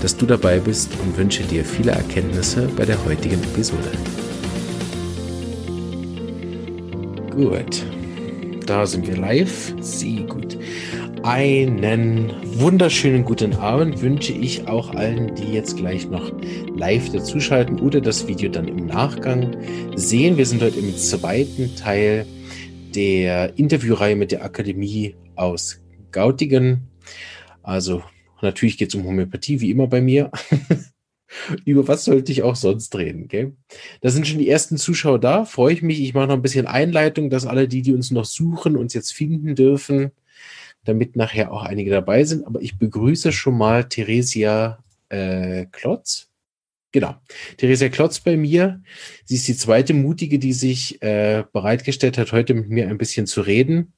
dass 0.00 0.16
du 0.16 0.26
dabei 0.26 0.58
bist 0.58 0.90
und 1.02 1.16
wünsche 1.16 1.42
dir 1.42 1.64
viele 1.64 1.92
Erkenntnisse 1.92 2.68
bei 2.76 2.84
der 2.84 3.04
heutigen 3.04 3.42
Episode. 3.42 3.90
Gut, 7.30 7.84
da 8.66 8.86
sind 8.86 9.06
wir 9.06 9.16
live. 9.16 9.74
Sehr 9.80 10.22
gut. 10.22 10.58
Einen 11.22 12.32
wunderschönen 12.58 13.24
guten 13.24 13.52
Abend 13.54 14.00
wünsche 14.00 14.32
ich 14.32 14.66
auch 14.68 14.94
allen, 14.94 15.34
die 15.34 15.52
jetzt 15.52 15.76
gleich 15.76 16.08
noch 16.08 16.32
live 16.74 17.12
dazuschalten 17.12 17.78
oder 17.78 18.00
das 18.00 18.26
Video 18.26 18.50
dann 18.50 18.68
im 18.68 18.86
Nachgang 18.86 19.54
sehen. 19.96 20.38
Wir 20.38 20.46
sind 20.46 20.62
heute 20.62 20.78
im 20.78 20.96
zweiten 20.96 21.76
Teil 21.76 22.24
der 22.94 23.58
Interviewreihe 23.58 24.16
mit 24.16 24.32
der 24.32 24.44
Akademie 24.44 25.14
aus 25.36 25.80
Gautingen. 26.10 26.88
Also 27.62 28.02
natürlich 28.42 28.78
geht 28.78 28.88
es 28.88 28.94
um 28.94 29.04
Homöopathie, 29.04 29.60
wie 29.60 29.70
immer 29.70 29.86
bei 29.86 30.00
mir. 30.00 30.30
Über 31.64 31.86
was 31.86 32.04
sollte 32.04 32.32
ich 32.32 32.42
auch 32.42 32.56
sonst 32.56 32.96
reden, 32.96 33.28
gell? 33.28 33.54
Da 34.00 34.10
sind 34.10 34.26
schon 34.26 34.38
die 34.38 34.48
ersten 34.48 34.76
Zuschauer 34.76 35.20
da. 35.20 35.44
Freue 35.44 35.72
ich 35.72 35.82
mich. 35.82 36.00
Ich 36.00 36.14
mache 36.14 36.26
noch 36.26 36.34
ein 36.34 36.42
bisschen 36.42 36.66
Einleitung, 36.66 37.30
dass 37.30 37.46
alle 37.46 37.68
die, 37.68 37.82
die 37.82 37.94
uns 37.94 38.10
noch 38.10 38.24
suchen, 38.24 38.76
uns 38.76 38.94
jetzt 38.94 39.12
finden 39.12 39.54
dürfen, 39.54 40.10
damit 40.84 41.16
nachher 41.16 41.52
auch 41.52 41.62
einige 41.62 41.90
dabei 41.90 42.24
sind. 42.24 42.46
Aber 42.46 42.60
ich 42.60 42.78
begrüße 42.78 43.32
schon 43.32 43.56
mal 43.56 43.88
Theresia 43.88 44.82
äh, 45.08 45.66
Klotz. 45.70 46.28
Genau. 46.92 47.14
Theresia 47.58 47.88
Klotz 47.88 48.18
bei 48.18 48.36
mir. 48.36 48.82
Sie 49.24 49.36
ist 49.36 49.46
die 49.46 49.56
zweite 49.56 49.94
Mutige, 49.94 50.40
die 50.40 50.52
sich 50.52 51.00
äh, 51.02 51.44
bereitgestellt 51.52 52.18
hat, 52.18 52.32
heute 52.32 52.54
mit 52.54 52.68
mir 52.70 52.88
ein 52.88 52.98
bisschen 52.98 53.26
zu 53.26 53.42
reden. 53.42 53.92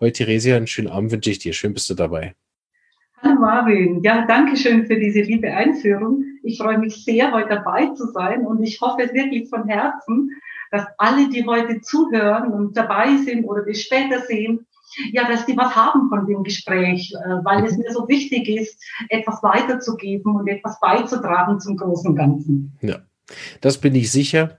Heute, 0.00 0.24
Theresia, 0.24 0.56
einen 0.56 0.66
schönen 0.66 0.88
Abend 0.88 1.12
wünsche 1.12 1.30
ich 1.30 1.38
dir. 1.38 1.52
Schön 1.52 1.74
bist 1.74 1.88
du 1.88 1.94
dabei. 1.94 2.34
Hallo 3.24 3.38
Marvin. 3.38 4.02
Ja, 4.02 4.26
danke 4.26 4.56
schön 4.56 4.84
für 4.86 4.98
diese 4.98 5.20
liebe 5.20 5.48
Einführung. 5.48 6.24
Ich 6.42 6.58
freue 6.58 6.78
mich 6.78 7.04
sehr, 7.04 7.30
heute 7.30 7.50
dabei 7.50 7.86
zu 7.94 8.08
sein 8.08 8.44
und 8.44 8.64
ich 8.64 8.80
hoffe 8.80 9.10
wirklich 9.12 9.48
von 9.48 9.68
Herzen, 9.68 10.30
dass 10.72 10.86
alle, 10.98 11.28
die 11.28 11.46
heute 11.46 11.80
zuhören 11.82 12.52
und 12.52 12.76
dabei 12.76 13.16
sind 13.18 13.44
oder 13.44 13.64
wir 13.64 13.74
später 13.74 14.22
sehen, 14.22 14.66
ja, 15.12 15.28
dass 15.28 15.46
die 15.46 15.56
was 15.56 15.76
haben 15.76 16.08
von 16.08 16.26
dem 16.26 16.42
Gespräch, 16.42 17.14
äh, 17.14 17.44
weil 17.44 17.64
es 17.64 17.76
mir 17.76 17.92
so 17.92 18.08
wichtig 18.08 18.48
ist, 18.48 18.82
etwas 19.08 19.40
weiterzugeben 19.42 20.34
und 20.34 20.48
etwas 20.48 20.80
beizutragen 20.80 21.60
zum 21.60 21.76
großen 21.76 22.16
Ganzen. 22.16 22.76
Ja, 22.80 23.02
das 23.60 23.78
bin 23.78 23.94
ich 23.94 24.10
sicher 24.10 24.58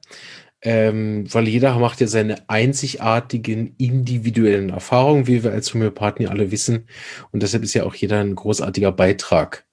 ähm, 0.63 1.25
weil 1.31 1.47
jeder 1.47 1.77
macht 1.77 1.99
ja 1.99 2.07
seine 2.07 2.49
einzigartigen 2.49 3.75
individuellen 3.77 4.69
Erfahrungen, 4.69 5.27
wie 5.27 5.43
wir 5.43 5.51
als 5.51 5.73
Homöopathen 5.73 6.23
ja 6.23 6.29
alle 6.31 6.51
wissen. 6.51 6.87
Und 7.31 7.43
deshalb 7.43 7.63
ist 7.63 7.73
ja 7.73 7.83
auch 7.83 7.95
jeder 7.95 8.21
ein 8.21 8.35
großartiger 8.35 8.93
Beitrag, 8.93 9.65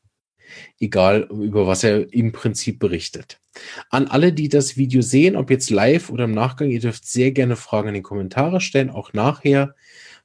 egal 0.81 1.29
über 1.31 1.69
was 1.69 1.85
er 1.85 2.13
im 2.13 2.33
Prinzip 2.33 2.81
berichtet. 2.81 3.39
An 3.89 4.09
alle, 4.09 4.33
die 4.33 4.49
das 4.49 4.77
Video 4.77 5.01
sehen, 5.01 5.37
ob 5.37 5.51
jetzt 5.51 5.71
live 5.71 6.11
oder 6.11 6.25
im 6.25 6.33
Nachgang, 6.33 6.71
ihr 6.71 6.81
dürft 6.81 7.07
sehr 7.07 7.31
gerne 7.31 7.55
Fragen 7.55 7.89
in 7.89 7.95
die 7.95 8.03
Kommentare 8.03 8.61
stellen, 8.61 8.91
auch 8.91 9.13
nachher. 9.13 9.75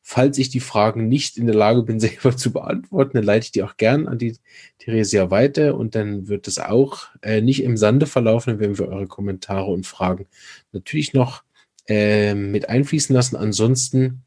Falls 0.08 0.38
ich 0.38 0.50
die 0.50 0.60
Fragen 0.60 1.08
nicht 1.08 1.36
in 1.36 1.48
der 1.48 1.56
Lage 1.56 1.82
bin, 1.82 2.00
selber 2.00 2.38
zu 2.38 2.54
beantworten, 2.54 3.14
dann 3.16 3.24
leite 3.24 3.46
ich 3.46 3.52
die 3.52 3.64
auch 3.64 3.76
gern 3.76 4.08
an 4.08 4.20
die 4.20 4.38
Theresia 4.78 5.32
weiter 5.32 5.76
und 5.76 5.96
dann 5.96 6.28
wird 6.28 6.48
es 6.48 6.60
auch 6.60 7.08
äh, 7.24 7.42
nicht 7.42 7.64
im 7.64 7.76
Sande 7.76 8.06
verlaufen, 8.06 8.60
wenn 8.60 8.78
wir 8.78 8.88
eure 8.88 9.08
Kommentare 9.08 9.66
und 9.66 9.88
Fragen 9.88 10.28
natürlich 10.74 11.14
noch 11.14 11.42
äh, 11.88 12.36
mit 12.36 12.70
einfließen 12.70 13.16
lassen. 13.16 13.36
Ansonsten 13.36 14.22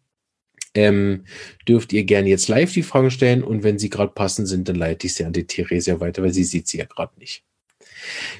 ähm, 0.74 1.26
dürft 1.68 1.92
ihr 1.92 2.02
gerne 2.02 2.28
jetzt 2.28 2.48
live 2.48 2.72
die 2.72 2.82
Fragen 2.82 3.12
stellen 3.12 3.44
und 3.44 3.62
wenn 3.62 3.78
sie 3.78 3.88
gerade 3.88 4.12
passend 4.12 4.48
sind, 4.48 4.68
dann 4.68 4.76
leite 4.76 5.06
ich 5.06 5.14
sie 5.14 5.24
an 5.24 5.32
die 5.32 5.46
Theresia 5.46 6.00
weiter, 6.00 6.24
weil 6.24 6.32
sie 6.32 6.42
sieht 6.42 6.66
sie 6.66 6.78
ja 6.78 6.86
gerade 6.86 7.12
nicht. 7.20 7.44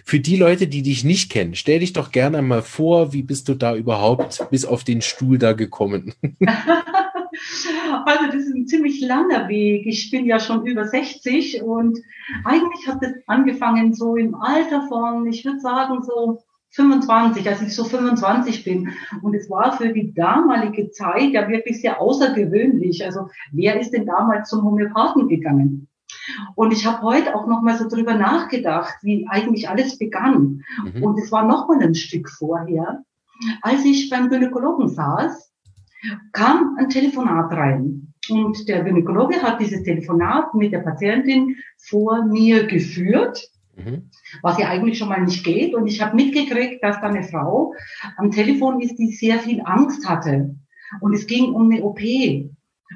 Für 0.05 0.19
die 0.19 0.37
Leute, 0.37 0.67
die 0.67 0.83
dich 0.83 1.05
nicht 1.05 1.31
kennen, 1.31 1.55
stell 1.55 1.79
dich 1.79 1.93
doch 1.93 2.11
gerne 2.11 2.43
mal 2.43 2.63
vor, 2.63 3.13
wie 3.13 3.23
bist 3.23 3.49
du 3.49 3.55
da 3.55 3.77
überhaupt 3.77 4.45
bis 4.51 4.65
auf 4.65 4.83
den 4.83 5.03
Stuhl 5.03 5.39
da 5.39 5.53
gekommen? 5.53 6.15
Also 8.05 8.27
das 8.27 8.35
ist 8.35 8.55
ein 8.55 8.67
ziemlich 8.67 9.01
langer 9.01 9.49
Weg. 9.49 9.87
Ich 9.87 10.11
bin 10.11 10.27
ja 10.27 10.41
schon 10.41 10.67
über 10.67 10.85
60 10.87 11.63
und 11.63 11.99
eigentlich 12.45 12.87
hat 12.87 13.03
es 13.03 13.13
angefangen 13.27 13.95
so 13.95 14.17
im 14.17 14.35
Alter 14.35 14.87
von, 14.89 15.27
ich 15.27 15.45
würde 15.45 15.61
sagen 15.61 16.03
so 16.03 16.43
25, 16.71 17.49
als 17.49 17.63
ich 17.63 17.75
so 17.75 17.85
25 17.85 18.65
bin. 18.65 18.91
Und 19.23 19.35
es 19.35 19.49
war 19.51 19.77
für 19.77 19.93
die 19.93 20.13
damalige 20.13 20.91
Zeit 20.91 21.31
ja 21.33 21.49
wirklich 21.49 21.81
sehr 21.81 22.01
außergewöhnlich. 22.01 23.05
Also 23.05 23.29
wer 23.53 23.81
ist 23.81 23.93
denn 23.93 24.07
damals 24.07 24.51
zum 24.51 24.65
Homöopathen 24.65 25.29
gegangen? 25.29 25.89
Und 26.55 26.73
ich 26.73 26.87
habe 26.87 27.03
heute 27.03 27.35
auch 27.35 27.47
noch 27.47 27.63
mal 27.63 27.77
so 27.77 27.89
drüber 27.89 28.15
nachgedacht, 28.15 28.97
wie 29.03 29.27
eigentlich 29.29 29.69
alles 29.69 29.99
begann. 29.99 30.63
Mhm. 30.95 31.03
Und 31.03 31.19
es 31.19 31.33
war 31.33 31.47
noch 31.47 31.69
mal 31.69 31.81
ein 31.81 31.95
Stück 31.95 32.29
vorher, 32.29 33.03
als 33.63 33.85
ich 33.85 34.11
beim 34.11 34.29
Gynäkologen 34.29 34.89
saß 34.89 35.48
kam 36.33 36.77
ein 36.79 36.89
Telefonat 36.89 37.53
rein. 37.53 38.13
Und 38.31 38.69
der 38.69 38.85
Gynäkologe 38.85 39.43
hat 39.43 39.61
dieses 39.61 39.83
Telefonat 39.83 40.55
mit 40.55 40.73
der 40.73 40.81
Patientin 40.81 41.57
vor 41.79 42.25
mir 42.25 42.67
geführt, 42.67 43.49
mhm. 43.77 44.11
was 44.43 44.59
ja 44.59 44.69
eigentlich 44.69 44.99
schon 44.99 45.09
mal 45.09 45.23
nicht 45.23 45.45
geht. 45.45 45.75
Und 45.75 45.87
ich 45.87 46.03
habe 46.03 46.17
mitgekriegt, 46.17 46.83
dass 46.83 47.01
da 47.01 47.09
eine 47.09 47.23
Frau 47.23 47.75
am 48.17 48.31
Telefon 48.31 48.81
ist, 48.81 48.97
die 48.97 49.13
sehr 49.13 49.39
viel 49.39 49.63
Angst 49.65 50.09
hatte. 50.09 50.57
Und 51.01 51.15
es 51.15 51.27
ging 51.27 51.53
um 51.53 51.71
eine 51.71 51.83
OP. 51.83 52.01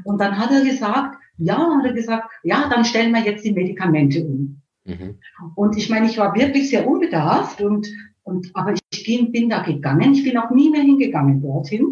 Und 0.05 0.21
dann 0.21 0.39
hat 0.39 0.51
er 0.51 0.65
gesagt, 0.65 1.17
ja, 1.39 1.59
hat 1.59 1.85
er 1.85 1.93
gesagt, 1.93 2.31
ja, 2.43 2.69
dann 2.69 2.85
stellen 2.85 3.12
wir 3.12 3.23
jetzt 3.23 3.45
die 3.45 3.53
Medikamente 3.53 4.25
um. 4.25 4.62
Mhm. 4.85 5.19
Und 5.55 5.77
ich 5.77 5.89
meine, 5.89 6.07
ich 6.07 6.19
war 6.19 6.35
wirklich 6.35 6.69
sehr 6.69 6.87
unbedarft 6.87 7.62
und, 7.62 7.89
und 8.23 8.51
aber 8.55 8.75
ich 8.75 9.05
bin 9.05 9.49
da 9.49 9.62
gegangen. 9.62 10.12
Ich 10.12 10.25
bin 10.25 10.37
auch 10.37 10.51
nie 10.51 10.71
mehr 10.71 10.83
hingegangen 10.83 11.41
dorthin 11.41 11.92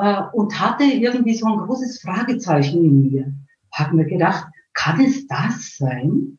äh, 0.00 0.22
und 0.32 0.60
hatte 0.60 0.84
irgendwie 0.84 1.34
so 1.34 1.46
ein 1.46 1.58
großes 1.58 2.00
Fragezeichen 2.02 2.84
in 2.84 3.02
mir. 3.02 3.32
Hab 3.72 3.92
mir 3.92 4.06
gedacht, 4.06 4.46
kann 4.74 5.00
es 5.00 5.26
das 5.26 5.76
sein? 5.76 6.38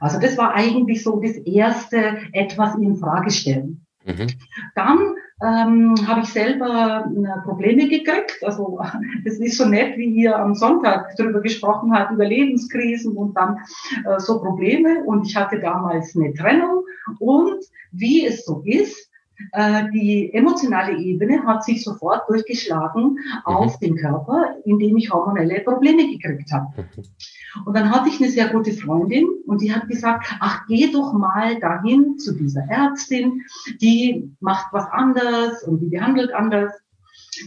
Also 0.00 0.18
das 0.20 0.38
war 0.38 0.54
eigentlich 0.54 1.02
so 1.02 1.20
das 1.20 1.36
erste 1.36 2.18
etwas 2.32 2.74
in 2.76 2.96
Frage 2.96 3.30
stellen. 3.30 3.86
Mhm. 4.04 4.28
Dann 4.74 4.98
ähm, 5.42 5.94
habe 6.06 6.20
ich 6.20 6.28
selber 6.28 7.10
äh, 7.10 7.42
Probleme 7.44 7.88
gekriegt. 7.88 8.38
Also 8.42 8.80
das 9.24 9.34
ist 9.34 9.58
so 9.58 9.66
nett, 9.66 9.98
wie 9.98 10.06
ihr 10.06 10.38
am 10.38 10.54
Sonntag 10.54 11.14
darüber 11.16 11.40
gesprochen 11.40 11.92
habt, 11.92 12.12
über 12.12 12.24
Lebenskrisen 12.24 13.16
und 13.16 13.36
dann 13.36 13.58
äh, 14.04 14.18
so 14.18 14.40
Probleme. 14.40 15.04
Und 15.04 15.26
ich 15.26 15.36
hatte 15.36 15.60
damals 15.60 16.16
eine 16.16 16.32
Trennung. 16.34 16.84
Und 17.18 17.64
wie 17.92 18.24
es 18.26 18.44
so 18.44 18.62
ist, 18.64 19.10
die 19.92 20.32
emotionale 20.32 20.96
Ebene 20.96 21.44
hat 21.44 21.64
sich 21.64 21.84
sofort 21.84 22.28
durchgeschlagen 22.28 23.12
mhm. 23.12 23.20
auf 23.44 23.78
den 23.78 23.96
Körper, 23.96 24.56
indem 24.64 24.96
ich 24.96 25.12
hormonelle 25.12 25.60
Probleme 25.60 26.08
gekriegt 26.08 26.50
habe. 26.52 26.88
Und 27.64 27.76
dann 27.76 27.90
hatte 27.90 28.08
ich 28.08 28.20
eine 28.20 28.30
sehr 28.30 28.48
gute 28.48 28.72
Freundin 28.72 29.26
und 29.46 29.60
die 29.62 29.72
hat 29.72 29.88
gesagt, 29.88 30.26
ach, 30.40 30.66
geh 30.68 30.90
doch 30.90 31.12
mal 31.12 31.58
dahin 31.60 32.18
zu 32.18 32.34
dieser 32.34 32.62
Ärztin, 32.68 33.42
die 33.80 34.30
macht 34.40 34.72
was 34.72 34.86
anders 34.90 35.62
und 35.64 35.80
die 35.80 35.88
behandelt 35.88 36.32
anders. 36.32 36.72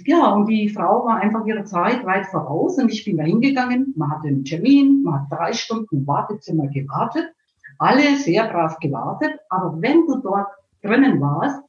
Ja, 0.05 0.29
und 0.33 0.47
die 0.47 0.69
Frau 0.69 1.05
war 1.05 1.17
einfach 1.17 1.45
ihrer 1.45 1.65
Zeit 1.65 2.05
weit 2.05 2.27
voraus 2.27 2.77
und 2.77 2.91
ich 2.91 3.05
bin 3.05 3.17
da 3.17 3.23
hingegangen. 3.23 3.93
Man 3.97 4.11
hatte 4.11 4.27
einen 4.27 4.45
Termin, 4.45 5.03
man 5.03 5.21
hat 5.21 5.31
drei 5.31 5.53
Stunden 5.53 5.97
im 5.97 6.07
Wartezimmer 6.07 6.67
gewartet, 6.67 7.31
alle 7.77 8.15
sehr 8.17 8.47
brav 8.47 8.77
gewartet, 8.79 9.39
aber 9.49 9.81
wenn 9.81 10.05
du 10.05 10.17
dort 10.17 10.47
drinnen 10.81 11.19
warst, 11.21 11.61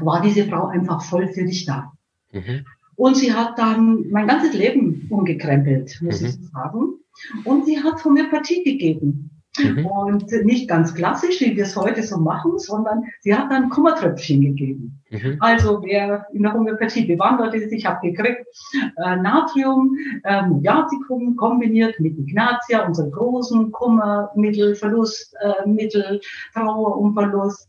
war 0.00 0.20
diese 0.20 0.44
Frau 0.44 0.66
einfach 0.66 1.02
voll 1.02 1.28
für 1.28 1.44
dich 1.44 1.66
da. 1.66 1.92
Mhm. 2.32 2.64
Und 2.96 3.16
sie 3.16 3.32
hat 3.32 3.58
dann 3.58 4.06
mein 4.10 4.26
ganzes 4.26 4.54
Leben 4.54 5.06
umgekrempelt, 5.10 5.98
muss 6.02 6.20
mhm. 6.20 6.26
ich 6.26 6.34
sagen. 6.50 6.94
Und 7.44 7.64
sie 7.64 7.82
hat 7.82 8.04
Homöopathie 8.04 8.64
gegeben. 8.64 9.30
Mhm. 9.56 9.86
Und 9.86 10.32
nicht 10.44 10.68
ganz 10.68 10.94
klassisch, 10.94 11.40
wie 11.40 11.56
wir 11.56 11.64
es 11.64 11.76
heute 11.76 12.02
so 12.02 12.18
machen, 12.18 12.58
sondern 12.58 13.04
sie 13.20 13.34
hat 13.34 13.50
dann 13.50 13.70
Kummertröpfchen 13.70 14.40
gegeben. 14.40 15.02
Mhm. 15.10 15.36
Also 15.40 15.82
wer 15.82 16.26
in 16.32 16.42
der 16.42 16.52
Homöopathie 16.52 17.06
bewandert 17.06 17.54
ist, 17.54 17.72
ich 17.72 17.86
habe 17.86 18.10
gekriegt 18.10 18.46
äh, 18.72 19.16
Natrium, 19.16 19.96
äh, 20.24 20.42
Muriaticum 20.42 21.36
kombiniert 21.36 21.98
mit 21.98 22.18
Ignatia, 22.18 22.86
unsere 22.86 23.10
großen 23.10 23.72
Kummermittel, 23.72 24.74
Verlustmittel, 24.74 26.16
äh, 26.16 26.52
Trauer 26.52 26.98
und 26.98 27.14
Verlust 27.14 27.68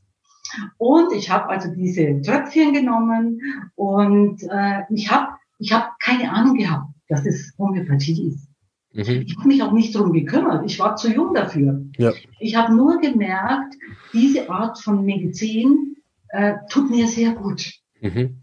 Und 0.78 1.14
ich 1.14 1.30
habe 1.30 1.50
also 1.50 1.74
diese 1.74 2.22
Tröpfchen 2.22 2.74
genommen 2.74 3.40
und 3.76 4.44
äh, 4.44 4.82
ich 4.90 5.12
habe 5.12 5.34
ich 5.60 5.74
hab 5.74 6.00
keine 6.00 6.32
Ahnung 6.32 6.56
gehabt, 6.56 6.88
dass 7.08 7.26
es 7.26 7.54
Homöopathie 7.58 8.30
ist. 8.30 8.50
Mhm. 8.94 9.24
Ich 9.26 9.38
habe 9.38 9.48
mich 9.48 9.62
auch 9.62 9.72
nicht 9.72 9.96
drum 9.96 10.14
gekümmert. 10.14 10.66
Ich 10.66 10.80
war 10.80 10.96
zu 10.96 11.12
jung 11.14 11.34
dafür. 11.34 11.86
Ja. 11.98 12.14
Ich 12.40 12.56
habe 12.56 12.76
nur 12.76 13.00
gemerkt, 13.00 13.76
diese 14.14 14.50
Art 14.50 14.80
von 14.80 15.06
Medizin 15.06 15.96
äh, 16.30 16.56
tut 16.70 16.90
mir 16.90 17.08
sehr 17.08 17.34
gut. 17.34 17.72
Mhm. 18.02 18.42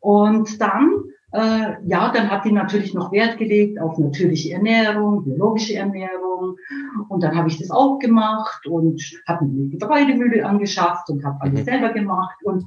Und 0.00 0.60
dann, 0.60 0.90
äh, 1.34 1.74
ja, 1.84 2.12
dann 2.12 2.30
hat 2.30 2.44
die 2.44 2.52
natürlich 2.52 2.94
noch 2.94 3.10
Wert 3.10 3.38
gelegt 3.38 3.80
auf 3.80 3.98
natürliche 3.98 4.52
Ernährung, 4.52 5.24
biologische 5.24 5.74
Ernährung. 5.74 6.56
Und 7.08 7.24
dann 7.24 7.36
habe 7.36 7.48
ich 7.48 7.58
das 7.58 7.72
auch 7.72 7.98
gemacht 7.98 8.64
und 8.68 9.02
habe 9.26 9.44
mir 9.46 9.62
eine 9.62 9.70
Getreidemühle 9.70 10.46
angeschafft 10.46 11.10
und 11.10 11.24
habe 11.24 11.40
alles 11.40 11.60
mhm. 11.60 11.64
selber 11.64 11.92
gemacht. 11.92 12.36
Und 12.44 12.64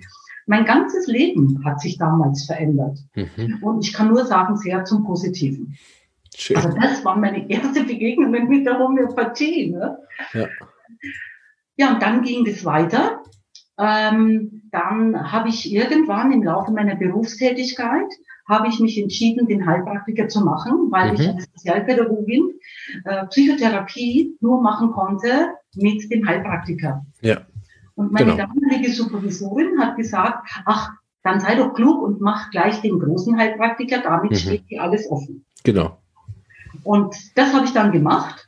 mein 0.48 0.66
ganzes 0.66 1.08
Leben 1.08 1.64
hat 1.64 1.80
sich 1.80 1.98
damals 1.98 2.46
verändert. 2.46 3.00
Mhm. 3.16 3.60
Und 3.62 3.86
ich 3.86 3.94
kann 3.94 4.10
nur 4.10 4.25
sagen, 4.25 4.58
sehr 4.58 4.84
zum 4.84 5.06
Positiven. 5.06 5.78
Schön. 6.36 6.58
Also 6.58 6.69
das 6.78 7.06
war 7.06 7.16
meine 7.16 7.50
erste 7.50 7.86
Begegnung 7.86 8.31
mit 8.31 8.66
der 8.66 8.80
Homöopathie. 8.80 9.72
Ne? 9.72 9.98
Ja. 10.34 10.48
ja, 11.78 11.94
und 11.94 12.02
dann 12.02 12.22
ging 12.22 12.44
das 12.44 12.66
weiter. 12.66 13.24
Ähm, 13.80 14.64
dann 14.72 15.31
habe 15.31 15.48
ich 15.48 15.72
irgendwann 15.72 16.34
im 16.34 16.44
Laufe 16.44 16.72
meiner 16.74 16.96
Berufstätigkeit 16.96 18.12
habe 18.48 18.68
ich 18.70 18.80
mich 18.80 19.02
entschieden, 19.02 19.48
den 19.48 19.66
Heilpraktiker 19.66 20.28
zu 20.28 20.42
machen, 20.44 20.88
weil 20.90 21.10
mhm. 21.10 21.16
ich 21.16 21.28
als 21.28 21.46
Sozialpädagogin 21.54 22.52
äh, 23.04 23.26
Psychotherapie 23.28 24.38
nur 24.40 24.62
machen 24.62 24.92
konnte 24.92 25.30
mit 25.76 26.10
dem 26.12 26.26
Heilpraktiker. 26.28 27.06
Ja. 27.22 27.42
Und 27.96 28.12
meine 28.12 28.32
genau. 28.32 28.48
damalige 28.48 28.92
Supervisorin 28.92 29.80
hat 29.80 29.98
gesagt, 29.98 30.48
ach, 30.66 30.92
dann 31.24 31.40
sei 31.40 31.56
doch 31.56 31.74
klug 31.74 32.02
und 32.02 32.22
mach 32.22 32.52
gleich 32.52 32.82
den 32.82 33.00
großen 33.00 33.38
Heilpraktiker, 33.38 34.00
damit 34.02 34.32
mhm. 34.32 34.36
steht 34.36 34.70
dir 34.70 34.84
alles 34.84 35.10
offen. 35.12 35.44
Genau. 35.64 35.98
Und 36.84 37.16
das 37.36 37.54
habe 37.54 37.66
ich 37.66 37.74
dann 37.74 37.92
gemacht. 37.92 38.48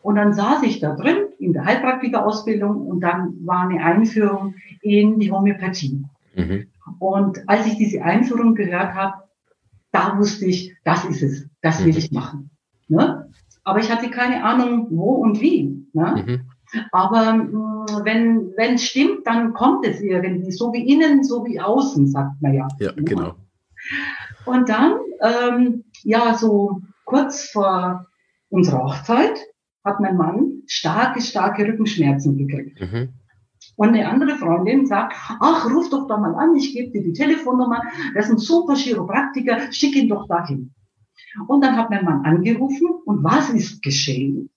Und 0.00 0.16
dann 0.16 0.32
saß 0.32 0.62
ich 0.62 0.80
da 0.80 0.94
drin 0.94 1.16
in 1.38 1.52
der 1.52 1.64
Heilpraktikerausbildung 1.64 2.86
und 2.86 3.00
dann 3.00 3.34
war 3.44 3.68
eine 3.68 3.82
Einführung 3.82 4.54
in 4.80 5.18
die 5.18 5.32
Homöopathie. 5.32 6.04
Mhm. 6.34 6.68
Und 6.98 7.48
als 7.48 7.66
ich 7.66 7.76
diese 7.76 8.02
Einführung 8.02 8.54
gehört 8.54 8.94
habe, 8.94 9.23
da 9.94 10.18
wusste 10.18 10.46
ich, 10.46 10.74
das 10.84 11.04
ist 11.04 11.22
es, 11.22 11.48
das 11.62 11.84
will 11.84 11.92
mhm. 11.92 11.98
ich 11.98 12.10
machen. 12.10 12.50
Ne? 12.88 13.30
Aber 13.62 13.78
ich 13.78 13.90
hatte 13.90 14.10
keine 14.10 14.44
Ahnung, 14.44 14.88
wo 14.90 15.14
und 15.14 15.40
wie. 15.40 15.86
Ne? 15.92 16.24
Mhm. 16.26 16.50
Aber 16.90 17.32
mh, 17.32 17.44
mm, 17.44 18.04
wenn 18.04 18.52
wenn 18.56 18.74
es 18.74 18.84
stimmt, 18.84 19.26
dann 19.26 19.52
kommt 19.54 19.86
es 19.86 20.00
irgendwie, 20.00 20.50
so 20.50 20.72
wie 20.72 20.92
innen, 20.92 21.22
so 21.22 21.46
wie 21.46 21.60
außen, 21.60 22.08
sagt 22.08 22.42
man 22.42 22.54
ja. 22.54 22.68
Ja, 22.80 22.92
genau. 22.96 23.34
Und 24.44 24.68
dann, 24.68 24.96
ähm, 25.22 25.84
ja, 26.02 26.34
so 26.34 26.80
kurz 27.04 27.50
vor 27.50 28.06
unserer 28.48 28.84
Hochzeit 28.84 29.38
hat 29.84 30.00
mein 30.00 30.16
Mann 30.16 30.62
starke, 30.66 31.20
starke 31.20 31.66
Rückenschmerzen 31.66 32.36
gekriegt. 32.36 32.80
Mhm. 32.80 33.10
Und 33.76 33.88
eine 33.88 34.08
andere 34.08 34.36
Freundin 34.36 34.86
sagt, 34.86 35.14
ach, 35.40 35.68
ruf 35.70 35.90
doch 35.90 36.06
da 36.06 36.16
mal 36.16 36.34
an, 36.34 36.54
ich 36.54 36.72
gebe 36.72 36.92
dir 36.92 37.02
die 37.02 37.12
Telefonnummer, 37.12 37.82
das 38.14 38.26
ist 38.26 38.32
ein 38.32 38.38
super 38.38 38.74
Chiropraktiker, 38.74 39.72
schick 39.72 39.96
ihn 39.96 40.08
doch 40.08 40.28
dahin. 40.28 40.72
Und 41.48 41.64
dann 41.64 41.76
hat 41.76 41.90
mein 41.90 42.04
Mann 42.04 42.24
angerufen 42.24 42.88
und 43.04 43.24
was 43.24 43.50
ist 43.50 43.82
geschehen? 43.82 44.50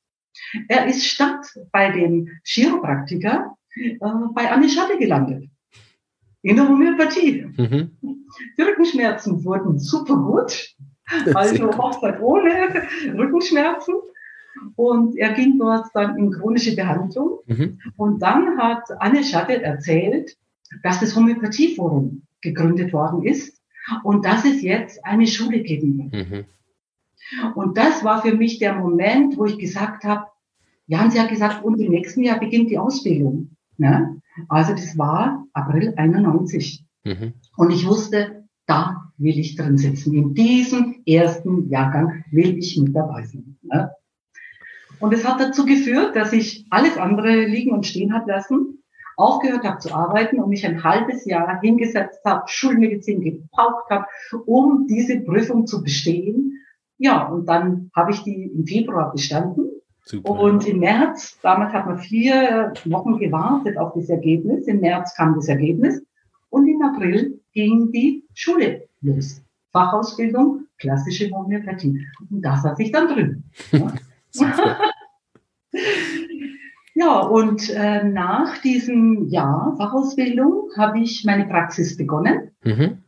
Er 0.68 0.86
ist 0.86 1.06
statt 1.06 1.46
bei 1.72 1.92
dem 1.92 2.30
Chiropraktiker 2.44 3.56
äh, 3.76 3.98
bei 4.34 4.52
Anne 4.52 4.70
Schatte 4.70 4.98
gelandet. 4.98 5.50
In 6.44 6.56
der 6.56 6.68
Homöopathie. 6.68 7.46
Mhm. 7.58 7.92
Die 8.58 8.62
Rückenschmerzen 8.62 9.44
wurden 9.44 9.80
super 9.80 10.16
gut. 10.16 10.76
Also 11.34 11.70
Hochzeit 11.72 12.20
ohne 12.20 12.86
Rückenschmerzen. 13.18 13.96
Und 14.76 15.18
er 15.18 15.34
ging 15.34 15.58
dort 15.58 15.88
dann 15.94 16.18
in 16.18 16.32
chronische 16.32 16.76
Behandlung. 16.76 17.40
Mhm. 17.46 17.80
Und 17.96 18.22
dann 18.22 18.58
hat 18.58 18.84
Anne 19.00 19.24
Schattet 19.24 19.62
erzählt, 19.62 20.38
dass 20.84 21.00
das 21.00 21.16
Homöopathieforum 21.16 22.24
gegründet 22.42 22.94
worden 22.94 23.24
ist 23.24 23.62
und 24.04 24.26
dass 24.26 24.46
es 24.46 24.62
jetzt 24.62 25.04
eine 25.06 25.28
Schule 25.28 25.62
geben 25.62 25.98
wird. 25.98 26.30
Mhm. 26.30 26.46
Und 27.56 27.78
das 27.78 28.04
war 28.04 28.22
für 28.22 28.34
mich 28.34 28.60
der 28.60 28.76
Moment, 28.76 29.38
wo 29.38 29.46
ich 29.46 29.58
gesagt 29.58 30.04
habe, 30.04 30.28
ja, 30.88 31.10
sie 31.10 31.20
hat 31.20 31.30
gesagt, 31.30 31.64
und 31.64 31.80
im 31.80 31.92
nächsten 31.92 32.24
Jahr 32.24 32.40
beginnt 32.40 32.70
die 32.70 32.78
Ausbildung. 32.78 33.58
Ne? 33.78 34.22
Also 34.48 34.72
das 34.72 34.98
war 34.98 35.46
April 35.54 35.94
91. 35.98 36.86
Mhm. 37.04 37.34
Und 37.58 37.72
ich 37.72 37.86
wusste, 37.86 38.48
da 38.66 39.12
will 39.18 39.38
ich 39.40 39.56
drin 39.56 39.78
sitzen. 39.78 40.14
In 40.14 40.34
diesem 40.34 41.02
ersten 41.06 41.70
Jahrgang 41.70 42.24
will 42.32 42.58
ich 42.58 42.78
mit 42.78 42.96
dabei 42.96 43.26
sein. 43.26 43.58
Ne? 43.64 43.92
Und 45.00 45.14
es 45.14 45.28
hat 45.28 45.40
dazu 45.40 45.66
geführt, 45.66 46.16
dass 46.16 46.34
ich 46.34 46.66
alles 46.70 46.98
andere 46.98 47.46
liegen 47.46 47.72
und 47.72 47.86
stehen 47.86 48.14
habe 48.14 48.32
lassen, 48.32 48.84
aufgehört 49.16 49.64
habe 49.64 49.80
zu 49.80 49.94
arbeiten 49.94 50.40
und 50.40 50.50
mich 50.50 50.66
ein 50.66 50.84
halbes 50.84 51.26
Jahr 51.26 51.60
hingesetzt 51.62 52.22
habe, 52.26 52.44
Schulmedizin 52.48 53.22
gepaukt 53.22 53.90
habe, 53.90 54.06
um 54.46 54.88
diese 54.88 55.20
Prüfung 55.22 55.66
zu 55.68 55.84
bestehen. 55.84 56.54
Ja, 56.98 57.28
und 57.28 57.48
dann 57.48 57.92
habe 57.96 58.12
ich 58.12 58.24
die 58.24 58.44
im 58.46 58.66
Februar 58.66 59.12
bestanden. 59.12 59.70
Super. 60.04 60.30
Und 60.30 60.66
im 60.68 60.80
März, 60.80 61.38
damals 61.42 61.74
hat 61.74 61.86
man 61.86 62.00
vier 62.00 62.74
Wochen 62.86 63.18
gewartet 63.18 63.78
auf 63.78 63.94
das 63.94 64.10
Ergebnis. 64.10 64.68
Im 64.68 64.80
März 64.80 65.16
kam 65.16 65.36
das 65.36 65.48
Ergebnis. 65.48 66.02
Und 66.50 66.68
im 66.68 66.82
April 66.82 67.42
ging 67.52 67.92
die 67.92 68.24
Schule 68.34 68.88
los. 69.02 69.42
Fachausbildung, 69.74 70.66
klassische 70.78 71.30
Homöopathie. 71.30 72.06
Und 72.32 72.42
da 72.42 72.56
saß 72.56 72.80
ich 72.80 72.92
dann 72.92 73.10
drin. 73.10 73.44
ja, 73.72 73.92
und 77.28 77.70
äh, 77.70 78.04
nach 78.04 78.58
diesem 78.60 79.28
Jahr 79.28 79.76
Fachausbildung 79.78 80.70
habe 80.78 81.00
ich 81.00 81.24
meine 81.26 81.46
Praxis 81.46 81.98
begonnen. 81.98 82.52
Mhm. 82.64 83.04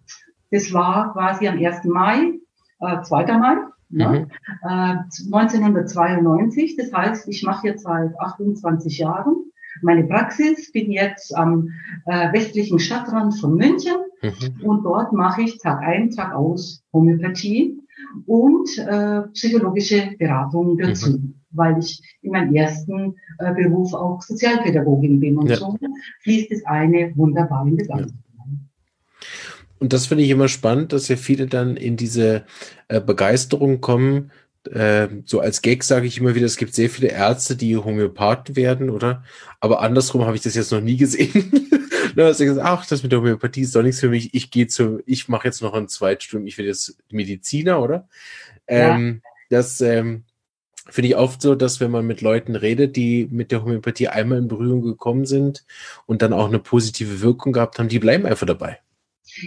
Das 0.51 0.73
war 0.73 1.13
quasi 1.13 1.47
am 1.47 1.57
1. 1.57 1.85
Mai, 1.85 2.33
äh, 2.79 3.01
2. 3.01 3.37
Mai. 3.37 3.55
Mhm. 3.89 3.99
Ja, 3.99 4.13
äh, 4.15 4.97
1992, 5.33 6.77
das 6.77 6.93
heißt, 6.93 7.27
ich 7.27 7.43
mache 7.43 7.67
jetzt 7.67 7.83
seit 7.83 8.19
28 8.19 8.99
Jahren 8.99 9.49
meine 9.81 10.03
Praxis, 10.03 10.71
bin 10.71 10.91
jetzt 10.91 11.35
am 11.35 11.69
äh, 12.05 12.31
westlichen 12.33 12.79
Stadtrand 12.79 13.39
von 13.39 13.55
München 13.55 13.95
mhm. 14.21 14.67
und 14.67 14.83
dort 14.83 15.13
mache 15.13 15.43
ich 15.43 15.59
Tag 15.59 15.81
ein, 15.81 16.11
Tag 16.11 16.33
aus 16.35 16.83
Homöopathie 16.93 17.79
und 18.25 18.77
äh, 18.77 19.21
psychologische 19.33 20.11
Beratung 20.17 20.77
dazu, 20.77 21.11
mhm. 21.11 21.35
weil 21.51 21.79
ich 21.79 22.01
in 22.21 22.31
meinem 22.31 22.53
ersten 22.55 23.15
äh, 23.39 23.53
Beruf 23.53 23.93
auch 23.93 24.21
Sozialpädagogin 24.21 25.19
bin 25.19 25.37
und 25.37 25.49
ja. 25.49 25.57
so 25.57 25.77
fließt 26.23 26.51
das 26.51 26.65
eine 26.65 27.15
wunderbar 27.15 27.65
in 27.67 27.77
das 27.77 27.89
andere. 27.89 28.09
Ja. 28.09 28.43
Und 29.79 29.93
das 29.93 30.07
finde 30.07 30.25
ich 30.25 30.29
immer 30.29 30.49
spannend, 30.49 30.91
dass 30.93 31.07
ja 31.07 31.15
viele 31.15 31.47
dann 31.47 31.77
in 31.77 31.95
diese 31.95 32.43
äh, 32.89 32.99
Begeisterung 32.99 33.79
kommen, 33.79 34.31
so 35.25 35.39
als 35.39 35.61
Gag 35.61 35.83
sage 35.83 36.05
ich 36.05 36.17
immer 36.17 36.35
wieder, 36.35 36.45
es 36.45 36.57
gibt 36.57 36.73
sehr 36.73 36.89
viele 36.89 37.09
Ärzte, 37.09 37.55
die 37.55 37.77
Homöopathen 37.77 38.55
werden, 38.55 38.89
oder? 38.89 39.23
Aber 39.59 39.81
andersrum 39.81 40.25
habe 40.25 40.35
ich 40.35 40.41
das 40.41 40.55
jetzt 40.55 40.71
noch 40.71 40.81
nie 40.81 40.97
gesehen. 40.97 41.69
gesagt, 42.15 42.59
ach, 42.61 42.85
das 42.85 43.03
mit 43.03 43.11
der 43.11 43.19
Homöopathie 43.19 43.61
ist 43.61 43.75
doch 43.75 43.81
nichts 43.81 43.99
für 43.99 44.09
mich. 44.09 44.33
Ich 44.33 44.51
gehe 44.51 44.67
zu, 44.67 45.01
ich 45.05 45.27
mache 45.29 45.47
jetzt 45.47 45.61
noch 45.61 45.73
ein 45.73 45.87
Zweitstudium, 45.87 46.47
ich 46.47 46.57
werde 46.57 46.69
jetzt 46.69 46.97
Mediziner, 47.09 47.81
oder? 47.81 48.07
Ja. 48.69 48.95
Ähm, 48.95 49.21
das 49.49 49.81
ähm, 49.81 50.25
finde 50.89 51.09
ich 51.09 51.15
oft 51.15 51.41
so, 51.41 51.55
dass 51.55 51.79
wenn 51.79 51.91
man 51.91 52.05
mit 52.05 52.21
Leuten 52.21 52.55
redet, 52.55 52.95
die 52.95 53.27
mit 53.31 53.51
der 53.51 53.63
Homöopathie 53.63 54.09
einmal 54.09 54.39
in 54.39 54.47
Berührung 54.47 54.81
gekommen 54.81 55.25
sind 55.25 55.65
und 56.05 56.21
dann 56.21 56.33
auch 56.33 56.47
eine 56.47 56.59
positive 56.59 57.21
Wirkung 57.21 57.53
gehabt 57.53 57.79
haben, 57.79 57.89
die 57.89 57.99
bleiben 57.99 58.25
einfach 58.25 58.47
dabei. 58.47 58.79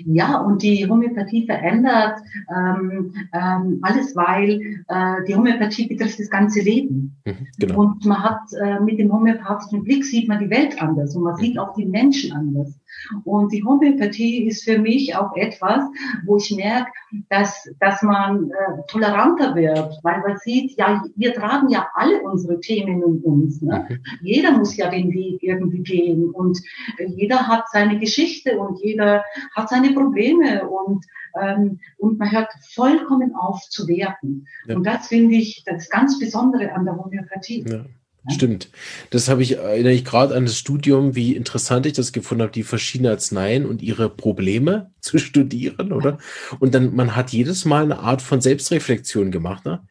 Ja, 0.05 0.41
und 0.41 0.63
die 0.63 0.89
Homöopathie 0.89 1.47
verändert 1.47 2.21
ähm, 2.55 3.15
ähm, 3.33 3.79
alles, 3.83 4.15
weil 4.15 4.61
äh, 4.89 5.25
die 5.27 5.35
Homöopathie 5.35 5.89
betrifft 5.89 6.21
das 6.21 6.31
ganze 6.31 6.61
Leben. 6.61 7.17
Mhm, 7.25 7.47
genau. 7.59 7.81
Und 7.81 8.05
man 8.05 8.23
hat 8.23 8.41
äh, 8.61 8.81
mit 8.81 8.99
dem 8.99 9.13
homöopathischen 9.13 9.83
Blick 9.83 10.05
sieht 10.05 10.29
man 10.29 10.39
die 10.39 10.51
Welt 10.51 10.81
anders 10.81 11.17
und 11.17 11.25
man 11.25 11.35
mhm. 11.35 11.39
sieht 11.39 11.59
auch 11.59 11.75
die 11.75 11.87
Menschen 11.87 12.33
anders. 12.33 12.79
Und 13.25 13.53
die 13.53 13.65
Homöopathie 13.65 14.47
ist 14.47 14.65
für 14.65 14.79
mich 14.79 15.17
auch 15.17 15.35
etwas, 15.37 15.85
wo 16.25 16.37
ich 16.37 16.55
merke, 16.57 16.91
dass, 17.29 17.69
dass 17.81 18.03
man 18.03 18.51
äh, 18.51 18.83
toleranter 18.89 19.55
wird, 19.55 19.99
weil 20.03 20.21
man 20.21 20.37
sieht, 20.39 20.79
ja, 20.79 21.03
wir 21.17 21.35
tragen 21.35 21.69
ja 21.69 21.89
alle 21.95 22.23
unsere 22.23 22.61
Themen 22.61 23.03
in 23.03 23.21
uns. 23.23 23.61
Ne? 23.63 23.87
Mhm. 23.89 23.99
Jeder 24.23 24.53
muss 24.53 24.77
ja 24.77 24.91
den 24.91 25.13
Weg 25.13 25.43
irgendwie 25.43 25.83
gehen 25.83 26.31
und 26.31 26.59
äh, 26.99 27.07
jeder 27.07 27.47
hat 27.49 27.65
seine 27.71 27.99
Geschichte 27.99 28.59
und 28.59 28.81
jeder 28.81 29.25
hat 29.55 29.69
seine 29.69 29.93
Probleme 29.93 30.69
und 30.69 31.05
ähm, 31.41 31.81
und 31.97 32.19
man 32.19 32.31
hört 32.31 32.53
vollkommen 32.75 33.35
auf 33.35 33.63
zu 33.69 33.89
werten. 33.89 34.47
Ja. 34.67 34.77
Und 34.77 34.87
das 34.87 35.09
finde 35.09 35.37
ich 35.37 35.65
das 35.65 35.89
ganz 35.89 36.19
Besondere 36.19 36.73
an 36.73 36.85
der 36.85 36.97
Homöopathie. 36.97 37.65
Ja. 37.67 37.85
Stimmt. 38.29 38.71
Das 39.11 39.29
habe 39.29 39.43
ich, 39.43 39.57
erinnere 39.57 39.93
ich 39.93 40.05
gerade 40.05 40.37
an 40.37 40.45
das 40.45 40.57
Studium, 40.57 41.17
wie 41.17 41.35
interessant 41.35 41.87
ich 41.87 41.93
das 41.95 42.13
gefunden 42.13 42.43
habe, 42.43 42.53
die 42.53 42.63
verschiedenen 42.63 43.13
Arzneien 43.13 43.67
und 43.67 43.83
ihre 43.83 44.09
Probleme 44.09 44.93
zu 45.01 45.19
studieren, 45.19 45.93
oder? 45.93 46.19
Und 46.61 46.75
dann, 46.75 46.95
man 46.95 47.17
hat 47.17 47.33
jedes 47.33 47.65
Mal 47.65 47.83
eine 47.83 47.99
Art 47.99 48.23
von 48.23 48.41
Selbstreflexion 48.41 49.31
gemacht, 49.31 49.65
ne? 49.65 49.85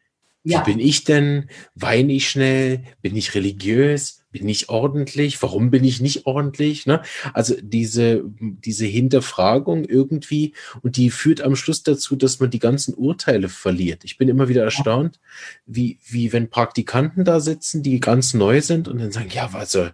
Wie 0.44 0.52
ja. 0.52 0.62
bin 0.62 0.80
ich 0.80 1.04
denn? 1.04 1.48
Weine 1.76 2.14
ich 2.14 2.28
schnell? 2.28 2.82
Bin 3.00 3.14
ich 3.14 3.34
religiös? 3.34 4.21
Bin 4.32 4.48
ich 4.48 4.70
ordentlich? 4.70 5.40
Warum 5.42 5.70
bin 5.70 5.84
ich 5.84 6.00
nicht 6.00 6.26
ordentlich? 6.26 6.86
Ne? 6.86 7.02
Also 7.34 7.54
diese, 7.60 8.24
diese 8.40 8.86
Hinterfragung 8.86 9.84
irgendwie 9.84 10.54
und 10.82 10.96
die 10.96 11.10
führt 11.10 11.42
am 11.42 11.54
Schluss 11.54 11.82
dazu, 11.82 12.16
dass 12.16 12.40
man 12.40 12.50
die 12.50 12.58
ganzen 12.58 12.94
Urteile 12.94 13.48
verliert. 13.48 14.04
Ich 14.04 14.16
bin 14.16 14.28
immer 14.28 14.48
wieder 14.48 14.64
erstaunt, 14.64 15.20
wie, 15.66 15.98
wie 16.08 16.32
wenn 16.32 16.48
Praktikanten 16.48 17.24
da 17.24 17.40
sitzen, 17.40 17.82
die 17.82 18.00
ganz 18.00 18.34
neu 18.34 18.62
sind 18.62 18.88
und 18.88 18.98
dann 18.98 19.12
sagen, 19.12 19.28
ja, 19.32 19.50
also 19.52 19.88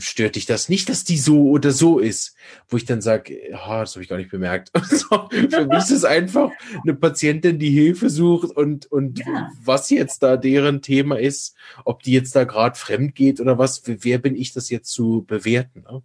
stört 0.00 0.36
dich 0.36 0.46
das 0.46 0.68
nicht, 0.68 0.88
dass 0.88 1.04
die 1.04 1.18
so 1.18 1.50
oder 1.50 1.70
so 1.70 1.98
ist? 1.98 2.34
Wo 2.68 2.76
ich 2.76 2.86
dann 2.86 3.02
sage, 3.02 3.50
ja, 3.50 3.80
das 3.80 3.94
habe 3.94 4.02
ich 4.02 4.08
gar 4.08 4.16
nicht 4.16 4.30
bemerkt. 4.30 4.72
So, 4.96 5.28
für 5.50 5.66
mich 5.66 5.78
ist 5.78 5.90
es 5.90 6.04
einfach 6.04 6.50
eine 6.82 6.94
Patientin, 6.94 7.58
die 7.58 7.70
Hilfe 7.70 8.08
sucht 8.08 8.56
und, 8.56 8.86
und 8.86 9.18
ja. 9.18 9.50
was 9.62 9.90
jetzt 9.90 10.22
da 10.22 10.36
deren 10.36 10.80
Thema 10.80 11.18
ist, 11.18 11.54
ob 11.84 12.02
die 12.02 12.12
jetzt 12.12 12.34
da 12.34 12.44
gerade 12.44 12.78
fremd 12.78 13.14
geht 13.14 13.40
oder 13.40 13.58
was 13.58 13.65
was, 13.66 13.82
wer 13.84 14.18
bin 14.18 14.36
ich, 14.36 14.52
das 14.52 14.70
jetzt 14.70 14.92
zu 14.92 15.24
bewerten? 15.26 15.82
Ne? 15.82 16.02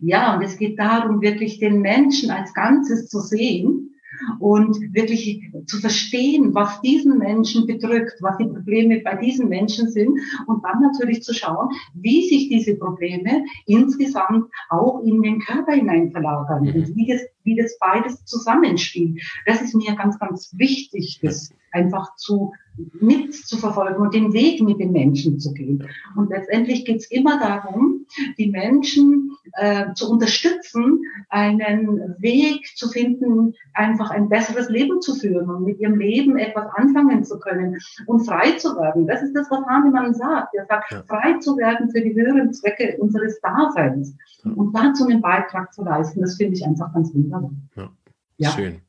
Ja, 0.00 0.36
und 0.36 0.42
es 0.42 0.56
geht 0.56 0.78
darum, 0.78 1.20
wirklich 1.20 1.58
den 1.58 1.80
Menschen 1.80 2.30
als 2.30 2.54
Ganzes 2.54 3.08
zu 3.08 3.20
sehen 3.20 3.93
und 4.38 4.76
wirklich 4.94 5.50
zu 5.66 5.78
verstehen, 5.78 6.54
was 6.54 6.80
diesen 6.80 7.18
Menschen 7.18 7.66
bedrückt, 7.66 8.14
was 8.20 8.36
die 8.38 8.46
Probleme 8.46 9.00
bei 9.00 9.16
diesen 9.16 9.48
Menschen 9.48 9.90
sind 9.90 10.18
und 10.46 10.64
dann 10.64 10.80
natürlich 10.80 11.22
zu 11.22 11.34
schauen, 11.34 11.68
wie 11.94 12.28
sich 12.28 12.48
diese 12.48 12.76
Probleme 12.76 13.44
insgesamt 13.66 14.50
auch 14.70 15.00
in 15.00 15.22
den 15.22 15.40
Körper 15.40 15.72
hinein 15.72 16.10
verlagern 16.10 16.64
mhm. 16.64 16.74
und 16.74 16.96
wie 16.96 17.06
das, 17.06 17.22
wie 17.44 17.56
das 17.56 17.76
beides 17.78 18.24
zusammenspielt. 18.24 19.20
Das 19.46 19.62
ist 19.62 19.74
mir 19.74 19.94
ganz, 19.94 20.18
ganz 20.18 20.54
wichtig, 20.56 21.20
das 21.22 21.52
einfach 21.72 22.14
zu 22.16 22.52
mitzuverfolgen 23.00 24.00
und 24.00 24.14
den 24.14 24.32
Weg 24.32 24.62
mit 24.62 24.80
den 24.80 24.92
Menschen 24.92 25.38
zu 25.38 25.52
gehen. 25.52 25.86
Und 26.16 26.30
letztendlich 26.30 26.84
geht 26.84 26.96
es 26.96 27.10
immer 27.10 27.38
darum, 27.38 27.93
die 28.38 28.50
Menschen 28.50 29.30
äh, 29.54 29.92
zu 29.94 30.10
unterstützen, 30.10 31.02
einen 31.28 32.14
Weg 32.18 32.66
zu 32.76 32.88
finden, 32.88 33.54
einfach 33.72 34.10
ein 34.10 34.28
besseres 34.28 34.68
Leben 34.68 35.00
zu 35.00 35.14
führen 35.14 35.48
und 35.48 35.64
mit 35.64 35.80
ihrem 35.80 35.98
Leben 35.98 36.38
etwas 36.38 36.66
anfangen 36.74 37.24
zu 37.24 37.38
können 37.38 37.78
und 38.06 38.26
frei 38.26 38.52
zu 38.52 38.76
werden. 38.76 39.06
Das 39.06 39.22
ist 39.22 39.34
das, 39.34 39.50
was 39.50 39.64
Hahnemann 39.66 40.14
sagt. 40.14 40.54
Er 40.54 40.66
sagt, 40.66 40.92
ja. 40.92 41.02
frei 41.06 41.38
zu 41.38 41.56
werden 41.56 41.90
für 41.90 42.00
die 42.00 42.14
höheren 42.14 42.52
Zwecke 42.52 42.96
unseres 42.98 43.40
Daseins 43.40 44.14
und 44.44 44.76
dazu 44.76 45.06
einen 45.06 45.20
Beitrag 45.20 45.72
zu 45.72 45.82
leisten. 45.84 46.20
Das 46.20 46.36
finde 46.36 46.54
ich 46.54 46.64
einfach 46.64 46.92
ganz 46.92 47.14
wunderbar. 47.14 47.50
Ja. 47.76 47.90
Ja. 48.36 48.50
Schön. 48.50 48.80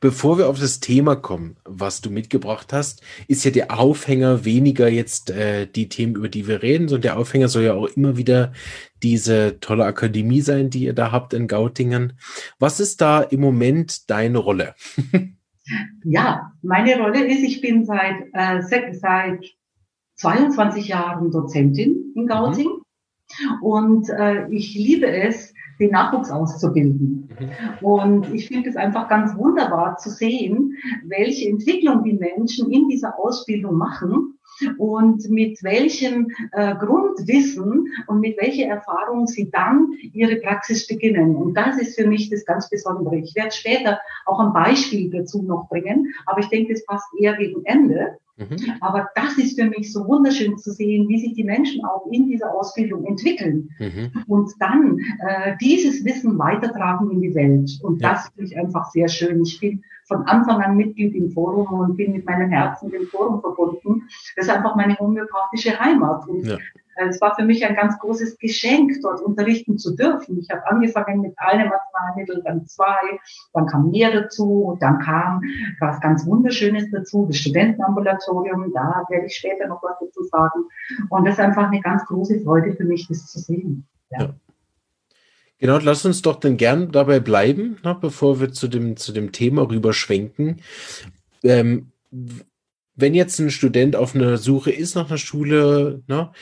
Bevor 0.00 0.38
wir 0.38 0.48
auf 0.48 0.60
das 0.60 0.78
Thema 0.78 1.16
kommen, 1.16 1.56
was 1.64 2.02
du 2.02 2.10
mitgebracht 2.10 2.72
hast, 2.72 3.02
ist 3.26 3.44
ja 3.44 3.50
der 3.50 3.76
Aufhänger 3.76 4.44
weniger 4.44 4.88
jetzt 4.88 5.30
äh, 5.30 5.66
die 5.66 5.88
Themen, 5.88 6.14
über 6.14 6.28
die 6.28 6.46
wir 6.46 6.62
reden, 6.62 6.86
sondern 6.86 7.02
der 7.02 7.18
Aufhänger 7.18 7.48
soll 7.48 7.64
ja 7.64 7.74
auch 7.74 7.88
immer 7.88 8.16
wieder 8.16 8.52
diese 9.02 9.58
tolle 9.58 9.86
Akademie 9.86 10.40
sein, 10.40 10.70
die 10.70 10.84
ihr 10.84 10.92
da 10.92 11.10
habt 11.10 11.34
in 11.34 11.48
Gautingen. 11.48 12.12
Was 12.60 12.78
ist 12.78 13.00
da 13.00 13.22
im 13.22 13.40
Moment 13.40 14.08
deine 14.08 14.38
Rolle? 14.38 14.76
ja, 16.04 16.52
meine 16.62 16.96
Rolle 17.00 17.26
ist, 17.26 17.42
ich 17.42 17.60
bin 17.60 17.84
seit, 17.84 18.28
äh, 18.32 18.62
seit 18.62 18.94
22 20.14 20.86
Jahren 20.86 21.32
Dozentin 21.32 22.12
in 22.14 22.28
Gauting 22.28 22.68
mhm. 22.68 23.62
und 23.62 24.08
äh, 24.10 24.48
ich 24.50 24.74
liebe 24.74 25.10
es, 25.10 25.52
den 25.78 25.90
Nachwuchs 25.90 26.30
auszubilden. 26.30 27.28
Mhm. 27.38 27.86
Und 27.86 28.34
ich 28.34 28.48
finde 28.48 28.70
es 28.70 28.76
einfach 28.76 29.08
ganz 29.08 29.36
wunderbar 29.36 29.96
zu 29.98 30.10
sehen, 30.10 30.76
welche 31.04 31.48
Entwicklung 31.48 32.04
die 32.04 32.14
Menschen 32.14 32.70
in 32.70 32.88
dieser 32.88 33.18
Ausbildung 33.18 33.76
machen 33.76 34.38
und 34.78 35.28
mit 35.30 35.62
welchem 35.62 36.28
äh, 36.52 36.74
Grundwissen 36.76 37.88
und 38.06 38.20
mit 38.20 38.36
welcher 38.40 38.66
Erfahrung 38.66 39.26
sie 39.26 39.50
dann 39.50 39.92
ihre 40.12 40.36
Praxis 40.36 40.86
beginnen. 40.86 41.36
Und 41.36 41.54
das 41.54 41.78
ist 41.80 41.98
für 41.98 42.06
mich 42.06 42.30
das 42.30 42.44
ganz 42.44 42.68
Besondere. 42.68 43.16
Ich 43.16 43.34
werde 43.34 43.52
später 43.52 43.98
auch 44.26 44.40
ein 44.40 44.52
Beispiel 44.52 45.10
dazu 45.10 45.42
noch 45.42 45.68
bringen, 45.68 46.12
aber 46.26 46.40
ich 46.40 46.48
denke, 46.48 46.74
das 46.74 46.84
passt 46.84 47.08
eher 47.18 47.36
gegen 47.36 47.64
Ende. 47.64 48.18
Mhm. 48.36 48.56
Aber 48.80 49.08
das 49.14 49.36
ist 49.36 49.60
für 49.60 49.66
mich 49.66 49.92
so 49.92 50.06
wunderschön 50.06 50.56
zu 50.56 50.72
sehen, 50.72 51.08
wie 51.08 51.20
sich 51.20 51.34
die 51.34 51.44
Menschen 51.44 51.84
auch 51.84 52.06
in 52.10 52.26
dieser 52.26 52.54
Ausbildung 52.54 53.04
entwickeln 53.04 53.68
mhm. 53.78 54.24
und 54.26 54.50
dann 54.58 54.98
äh, 55.26 55.56
dieses 55.60 56.04
Wissen 56.04 56.38
weitertragen 56.38 57.10
in 57.10 57.20
die 57.20 57.34
Welt. 57.34 57.78
Und 57.82 58.00
ja. 58.00 58.12
das 58.12 58.28
finde 58.28 58.50
ich 58.50 58.58
einfach 58.58 58.90
sehr 58.90 59.08
schön. 59.08 59.42
Ich 59.42 59.60
bin 59.60 59.82
von 60.04 60.22
Anfang 60.26 60.60
an 60.62 60.76
Mitglied 60.76 61.14
im 61.14 61.30
Forum 61.30 61.80
und 61.80 61.96
bin 61.96 62.12
mit 62.12 62.26
meinem 62.26 62.50
Herzen 62.50 62.90
dem 62.90 63.06
Forum 63.06 63.40
verbunden. 63.40 64.08
Das 64.36 64.46
ist 64.46 64.50
einfach 64.50 64.76
meine 64.76 64.98
homöopathische 64.98 65.78
Heimat. 65.78 66.26
Und 66.26 66.46
ja. 66.46 66.58
Äh, 66.96 67.08
es 67.08 67.20
war 67.20 67.34
für 67.34 67.44
mich 67.44 67.64
ein 67.64 67.74
ganz 67.74 67.98
großes 67.98 68.38
Geschenk, 68.38 68.92
dort 69.02 69.20
unterrichten 69.20 69.78
zu 69.78 69.94
dürfen. 69.94 70.38
Ich 70.38 70.50
habe 70.50 70.66
angefangen 70.66 71.20
mit 71.20 71.34
einem 71.38 71.70
Arzneimittel, 71.72 72.42
dann 72.44 72.66
zwei, 72.66 73.18
dann 73.52 73.66
kam 73.66 73.90
mehr 73.90 74.12
dazu, 74.12 74.64
und 74.64 74.82
dann 74.82 74.98
kam 74.98 75.42
was 75.80 76.00
ganz 76.00 76.26
Wunderschönes 76.26 76.90
dazu, 76.90 77.26
das 77.26 77.36
Studentenambulatorium, 77.36 78.72
da 78.72 79.04
werde 79.08 79.26
ich 79.26 79.36
später 79.36 79.66
noch 79.68 79.82
was 79.82 79.96
dazu 80.00 80.24
sagen. 80.24 80.64
Und 81.10 81.24
das 81.24 81.34
ist 81.34 81.40
einfach 81.40 81.68
eine 81.68 81.80
ganz 81.80 82.04
große 82.06 82.40
Freude 82.40 82.74
für 82.74 82.84
mich, 82.84 83.08
das 83.08 83.26
zu 83.26 83.38
sehen. 83.38 83.86
Ja. 84.10 84.22
ja. 84.22 84.34
Genau, 85.62 85.78
lass 85.78 86.04
uns 86.04 86.22
doch 86.22 86.40
dann 86.40 86.56
gern 86.56 86.90
dabei 86.90 87.20
bleiben, 87.20 87.78
ne, 87.84 87.96
bevor 88.00 88.40
wir 88.40 88.52
zu 88.52 88.66
dem, 88.66 88.96
zu 88.96 89.12
dem 89.12 89.30
Thema 89.30 89.62
rüberschwenken. 89.62 90.60
Ähm, 91.44 91.92
wenn 92.96 93.14
jetzt 93.14 93.38
ein 93.38 93.50
Student 93.50 93.94
auf 93.94 94.16
einer 94.16 94.38
Suche 94.38 94.72
ist 94.72 94.96
nach 94.96 95.08
einer 95.08 95.18
Schule, 95.18 96.02
ne, 96.08 96.32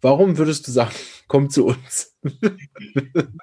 Warum 0.00 0.38
würdest 0.38 0.66
du 0.66 0.72
sagen, 0.72 0.92
komm 1.28 1.50
zu 1.50 1.66
uns? 1.66 2.16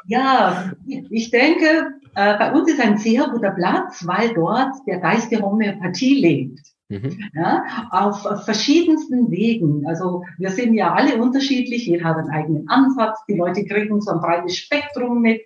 ja, 0.08 0.72
ich 1.10 1.32
denke, 1.32 1.88
äh, 2.16 2.38
bei 2.38 2.52
uns 2.52 2.70
ist 2.70 2.80
ein 2.80 2.98
sehr 2.98 3.28
guter 3.30 3.52
Platz, 3.52 4.06
weil 4.06 4.34
dort 4.34 4.76
der 4.88 5.00
Geist 5.00 5.32
der 5.32 5.42
Homöopathie 5.42 6.20
lebt. 6.20 6.60
Mhm. 6.88 7.18
Ja, 7.34 7.64
auf 7.90 8.22
verschiedensten 8.46 9.32
Wegen. 9.32 9.88
Also 9.88 10.24
wir 10.38 10.52
sind 10.52 10.76
ja 10.76 10.94
alle 10.94 11.18
unterschiedlich, 11.18 11.88
jeder 11.88 12.06
hat 12.06 12.18
einen 12.18 12.30
eigenen 12.30 12.70
Ansatz. 12.70 13.18
Die 13.28 13.36
Leute 13.36 13.66
kriegen 13.66 14.00
so 14.02 14.12
ein 14.12 14.20
breites 14.20 14.58
Spektrum 14.58 15.22
mit 15.22 15.42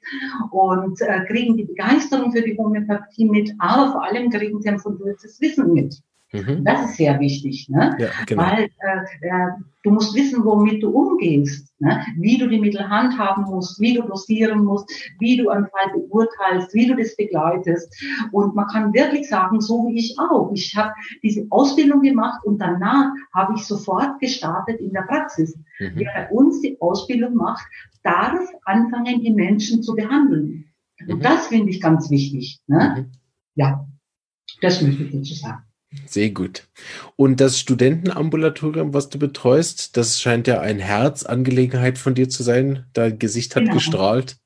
und 0.51 0.99
äh, 0.99 1.25
kriegen 1.27 1.55
die 1.55 1.63
Begeisterung 1.63 2.33
für 2.33 2.41
die 2.41 2.57
Homöopathie 2.57 3.29
mit, 3.29 3.53
aber 3.57 3.93
vor 3.93 4.03
allem 4.03 4.29
kriegen 4.29 4.61
sie 4.61 4.67
ein 4.67 4.79
fundiertes 4.79 5.39
Wissen 5.39 5.71
mit. 5.71 6.01
Mhm. 6.31 6.63
Das 6.63 6.91
ist 6.91 6.97
sehr 6.97 7.19
wichtig, 7.19 7.69
ne? 7.69 7.95
Ja, 7.99 8.09
genau. 8.27 8.43
weil 8.43 8.65
äh, 8.65 9.27
äh, 9.27 9.47
du 9.83 9.91
musst 9.91 10.13
wissen, 10.13 10.45
womit 10.45 10.83
du 10.83 10.89
umgehst, 10.91 11.73
ne? 11.79 12.05
wie 12.17 12.37
du 12.37 12.47
die 12.47 12.59
Mittel 12.59 12.87
handhaben 12.87 13.45
musst, 13.45 13.79
wie 13.79 13.95
du 13.95 14.03
dosieren 14.03 14.63
musst, 14.63 14.91
wie 15.17 15.37
du 15.37 15.49
einen 15.49 15.65
Fall 15.67 15.91
beurteilst, 15.91 16.73
wie 16.75 16.85
du 16.85 16.95
das 16.95 17.15
begleitest. 17.15 17.91
Und 18.31 18.53
man 18.53 18.67
kann 18.67 18.93
wirklich 18.93 19.27
sagen, 19.27 19.59
so 19.59 19.87
wie 19.87 19.97
ich 19.97 20.15
auch. 20.19 20.51
Ich 20.53 20.75
habe 20.75 20.93
diese 21.23 21.47
Ausbildung 21.49 22.01
gemacht 22.01 22.41
und 22.43 22.59
danach 22.59 23.11
habe 23.33 23.53
ich 23.55 23.63
sofort 23.63 24.19
gestartet 24.19 24.79
in 24.79 24.93
der 24.93 25.03
Praxis. 25.03 25.57
Mhm. 25.79 25.91
Wer 25.95 26.11
bei 26.13 26.29
uns 26.29 26.61
die 26.61 26.79
Ausbildung 26.79 27.33
macht, 27.33 27.65
darf 28.03 28.39
anfangen, 28.65 29.21
die 29.21 29.31
Menschen 29.31 29.81
zu 29.81 29.95
behandeln. 29.95 30.65
Mhm. 30.99 31.13
Und 31.13 31.25
das 31.25 31.47
finde 31.47 31.71
ich 31.71 31.81
ganz 31.81 32.11
wichtig. 32.11 32.59
Ne? 32.67 32.95
Mhm. 32.97 33.11
Ja, 33.55 33.87
das 34.61 34.81
möchte 34.83 35.03
ich 35.03 35.11
dazu 35.11 35.33
sagen. 35.33 35.63
Sehr 36.05 36.29
gut. 36.29 36.67
Und 37.15 37.41
das 37.41 37.59
Studentenambulatorium, 37.59 38.93
was 38.93 39.09
du 39.09 39.17
betreust, 39.17 39.97
das 39.97 40.21
scheint 40.21 40.47
ja 40.47 40.61
ein 40.61 40.79
Herzangelegenheit 40.79 41.97
von 41.97 42.13
dir 42.13 42.29
zu 42.29 42.43
sein. 42.43 42.85
Dein 42.93 43.17
Gesicht 43.17 43.55
hat 43.55 43.63
genau. 43.63 43.75
gestrahlt. 43.75 44.37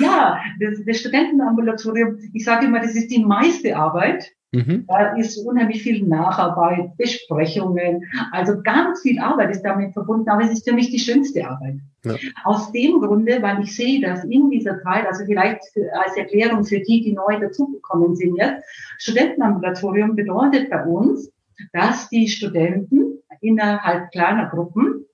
Ja, 0.00 0.38
das, 0.60 0.84
das 0.86 1.00
Studentenambulatorium, 1.00 2.18
ich 2.34 2.44
sage 2.44 2.66
immer, 2.66 2.80
das 2.80 2.94
ist 2.94 3.10
die 3.10 3.24
meiste 3.24 3.76
Arbeit, 3.76 4.30
Mhm. 4.52 4.86
Da 4.88 5.14
ist 5.16 5.36
unheimlich 5.38 5.82
viel 5.82 6.06
Nacharbeit, 6.06 6.96
Besprechungen, 6.96 8.04
also 8.32 8.62
ganz 8.62 9.02
viel 9.02 9.18
Arbeit 9.18 9.50
ist 9.50 9.62
damit 9.62 9.92
verbunden, 9.92 10.28
aber 10.30 10.44
es 10.44 10.52
ist 10.52 10.68
für 10.68 10.74
mich 10.74 10.90
die 10.90 10.98
schönste 10.98 11.46
Arbeit. 11.46 11.76
Ja. 12.04 12.14
Aus 12.44 12.72
dem 12.72 13.00
Grunde, 13.00 13.42
weil 13.42 13.62
ich 13.62 13.76
sehe, 13.76 14.00
dass 14.00 14.24
in 14.24 14.48
dieser 14.50 14.80
Zeit, 14.82 15.06
also 15.06 15.24
vielleicht 15.26 15.60
als 15.92 16.16
Erklärung 16.16 16.64
für 16.64 16.80
die, 16.80 17.02
die 17.02 17.12
neu 17.12 17.38
dazugekommen 17.38 18.16
sind 18.16 18.36
jetzt, 18.36 18.64
Studentenambulatorium 18.98 20.16
bedeutet 20.16 20.70
bei 20.70 20.82
uns, 20.84 21.30
dass 21.72 22.08
die 22.08 22.28
Studenten 22.28 23.18
innerhalb 23.40 24.10
kleiner 24.12 24.48
Gruppen 24.48 25.04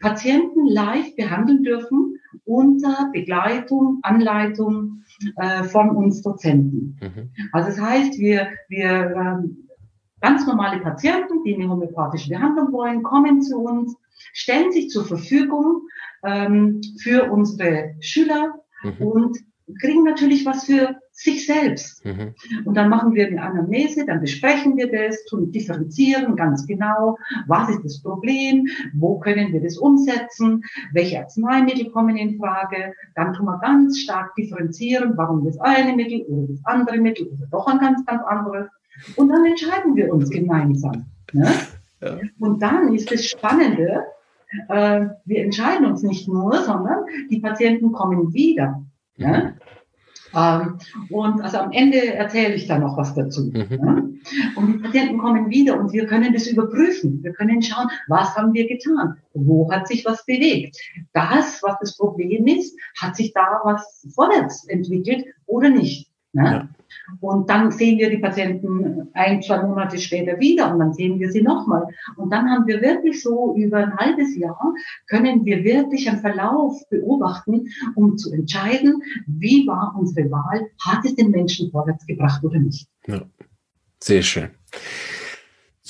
Patienten 0.00 0.66
live 0.66 1.14
behandeln 1.16 1.62
dürfen 1.62 2.18
unter 2.44 3.10
Begleitung, 3.12 3.98
Anleitung 4.02 5.02
äh, 5.36 5.64
von 5.64 5.90
uns 5.90 6.22
Dozenten. 6.22 6.98
Mhm. 7.00 7.30
Also 7.52 7.70
das 7.70 7.80
heißt, 7.80 8.18
wir, 8.18 8.48
wir 8.68 8.88
ähm, 8.88 9.68
ganz 10.20 10.46
normale 10.46 10.80
Patienten, 10.80 11.42
die 11.44 11.54
eine 11.54 11.68
homöopathische 11.68 12.30
Behandlung 12.30 12.72
wollen, 12.72 13.02
kommen 13.02 13.42
zu 13.42 13.58
uns 13.58 13.96
stellen 14.32 14.72
sich 14.72 14.90
zur 14.90 15.04
Verfügung 15.04 15.88
ähm, 16.24 16.80
für 17.00 17.30
unsere 17.30 17.94
Schüler 18.00 18.54
mhm. 18.82 19.06
und 19.06 19.38
kriegen 19.80 20.04
natürlich 20.04 20.46
was 20.46 20.64
für 20.64 20.96
sich 21.18 21.46
selbst. 21.46 22.04
Mhm. 22.04 22.32
Und 22.64 22.76
dann 22.76 22.88
machen 22.88 23.12
wir 23.12 23.26
eine 23.26 23.42
Anamnese, 23.42 24.06
dann 24.06 24.20
besprechen 24.20 24.76
wir 24.76 24.88
das, 24.90 25.24
tun 25.24 25.50
differenzieren 25.50 26.36
ganz 26.36 26.64
genau, 26.64 27.18
was 27.48 27.68
ist 27.70 27.84
das 27.84 28.00
Problem, 28.00 28.68
wo 28.94 29.18
können 29.18 29.52
wir 29.52 29.60
das 29.60 29.76
umsetzen, 29.78 30.62
welche 30.92 31.18
Arzneimittel 31.18 31.90
kommen 31.90 32.16
in 32.16 32.38
Frage. 32.38 32.94
Dann 33.16 33.32
tun 33.34 33.46
wir 33.46 33.58
ganz 33.58 33.98
stark 33.98 34.36
differenzieren, 34.36 35.14
warum 35.16 35.44
das 35.44 35.58
eine 35.58 35.96
Mittel 35.96 36.22
oder 36.22 36.46
das 36.46 36.64
andere 36.64 36.98
Mittel 36.98 37.26
oder 37.26 37.46
doch 37.50 37.66
ein 37.66 37.80
ganz, 37.80 38.06
ganz 38.06 38.22
anderes. 38.22 38.68
Und 39.16 39.28
dann 39.28 39.44
entscheiden 39.44 39.96
wir 39.96 40.14
uns 40.14 40.30
gemeinsam. 40.30 41.06
Ne? 41.32 41.50
Ja. 42.00 42.16
Und 42.38 42.62
dann 42.62 42.94
ist 42.94 43.10
das 43.10 43.24
Spannende, 43.26 44.04
äh, 44.68 45.06
wir 45.24 45.42
entscheiden 45.42 45.84
uns 45.86 46.04
nicht 46.04 46.28
nur, 46.28 46.62
sondern 46.62 47.06
die 47.28 47.40
Patienten 47.40 47.90
kommen 47.90 48.32
wieder. 48.32 48.84
Ne? 49.16 49.56
Ähm, 50.38 50.78
und 51.10 51.40
also 51.40 51.58
am 51.58 51.72
Ende 51.72 52.14
erzähle 52.14 52.54
ich 52.54 52.66
da 52.66 52.78
noch 52.78 52.96
was 52.96 53.14
dazu. 53.14 53.50
Mhm. 53.52 53.66
Ne? 53.70 54.18
Und 54.56 54.72
die 54.72 54.78
Patienten 54.78 55.18
kommen 55.18 55.50
wieder 55.50 55.78
und 55.78 55.92
wir 55.92 56.06
können 56.06 56.32
das 56.32 56.46
überprüfen. 56.46 57.22
Wir 57.22 57.32
können 57.32 57.62
schauen, 57.62 57.88
was 58.08 58.36
haben 58.36 58.52
wir 58.52 58.68
getan? 58.68 59.16
Wo 59.32 59.70
hat 59.70 59.88
sich 59.88 60.04
was 60.04 60.24
bewegt? 60.26 60.76
Das, 61.12 61.62
was 61.62 61.76
das 61.80 61.96
Problem 61.96 62.46
ist, 62.46 62.76
hat 62.96 63.16
sich 63.16 63.32
da 63.32 63.60
was 63.64 64.06
vorwärts 64.14 64.66
entwickelt 64.68 65.24
oder 65.46 65.70
nicht? 65.70 66.10
Ne? 66.38 66.50
Ja. 66.52 66.68
Und 67.20 67.48
dann 67.50 67.70
sehen 67.70 67.98
wir 67.98 68.10
die 68.10 68.18
Patienten 68.18 69.08
ein, 69.12 69.42
zwei 69.42 69.62
Monate 69.62 69.98
später 69.98 70.38
wieder 70.38 70.72
und 70.72 70.78
dann 70.78 70.92
sehen 70.92 71.18
wir 71.18 71.30
sie 71.30 71.42
nochmal. 71.42 71.86
Und 72.16 72.32
dann 72.32 72.48
haben 72.50 72.66
wir 72.66 72.80
wirklich 72.80 73.22
so 73.22 73.54
über 73.56 73.78
ein 73.78 73.96
halbes 73.96 74.36
Jahr, 74.36 74.74
können 75.06 75.44
wir 75.44 75.64
wirklich 75.64 76.08
einen 76.08 76.20
Verlauf 76.20 76.80
beobachten, 76.90 77.68
um 77.94 78.16
zu 78.16 78.32
entscheiden, 78.32 79.02
wie 79.26 79.66
war 79.66 79.94
unsere 79.98 80.30
Wahl, 80.30 80.66
hat 80.86 81.04
es 81.04 81.14
den 81.14 81.30
Menschen 81.30 81.70
vorwärts 81.70 82.06
gebracht 82.06 82.42
oder 82.44 82.58
nicht. 82.58 82.88
Ja. 83.06 83.22
Sehr 84.02 84.22
schön. 84.22 84.50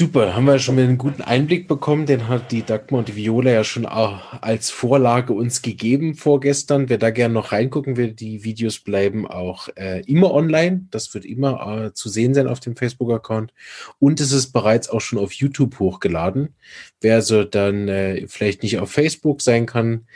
Super, 0.00 0.36
haben 0.36 0.44
wir 0.44 0.60
schon 0.60 0.76
mal 0.76 0.84
einen 0.84 0.96
guten 0.96 1.22
Einblick 1.22 1.66
bekommen. 1.66 2.06
Den 2.06 2.28
hat 2.28 2.52
die 2.52 2.62
Dagmar 2.62 3.00
und 3.00 3.08
die 3.08 3.16
Viola 3.16 3.50
ja 3.50 3.64
schon 3.64 3.84
als 3.84 4.70
Vorlage 4.70 5.32
uns 5.32 5.60
gegeben 5.60 6.14
vorgestern. 6.14 6.88
Wer 6.88 6.98
da 6.98 7.10
gerne 7.10 7.34
noch 7.34 7.50
reingucken 7.50 7.96
will, 7.96 8.12
die 8.12 8.44
Videos 8.44 8.78
bleiben 8.78 9.26
auch 9.26 9.68
äh, 9.74 10.02
immer 10.02 10.32
online. 10.32 10.86
Das 10.92 11.12
wird 11.14 11.24
immer 11.24 11.86
äh, 11.86 11.94
zu 11.94 12.10
sehen 12.10 12.32
sein 12.32 12.46
auf 12.46 12.60
dem 12.60 12.76
Facebook-Account. 12.76 13.52
Und 13.98 14.20
es 14.20 14.30
ist 14.30 14.52
bereits 14.52 14.88
auch 14.88 15.00
schon 15.00 15.18
auf 15.18 15.32
YouTube 15.32 15.80
hochgeladen. 15.80 16.54
Wer 17.00 17.16
also 17.16 17.42
dann 17.42 17.88
äh, 17.88 18.28
vielleicht 18.28 18.62
nicht 18.62 18.78
auf 18.78 18.92
Facebook 18.92 19.42
sein 19.42 19.66
kann, 19.66 20.06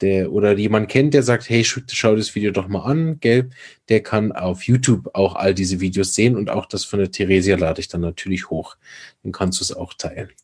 der 0.00 0.32
oder 0.32 0.56
jemand 0.56 0.88
kennt, 0.88 1.14
der 1.14 1.22
sagt, 1.22 1.48
hey, 1.48 1.64
schau 1.64 2.16
das 2.16 2.34
Video 2.34 2.50
doch 2.50 2.68
mal 2.68 2.82
an, 2.82 3.18
gell, 3.20 3.50
der 3.88 4.02
kann 4.02 4.32
auf 4.32 4.62
YouTube 4.62 5.10
auch 5.14 5.36
all 5.36 5.54
diese 5.54 5.80
Videos 5.80 6.14
sehen 6.14 6.36
und 6.36 6.50
auch 6.50 6.66
das 6.66 6.84
von 6.84 6.98
der 6.98 7.10
Theresia 7.10 7.56
lade 7.56 7.80
ich 7.80 7.88
dann 7.88 8.02
natürlich 8.02 8.50
hoch. 8.50 8.76
Dann 9.22 9.32
kannst 9.32 9.60
du 9.60 9.64
es 9.64 9.72
auch 9.72 9.94
teilen. 9.94 10.30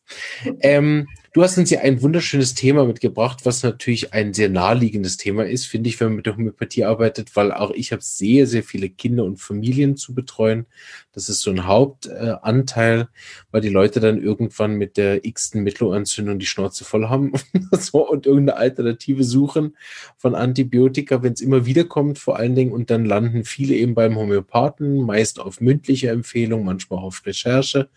Ähm, 0.60 1.08
du 1.32 1.42
hast 1.42 1.56
uns 1.56 1.70
ja 1.70 1.80
ein 1.80 2.02
wunderschönes 2.02 2.54
Thema 2.54 2.84
mitgebracht, 2.84 3.40
was 3.44 3.62
natürlich 3.62 4.12
ein 4.12 4.34
sehr 4.34 4.50
naheliegendes 4.50 5.16
Thema 5.16 5.44
ist, 5.44 5.66
finde 5.66 5.88
ich, 5.88 5.98
wenn 5.98 6.08
man 6.08 6.16
mit 6.16 6.26
der 6.26 6.36
Homöopathie 6.36 6.84
arbeitet, 6.84 7.34
weil 7.34 7.52
auch 7.52 7.70
ich 7.70 7.92
habe 7.92 8.02
sehr, 8.02 8.46
sehr 8.46 8.62
viele 8.62 8.90
Kinder 8.90 9.24
und 9.24 9.38
Familien 9.38 9.96
zu 9.96 10.14
betreuen. 10.14 10.66
Das 11.12 11.30
ist 11.30 11.40
so 11.40 11.50
ein 11.50 11.66
Hauptanteil, 11.66 13.08
weil 13.50 13.60
die 13.62 13.70
Leute 13.70 14.00
dann 14.00 14.22
irgendwann 14.22 14.74
mit 14.74 14.98
der 14.98 15.24
x-ten 15.24 15.62
Mittelohrentzündung 15.62 16.38
die 16.38 16.46
Schnauze 16.46 16.84
voll 16.84 17.08
haben 17.08 17.32
und 17.92 18.26
irgendeine 18.26 18.56
Alternative 18.58 19.24
suchen 19.24 19.76
von 20.18 20.34
Antibiotika, 20.34 21.22
wenn 21.22 21.32
es 21.32 21.40
immer 21.40 21.64
wieder 21.64 21.84
kommt, 21.84 22.18
vor 22.18 22.36
allen 22.36 22.54
Dingen, 22.54 22.72
und 22.72 22.90
dann 22.90 23.06
landen 23.06 23.44
viele 23.44 23.74
eben 23.74 23.94
beim 23.94 24.16
Homöopathen, 24.16 25.06
meist 25.06 25.40
auf 25.40 25.60
mündliche 25.60 26.10
Empfehlung, 26.10 26.64
manchmal 26.64 26.98
auf 26.98 27.24
Recherche. 27.24 27.88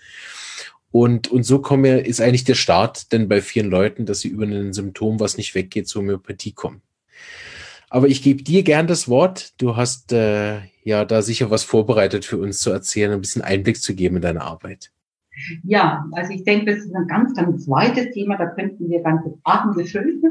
Und, 0.96 1.28
und 1.28 1.44
so 1.44 1.60
komme, 1.60 2.00
ist 2.00 2.22
eigentlich 2.22 2.46
der 2.46 2.54
Start 2.54 3.12
denn 3.12 3.28
bei 3.28 3.42
vielen 3.42 3.70
Leuten, 3.70 4.06
dass 4.06 4.22
sie 4.22 4.30
über 4.30 4.46
ein 4.46 4.72
Symptom, 4.72 5.20
was 5.20 5.36
nicht 5.36 5.54
weggeht, 5.54 5.90
zur 5.90 6.02
Homöopathie 6.02 6.54
kommen. 6.54 6.82
Aber 7.90 8.08
ich 8.08 8.24
gebe 8.24 8.44
dir 8.44 8.64
gern 8.64 8.88
das 8.88 9.10
Wort. 9.10 9.62
Du 9.62 9.76
hast 9.76 10.14
äh, 10.14 10.60
ja 10.86 11.04
da 11.04 11.22
sicher 11.22 11.52
was 11.52 11.66
vorbereitet 11.66 12.24
für 12.24 12.38
uns 12.38 12.62
zu 12.62 12.72
erzählen, 12.72 13.12
ein 13.12 13.20
bisschen 13.20 13.42
Einblick 13.42 13.82
zu 13.82 13.94
geben 13.94 14.16
in 14.16 14.22
deine 14.22 14.44
Arbeit. 14.44 14.94
Ja, 15.66 16.06
also 16.14 16.32
ich 16.32 16.46
denke, 16.46 16.68
das 16.68 16.86
ist 16.86 16.96
ein 16.96 17.08
ganz, 17.08 17.36
ganz 17.36 17.66
zweites 17.66 18.14
Thema, 18.14 18.38
da 18.38 18.46
könnten 18.46 18.90
wir 18.90 19.02
ganze 19.02 19.38
Abende 19.44 19.84
füllen. 19.84 20.24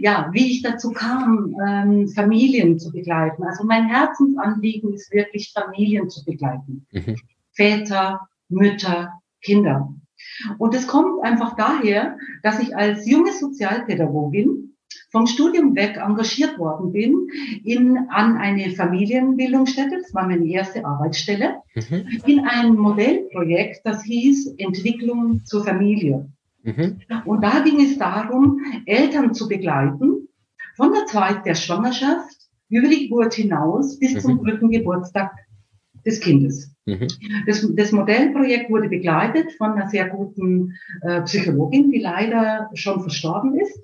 ja, 0.00 0.30
wie 0.32 0.52
ich 0.52 0.62
dazu 0.62 0.90
kam, 0.92 1.54
ähm, 1.68 2.08
Familien 2.08 2.78
zu 2.78 2.90
begleiten. 2.92 3.44
Also 3.44 3.64
mein 3.64 3.88
Herzensanliegen 3.88 4.94
ist 4.94 5.12
wirklich, 5.12 5.52
Familien 5.52 6.08
zu 6.08 6.24
begleiten. 6.24 6.86
Mhm. 6.92 7.16
Väter, 7.52 8.26
Mütter, 8.48 9.20
Kinder. 9.46 9.94
Und 10.58 10.74
es 10.74 10.86
kommt 10.86 11.22
einfach 11.22 11.54
daher, 11.56 12.18
dass 12.42 12.60
ich 12.60 12.76
als 12.76 13.08
junge 13.08 13.32
Sozialpädagogin 13.32 14.74
vom 15.10 15.26
Studium 15.26 15.74
weg 15.76 15.96
engagiert 15.96 16.58
worden 16.58 16.92
bin 16.92 17.28
in, 17.64 17.96
an 18.10 18.36
eine 18.36 18.70
Familienbildungsstätte, 18.70 19.98
das 20.02 20.12
war 20.12 20.26
meine 20.26 20.46
erste 20.46 20.84
Arbeitsstelle, 20.84 21.56
mhm. 21.74 22.06
in 22.26 22.40
ein 22.40 22.74
Modellprojekt, 22.74 23.80
das 23.84 24.02
hieß 24.02 24.54
Entwicklung 24.58 25.42
zur 25.44 25.64
Familie. 25.64 26.28
Mhm. 26.64 27.00
Und 27.24 27.42
da 27.42 27.60
ging 27.60 27.80
es 27.80 27.96
darum, 27.98 28.60
Eltern 28.84 29.32
zu 29.32 29.48
begleiten, 29.48 30.28
von 30.76 30.92
der 30.92 31.06
Zeit 31.06 31.46
der 31.46 31.54
Schwangerschaft 31.54 32.36
über 32.68 32.88
die 32.88 33.08
Geburt 33.08 33.34
hinaus 33.34 33.98
bis 33.98 34.14
mhm. 34.14 34.20
zum 34.20 34.44
dritten 34.44 34.70
Geburtstag 34.70 35.30
des 36.06 36.20
Kindes. 36.20 36.72
Mhm. 36.86 37.08
Das, 37.46 37.66
das, 37.74 37.92
Modellprojekt 37.92 38.70
wurde 38.70 38.88
begleitet 38.88 39.52
von 39.58 39.72
einer 39.72 39.90
sehr 39.90 40.08
guten 40.08 40.74
äh, 41.02 41.20
Psychologin, 41.22 41.90
die 41.90 41.98
leider 41.98 42.70
schon 42.74 43.00
verstorben 43.00 43.58
ist. 43.58 43.80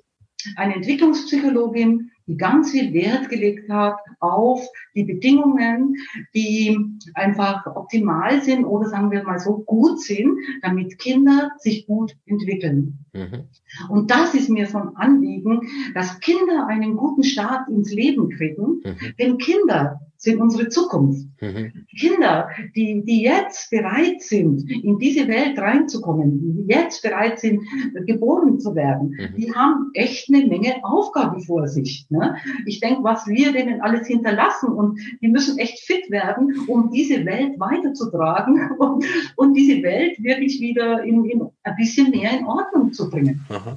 Eine 0.56 0.76
Entwicklungspsychologin, 0.76 2.10
die 2.26 2.36
ganz 2.36 2.70
viel 2.70 2.92
Wert 2.92 3.28
gelegt 3.28 3.68
hat 3.68 3.96
auf 4.20 4.64
die 4.94 5.04
Bedingungen, 5.04 5.96
die 6.34 6.78
einfach 7.14 7.66
optimal 7.66 8.42
sind 8.42 8.64
oder 8.64 8.88
sagen 8.88 9.10
wir 9.10 9.24
mal 9.24 9.38
so 9.38 9.58
gut 9.58 10.00
sind, 10.00 10.38
damit 10.62 10.98
Kinder 10.98 11.50
sich 11.58 11.86
gut 11.86 12.16
entwickeln. 12.26 13.04
Mhm. 13.12 13.48
Und 13.88 14.10
das 14.10 14.34
ist 14.34 14.48
mir 14.48 14.66
so 14.66 14.78
ein 14.78 14.96
Anliegen, 14.96 15.60
dass 15.94 16.20
Kinder 16.20 16.66
einen 16.68 16.96
guten 16.96 17.24
Start 17.24 17.68
ins 17.68 17.92
Leben 17.92 18.30
kriegen. 18.30 18.80
Mhm. 18.84 19.14
Denn 19.18 19.38
Kinder 19.38 20.00
sind 20.22 20.40
unsere 20.40 20.68
Zukunft. 20.68 21.26
Mhm. 21.40 21.72
Kinder, 21.98 22.48
die, 22.76 23.02
die 23.04 23.22
jetzt 23.22 23.70
bereit 23.70 24.22
sind, 24.22 24.70
in 24.70 24.98
diese 25.00 25.26
Welt 25.26 25.58
reinzukommen, 25.58 26.40
die 26.40 26.72
jetzt 26.72 27.02
bereit 27.02 27.40
sind, 27.40 27.60
geboren 28.06 28.60
zu 28.60 28.76
werden, 28.76 29.16
mhm. 29.18 29.36
die 29.36 29.52
haben 29.52 29.90
echt 29.94 30.32
eine 30.32 30.46
Menge 30.46 30.76
Aufgabe 30.84 31.40
vor 31.40 31.66
sich. 31.66 32.06
Ne? 32.08 32.36
Ich 32.66 32.78
denke, 32.78 33.02
was 33.02 33.26
wir 33.26 33.52
denen 33.52 33.80
alles 33.80 34.06
hinterlassen 34.06 34.68
und 34.68 35.00
die 35.20 35.28
müssen 35.28 35.58
echt 35.58 35.80
fit 35.80 36.08
werden, 36.08 36.54
um 36.68 36.92
diese 36.92 37.26
Welt 37.26 37.58
weiterzutragen 37.58 38.70
und, 38.78 39.04
und 39.34 39.54
diese 39.54 39.82
Welt 39.82 40.22
wirklich 40.22 40.60
wieder 40.60 41.02
in, 41.02 41.24
in 41.24 41.48
ein 41.64 41.76
bisschen 41.76 42.10
mehr 42.10 42.38
in 42.38 42.46
Ordnung 42.46 42.92
zu 42.92 43.10
bringen. 43.10 43.44
Aha. 43.48 43.76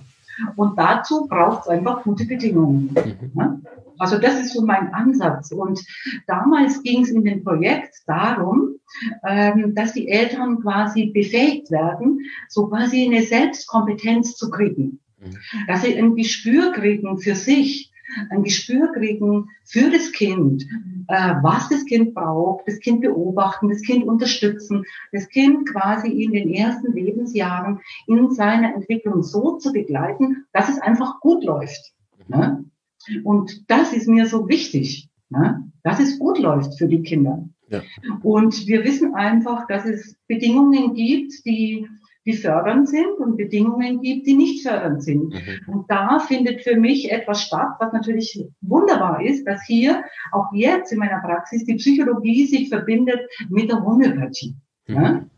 Und 0.58 0.78
dazu 0.78 1.26
braucht 1.28 1.62
es 1.62 1.70
einfach 1.70 2.04
gute 2.04 2.26
Bedingungen. 2.26 2.94
Mhm. 2.94 3.32
Ne? 3.34 3.62
Also 3.98 4.18
das 4.18 4.40
ist 4.40 4.54
so 4.54 4.66
mein 4.66 4.94
Ansatz. 4.94 5.52
Und 5.52 5.80
damals 6.28 6.82
ging 6.84 7.04
es 7.04 7.10
in 7.10 7.24
dem 7.24 7.44
Projekt 7.44 7.96
darum, 8.08 8.76
ähm, 9.28 9.74
dass 9.76 9.94
die 9.94 10.08
Eltern 10.08 10.62
quasi 10.62 11.08
befähigt 11.08 11.72
werden, 11.72 12.22
so 12.50 12.68
quasi 12.68 13.06
eine 13.06 13.24
Selbstkompetenz 13.24 14.36
zu 14.36 14.50
kriegen. 14.50 15.00
Mhm. 15.20 15.38
Dass 15.68 15.82
sie 15.82 15.98
ein 15.98 16.16
Gespür 16.16 16.72
kriegen 16.72 17.18
für 17.20 17.36
sich, 17.36 17.92
ein 18.30 18.44
Gespür 18.44 18.92
kriegen 18.94 19.50
für 19.64 19.90
das 19.90 20.12
Kind, 20.12 20.64
äh, 21.08 21.34
was 21.42 21.70
das 21.70 21.86
Kind 21.86 22.14
braucht, 22.14 22.68
das 22.68 22.80
Kind 22.80 23.02
beobachten, 23.02 23.70
das 23.70 23.82
Kind 23.82 24.06
unterstützen, 24.06 24.84
das 25.12 25.28
Kind 25.30 25.68
quasi 25.70 26.10
in 26.24 26.32
den 26.32 26.50
ersten 26.54 26.94
Lebensjahren 26.94 27.80
in 28.08 28.32
seiner 28.32 28.76
Entwicklung 28.76 29.24
so 29.24 29.58
zu 29.58 29.74
begleiten, 29.74 30.46
dass 30.54 30.70
es 30.70 30.80
einfach 30.80 31.20
gut 31.20 31.44
läuft. 31.44 31.94
Ne? 32.28 32.66
Und 33.24 33.70
das 33.70 33.94
ist 33.94 34.08
mir 34.08 34.26
so 34.28 34.48
wichtig, 34.48 35.10
ne? 35.30 35.70
dass 35.84 36.00
es 36.00 36.20
gut 36.20 36.40
läuft 36.40 36.78
für 36.78 36.88
die 36.88 37.04
Kinder. 37.04 37.48
Ja. 37.70 37.82
Und 38.22 38.68
wir 38.68 38.84
wissen 38.84 39.16
einfach, 39.16 39.68
dass 39.68 39.86
es 39.86 40.16
Bedingungen 40.28 40.94
gibt, 40.94 41.34
die, 41.46 41.88
die 42.26 42.34
fördernd 42.34 42.90
sind 42.90 43.18
und 43.18 43.38
Bedingungen 43.38 44.02
gibt, 44.02 44.28
die 44.28 44.36
nicht 44.36 44.68
fördernd 44.68 45.04
sind. 45.04 45.34
Mhm. 45.34 45.74
Und 45.74 45.86
da 45.90 46.20
findet 46.20 46.62
für 46.62 46.76
mich 46.76 47.12
etwas 47.12 47.42
statt, 47.42 47.76
was 47.80 47.94
natürlich 47.94 48.46
wunderbar 48.62 49.24
ist, 49.24 49.46
dass 49.46 49.64
hier 49.66 50.04
auch 50.32 50.52
jetzt 50.54 50.92
in 50.92 51.00
meiner 51.00 51.22
Praxis 51.22 51.66
die 51.66 51.76
Psychologie 51.76 52.46
sich 52.46 52.70
verbindet 52.70 53.22
mit 53.50 53.70
der 53.70 53.84
Homöopathie. 53.84 54.56
Mhm. 54.88 54.96
Ne? 54.96 55.30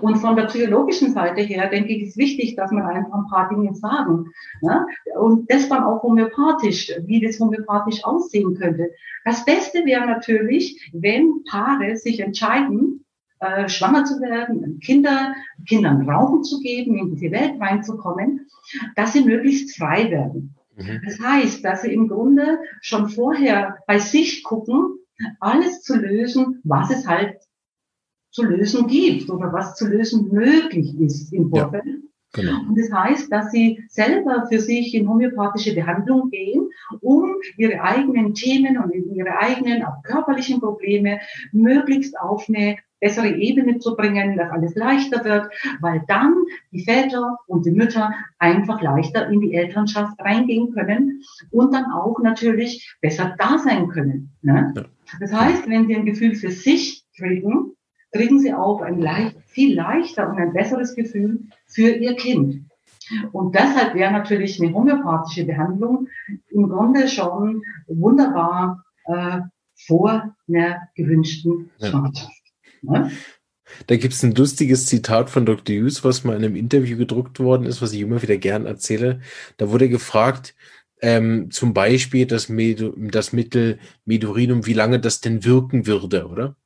Und 0.00 0.16
von 0.16 0.36
der 0.36 0.44
psychologischen 0.44 1.12
Seite 1.12 1.40
her, 1.42 1.68
denke 1.68 1.92
ich, 1.92 2.02
ist 2.02 2.16
wichtig, 2.16 2.56
dass 2.56 2.70
man 2.70 2.84
einfach 2.84 3.12
ein 3.12 3.26
paar 3.28 3.48
Dinge 3.48 3.74
sagen. 3.74 4.30
Ne? 4.60 4.86
Und 5.16 5.50
das 5.50 5.68
dann 5.68 5.84
auch 5.84 6.02
homöopathisch, 6.02 6.92
wie 7.06 7.20
das 7.20 7.40
homöopathisch 7.40 8.04
aussehen 8.04 8.54
könnte. 8.54 8.90
Das 9.24 9.44
Beste 9.44 9.84
wäre 9.84 10.06
natürlich, 10.06 10.90
wenn 10.92 11.44
Paare 11.44 11.96
sich 11.96 12.20
entscheiden, 12.20 13.04
äh, 13.40 13.68
schwanger 13.68 14.04
zu 14.04 14.20
werden, 14.20 14.80
Kinder, 14.80 15.34
Kindern 15.66 16.08
Raum 16.08 16.42
zu 16.42 16.60
geben, 16.60 16.96
in 16.96 17.14
diese 17.14 17.30
Welt 17.32 17.60
reinzukommen, 17.60 18.46
dass 18.96 19.12
sie 19.12 19.24
möglichst 19.24 19.76
frei 19.76 20.10
werden. 20.10 20.54
Mhm. 20.76 21.00
Das 21.04 21.20
heißt, 21.20 21.64
dass 21.64 21.82
sie 21.82 21.92
im 21.92 22.08
Grunde 22.08 22.58
schon 22.80 23.08
vorher 23.08 23.78
bei 23.86 23.98
sich 23.98 24.42
gucken, 24.44 24.98
alles 25.40 25.82
zu 25.82 25.96
lösen, 25.96 26.60
was 26.64 26.90
es 26.90 27.06
halt 27.06 27.36
zu 28.34 28.42
lösen 28.42 28.88
gibt 28.88 29.30
oder 29.30 29.52
was 29.52 29.76
zu 29.76 29.86
lösen 29.86 30.28
möglich 30.32 30.98
ist 31.00 31.32
im 31.32 31.48
Vorfeld. 31.48 31.86
Ja. 31.86 31.92
Genau. 32.34 32.58
Und 32.68 32.76
das 32.76 32.90
heißt, 32.92 33.30
dass 33.30 33.52
sie 33.52 33.84
selber 33.88 34.46
für 34.50 34.58
sich 34.58 34.92
in 34.92 35.08
homöopathische 35.08 35.72
Behandlung 35.72 36.30
gehen, 36.30 36.68
um 37.00 37.36
ihre 37.56 37.80
eigenen 37.80 38.34
Themen 38.34 38.76
und 38.76 38.92
ihre 38.92 39.38
eigenen 39.38 39.84
auch 39.84 40.02
körperlichen 40.02 40.58
Probleme 40.58 41.20
möglichst 41.52 42.18
auf 42.18 42.48
eine 42.48 42.78
bessere 42.98 43.28
Ebene 43.28 43.78
zu 43.78 43.94
bringen, 43.94 44.36
dass 44.36 44.50
alles 44.50 44.74
leichter 44.74 45.24
wird, 45.24 45.48
weil 45.80 46.02
dann 46.08 46.34
die 46.72 46.84
Väter 46.84 47.38
und 47.46 47.66
die 47.66 47.70
Mütter 47.70 48.12
einfach 48.38 48.82
leichter 48.82 49.28
in 49.28 49.40
die 49.40 49.54
Elternschaft 49.54 50.18
reingehen 50.18 50.72
können 50.72 51.22
und 51.50 51.72
dann 51.72 51.84
auch 51.92 52.18
natürlich 52.20 52.96
besser 53.00 53.36
da 53.38 53.58
sein 53.58 53.88
können. 53.88 54.32
Ne? 54.42 54.72
Ja. 54.74 54.84
Das 55.20 55.32
heißt, 55.32 55.68
wenn 55.68 55.86
sie 55.86 55.94
ein 55.94 56.06
Gefühl 56.06 56.34
für 56.34 56.50
sich 56.50 57.04
kriegen, 57.16 57.76
kriegen 58.14 58.38
sie 58.38 58.54
auch 58.54 58.80
ein 58.80 59.00
leicht, 59.00 59.36
viel 59.46 59.74
leichter 59.74 60.30
und 60.30 60.38
ein 60.38 60.52
besseres 60.52 60.94
Gefühl 60.94 61.40
für 61.66 61.88
ihr 61.88 62.14
Kind. 62.14 62.66
Und 63.32 63.54
deshalb 63.54 63.94
wäre 63.94 64.12
natürlich 64.12 64.62
eine 64.62 64.72
homöopathische 64.72 65.44
Behandlung 65.44 66.08
im 66.50 66.68
Grunde 66.68 67.08
schon 67.08 67.62
wunderbar 67.86 68.84
äh, 69.06 69.40
vor 69.86 70.34
einer 70.48 70.88
gewünschten 70.94 71.70
Schwangerschaft. 71.80 72.30
Ja. 72.82 73.00
Ne? 73.00 73.10
Da 73.86 73.96
gibt 73.96 74.14
es 74.14 74.22
ein 74.22 74.34
lustiges 74.34 74.86
Zitat 74.86 75.30
von 75.30 75.46
Dr. 75.46 75.74
Hughes, 75.74 76.04
was 76.04 76.22
mal 76.22 76.36
in 76.36 76.44
einem 76.44 76.56
Interview 76.56 76.96
gedruckt 76.96 77.40
worden 77.40 77.66
ist, 77.66 77.82
was 77.82 77.92
ich 77.92 78.00
immer 78.00 78.22
wieder 78.22 78.36
gern 78.36 78.66
erzähle. 78.66 79.20
Da 79.56 79.70
wurde 79.70 79.88
gefragt, 79.88 80.54
ähm, 81.00 81.50
zum 81.50 81.74
Beispiel 81.74 82.26
das, 82.26 82.48
Med 82.48 82.92
das 82.96 83.32
Mittel 83.32 83.78
Medurinum, 84.04 84.66
wie 84.66 84.74
lange 84.74 85.00
das 85.00 85.20
denn 85.20 85.44
wirken 85.44 85.86
würde, 85.86 86.28
oder? 86.28 86.56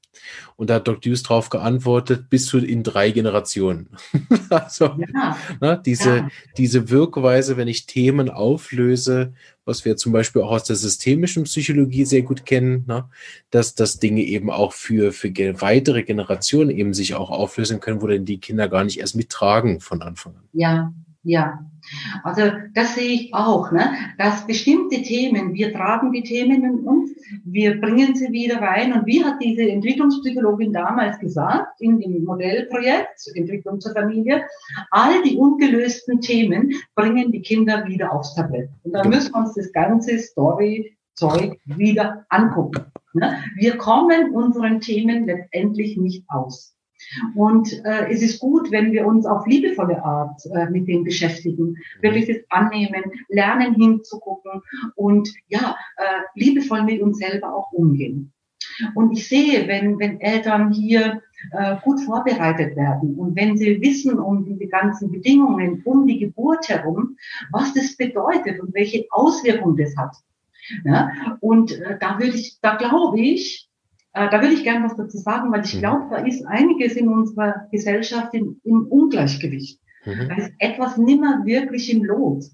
Und 0.56 0.70
da 0.70 0.74
hat 0.74 0.88
Dr. 0.88 1.12
Hughes 1.12 1.22
darauf 1.22 1.50
geantwortet, 1.50 2.30
bis 2.30 2.46
zu 2.46 2.58
in 2.58 2.82
drei 2.82 3.10
Generationen. 3.10 3.88
also 4.50 4.96
ja. 5.14 5.36
ne, 5.60 5.80
diese, 5.84 6.16
ja. 6.16 6.28
diese 6.56 6.90
Wirkweise, 6.90 7.56
wenn 7.56 7.68
ich 7.68 7.86
Themen 7.86 8.30
auflöse, 8.30 9.32
was 9.64 9.84
wir 9.84 9.96
zum 9.96 10.12
Beispiel 10.12 10.42
auch 10.42 10.50
aus 10.50 10.64
der 10.64 10.76
systemischen 10.76 11.44
Psychologie 11.44 12.04
sehr 12.04 12.22
gut 12.22 12.46
kennen, 12.46 12.84
ne, 12.86 13.04
dass 13.50 13.74
das 13.74 13.98
Dinge 13.98 14.22
eben 14.22 14.50
auch 14.50 14.72
für, 14.72 15.12
für 15.12 15.30
weitere 15.60 16.02
Generationen 16.02 16.70
eben 16.70 16.94
sich 16.94 17.14
auch 17.14 17.30
auflösen 17.30 17.80
können, 17.80 18.02
wo 18.02 18.06
dann 18.06 18.24
die 18.24 18.40
Kinder 18.40 18.68
gar 18.68 18.84
nicht 18.84 18.98
erst 18.98 19.16
mittragen 19.16 19.80
von 19.80 20.02
Anfang 20.02 20.34
an. 20.36 20.48
Ja, 20.52 20.92
ja, 21.22 21.58
also 22.22 22.42
das 22.74 22.94
sehe 22.94 23.12
ich 23.12 23.34
auch, 23.34 23.70
ne? 23.72 23.94
dass 24.18 24.46
bestimmte 24.46 25.02
Themen, 25.02 25.54
wir 25.54 25.72
tragen 25.72 26.12
die 26.12 26.22
Themen 26.22 26.64
in 26.64 26.86
uns, 26.86 27.12
wir 27.44 27.80
bringen 27.80 28.14
sie 28.14 28.30
wieder 28.32 28.60
rein. 28.60 28.92
Und 28.92 29.06
wie 29.06 29.24
hat 29.24 29.42
diese 29.42 29.62
Entwicklungspsychologin 29.62 30.72
damals 30.72 31.18
gesagt, 31.18 31.80
in 31.80 32.00
dem 32.00 32.24
Modellprojekt 32.24 33.08
Entwicklung 33.34 33.80
zur 33.80 33.92
Familie, 33.92 34.44
all 34.90 35.22
die 35.22 35.36
ungelösten 35.36 36.20
Themen 36.20 36.72
bringen 36.94 37.32
die 37.32 37.42
Kinder 37.42 37.86
wieder 37.86 38.12
aufs 38.12 38.34
Tablett. 38.34 38.70
Und 38.82 38.92
dann 38.92 39.08
müssen 39.08 39.32
wir 39.32 39.40
uns 39.40 39.54
das 39.54 39.72
ganze 39.72 40.18
Story 40.18 40.96
Zeug 41.14 41.58
wieder 41.64 42.24
angucken. 42.28 42.92
Ne? 43.12 43.42
Wir 43.56 43.76
kommen 43.76 44.34
unseren 44.34 44.80
Themen 44.80 45.26
letztendlich 45.26 45.96
nicht 45.96 46.24
aus. 46.28 46.77
Und 47.34 47.72
äh, 47.84 48.10
es 48.10 48.22
ist 48.22 48.40
gut, 48.40 48.70
wenn 48.70 48.92
wir 48.92 49.06
uns 49.06 49.26
auf 49.26 49.46
liebevolle 49.46 50.02
Art 50.04 50.40
äh, 50.54 50.68
mit 50.70 50.88
dem 50.88 51.04
beschäftigen, 51.04 51.76
wirklich 52.00 52.26
das 52.26 52.38
annehmen, 52.50 53.04
lernen 53.28 53.74
hinzugucken 53.74 54.62
und 54.94 55.32
ja, 55.48 55.76
äh, 55.96 56.20
liebevoll 56.34 56.82
mit 56.82 57.00
uns 57.00 57.18
selber 57.18 57.54
auch 57.54 57.72
umgehen. 57.72 58.32
Und 58.94 59.12
ich 59.12 59.28
sehe, 59.28 59.66
wenn, 59.68 59.98
wenn 59.98 60.20
Eltern 60.20 60.72
hier 60.72 61.22
äh, 61.52 61.76
gut 61.82 62.00
vorbereitet 62.00 62.76
werden 62.76 63.14
und 63.14 63.36
wenn 63.36 63.56
sie 63.56 63.80
wissen 63.80 64.18
um 64.18 64.44
diese 64.44 64.66
ganzen 64.66 65.10
Bedingungen 65.10 65.82
um 65.84 66.06
die 66.06 66.18
Geburt 66.18 66.68
herum, 66.68 67.16
was 67.52 67.74
das 67.74 67.96
bedeutet 67.96 68.60
und 68.60 68.74
welche 68.74 69.06
Auswirkungen 69.10 69.76
das 69.76 69.96
hat. 69.96 70.16
Ja? 70.84 71.36
Und 71.40 71.72
äh, 71.72 71.98
da 71.98 72.18
würde 72.18 72.36
ich, 72.36 72.58
da 72.60 72.76
glaube 72.76 73.20
ich, 73.20 73.67
äh, 74.12 74.28
da 74.30 74.40
würde 74.40 74.54
ich 74.54 74.64
gerne 74.64 74.84
was 74.84 74.96
dazu 74.96 75.18
sagen, 75.18 75.52
weil 75.52 75.64
ich 75.64 75.74
mhm. 75.74 75.80
glaube, 75.80 76.06
da 76.10 76.16
ist 76.16 76.46
einiges 76.46 76.94
in 76.94 77.08
unserer 77.08 77.66
Gesellschaft 77.70 78.34
im, 78.34 78.60
im 78.64 78.86
Ungleichgewicht. 78.86 79.80
Mhm. 80.04 80.28
Da 80.28 80.36
ist 80.36 80.52
etwas 80.58 80.96
nimmer 80.96 81.44
wirklich 81.44 81.92
im 81.92 82.04
Lot. 82.04 82.44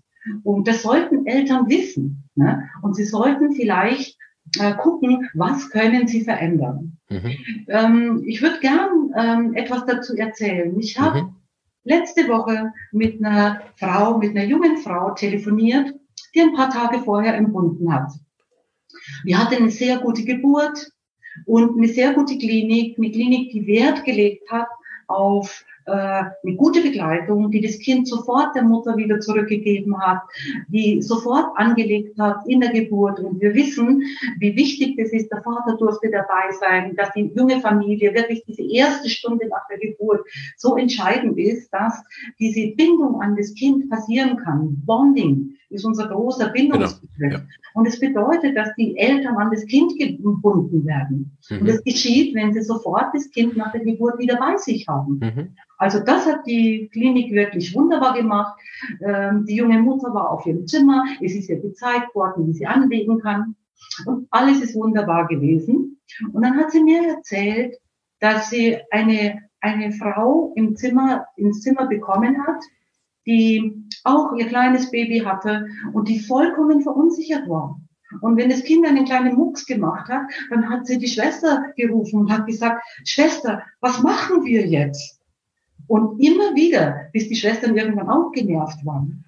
Und 0.43 0.67
das 0.67 0.83
sollten 0.83 1.27
Eltern 1.27 1.69
wissen. 1.69 2.29
Ne? 2.35 2.69
Und 2.83 2.97
sie 2.97 3.05
sollten 3.05 3.53
vielleicht 3.53 4.17
äh, 4.59 4.75
gucken, 4.75 5.29
was 5.35 5.71
können 5.71 6.07
sie 6.09 6.23
verändern. 6.23 6.99
Mhm. 7.09 7.37
Ähm, 7.69 8.23
ich 8.27 8.43
würde 8.43 8.61
gern 8.61 9.11
ähm, 9.17 9.55
etwas 9.55 9.85
dazu 9.87 10.17
erzählen. 10.17 10.79
Ich 10.79 10.99
habe 10.99 11.25
mhm. 11.25 11.37
letzte 11.85 12.29
Woche 12.29 12.73
mit 12.93 13.25
einer 13.25 13.61
Frau, 13.77 14.19
mit 14.19 14.31
einer 14.31 14.45
jungen 14.45 14.79
Frau 14.79 15.13
telefoniert, 15.13 15.95
die 16.35 16.41
ein 16.41 16.55
paar 16.55 16.71
Tage 16.71 17.01
vorher 17.01 17.37
empfunden 17.37 17.93
hat. 17.93 18.11
Wir 19.25 19.39
hatten 19.39 19.57
eine 19.57 19.71
sehr 19.71 19.99
gute 19.99 20.25
Geburt 20.25 20.91
und 21.47 21.77
eine 21.77 21.89
sehr 21.89 22.13
gute 22.15 22.39
Klinik, 22.39 22.97
eine 22.99 23.11
Klinik, 23.11 23.51
die 23.51 23.67
Wert 23.67 24.05
gelegt 24.05 24.51
hat 24.51 24.69
auf 25.07 25.65
äh, 25.87 25.91
eine 25.91 26.57
gute 26.57 26.81
Begleitung, 26.81 27.51
die 27.51 27.61
das 27.61 27.79
Kind 27.79 28.09
sofort 28.09 28.55
der 28.55 28.63
Mutter 28.63 28.97
wieder 28.97 29.21
zurückgegeben 29.21 30.01
hat, 30.01 30.23
die 30.69 31.03
sofort 31.03 31.57
angelegt 31.57 32.19
hat 32.19 32.39
in 32.47 32.61
der 32.61 32.73
Geburt. 32.73 33.21
Und 33.21 33.41
wir 33.41 33.55
wissen, 33.55 34.03
wie 34.39 34.57
wichtig 34.57 34.97
das 34.97 35.13
ist. 35.13 35.31
Der 35.31 35.43
Vater 35.43 35.77
durfte 35.77 36.11
dabei 36.11 36.51
sein, 36.59 36.97
dass 36.97 37.13
die 37.13 37.31
junge 37.35 37.61
Familie 37.61 38.15
wirklich 38.15 38.45
diese 38.47 38.63
erste 38.63 39.11
Stunde 39.11 39.47
nach 39.49 39.67
der 39.69 39.79
Geburt 39.79 40.27
so 40.57 40.77
entscheidend 40.77 41.39
ist, 41.39 41.71
dass 41.71 42.03
diese 42.39 42.69
Bindung 42.69 43.21
an 43.21 43.37
das 43.37 43.55
Kind 43.55 43.91
passieren 43.91 44.39
kann. 44.39 44.83
Bonding 44.87 45.57
ist 45.71 45.85
unser 45.85 46.09
großer 46.09 46.51
Bindungsbegriff. 46.51 47.11
Genau. 47.19 47.37
Ja. 47.37 47.45
Und 47.75 47.87
es 47.87 47.99
bedeutet, 47.99 48.57
dass 48.57 48.75
die 48.77 48.97
Eltern 48.97 49.37
an 49.37 49.51
das 49.51 49.67
Kind 49.67 49.99
gebunden 49.99 50.85
werden. 50.87 51.37
Mhm. 51.51 51.59
Und 51.61 51.69
das 51.69 51.83
geschieht, 51.83 52.35
wenn 52.35 52.53
sie 52.53 52.63
sofort 52.63 53.15
das 53.15 53.31
Kind 53.31 53.57
nach 53.57 53.73
der 53.73 53.83
Geburt 53.83 54.19
wieder 54.19 54.37
bei 54.37 54.57
sich 54.57 54.87
haben. 54.89 55.19
Mhm. 55.19 55.57
Also 55.79 56.01
das 56.01 56.27
hat 56.27 56.47
die 56.47 56.89
Klinik 56.93 57.33
wirklich 57.33 57.75
wunderbar 57.75 58.15
gemacht. 58.15 58.59
Ähm, 59.05 59.45
die 59.47 59.57
junge 59.57 59.79
Mutter 59.79 60.15
war 60.15 60.31
auf 60.31 60.47
ihrem 60.47 60.67
Zimmer. 60.67 61.05
Es 61.21 61.35
ist 61.35 61.49
ihr 61.49 61.61
gezeigt 61.61 62.15
worden, 62.15 62.47
wie 62.47 62.53
sie 62.53 62.67
anlegen 62.67 63.21
kann. 63.21 63.57
Und 64.07 64.29
alles 64.31 64.63
ist 64.63 64.75
wunderbar 64.75 65.27
gewesen. 65.27 66.01
Und 66.33 66.43
dann 66.43 66.57
hat 66.57 66.71
sie 66.71 66.83
mir 66.83 67.17
erzählt, 67.17 67.77
dass 68.21 68.51
sie 68.51 68.79
eine, 68.91 69.43
eine 69.61 69.93
Frau 69.93 70.53
im 70.57 70.77
Zimmer, 70.77 71.27
ins 71.37 71.61
Zimmer 71.61 71.87
bekommen 71.87 72.47
hat, 72.47 72.63
die 73.27 73.85
auch 74.05 74.35
ihr 74.37 74.47
kleines 74.47 74.91
Baby 74.91 75.21
hatte 75.21 75.67
und 75.93 76.09
die 76.09 76.21
vollkommen 76.21 76.83
verunsichert 76.83 77.49
war. 77.49 77.81
Und 78.21 78.37
wenn 78.37 78.51
das 78.51 78.65
Kind 78.65 78.87
einen 78.87 79.05
kleinen 79.05 79.35
Mucks 79.35 79.67
gemacht 79.67 80.09
hat, 80.09 80.23
dann 80.51 80.69
hat 80.69 80.87
sie 80.87 80.99
die 80.99 81.09
Schwester 81.09 81.73
gerufen 81.77 82.21
und 82.21 82.31
hat 82.33 82.47
gesagt, 82.47 82.83
Schwester, 83.05 83.63
was 83.81 84.03
machen 84.03 84.45
wir 84.45 84.67
jetzt? 84.67 85.21
Und 85.87 86.21
immer 86.21 86.55
wieder, 86.55 87.09
bis 87.13 87.29
die 87.29 87.37
Schwestern 87.37 87.77
irgendwann 87.77 88.09
auch 88.09 88.33
genervt 88.33 88.85
waren. 88.85 89.25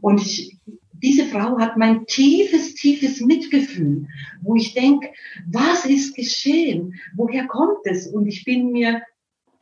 Und 0.00 0.20
ich, 0.20 0.56
diese 1.02 1.24
Frau 1.26 1.58
hat 1.58 1.76
mein 1.76 2.06
tiefes, 2.06 2.74
tiefes 2.74 3.20
Mitgefühl, 3.20 4.06
wo 4.42 4.54
ich 4.54 4.74
denke, 4.74 5.10
was 5.50 5.84
ist 5.84 6.14
geschehen? 6.14 6.94
Woher 7.16 7.46
kommt 7.46 7.84
es? 7.84 8.06
Und 8.06 8.26
ich 8.26 8.44
bin 8.44 8.70
mir, 8.70 9.02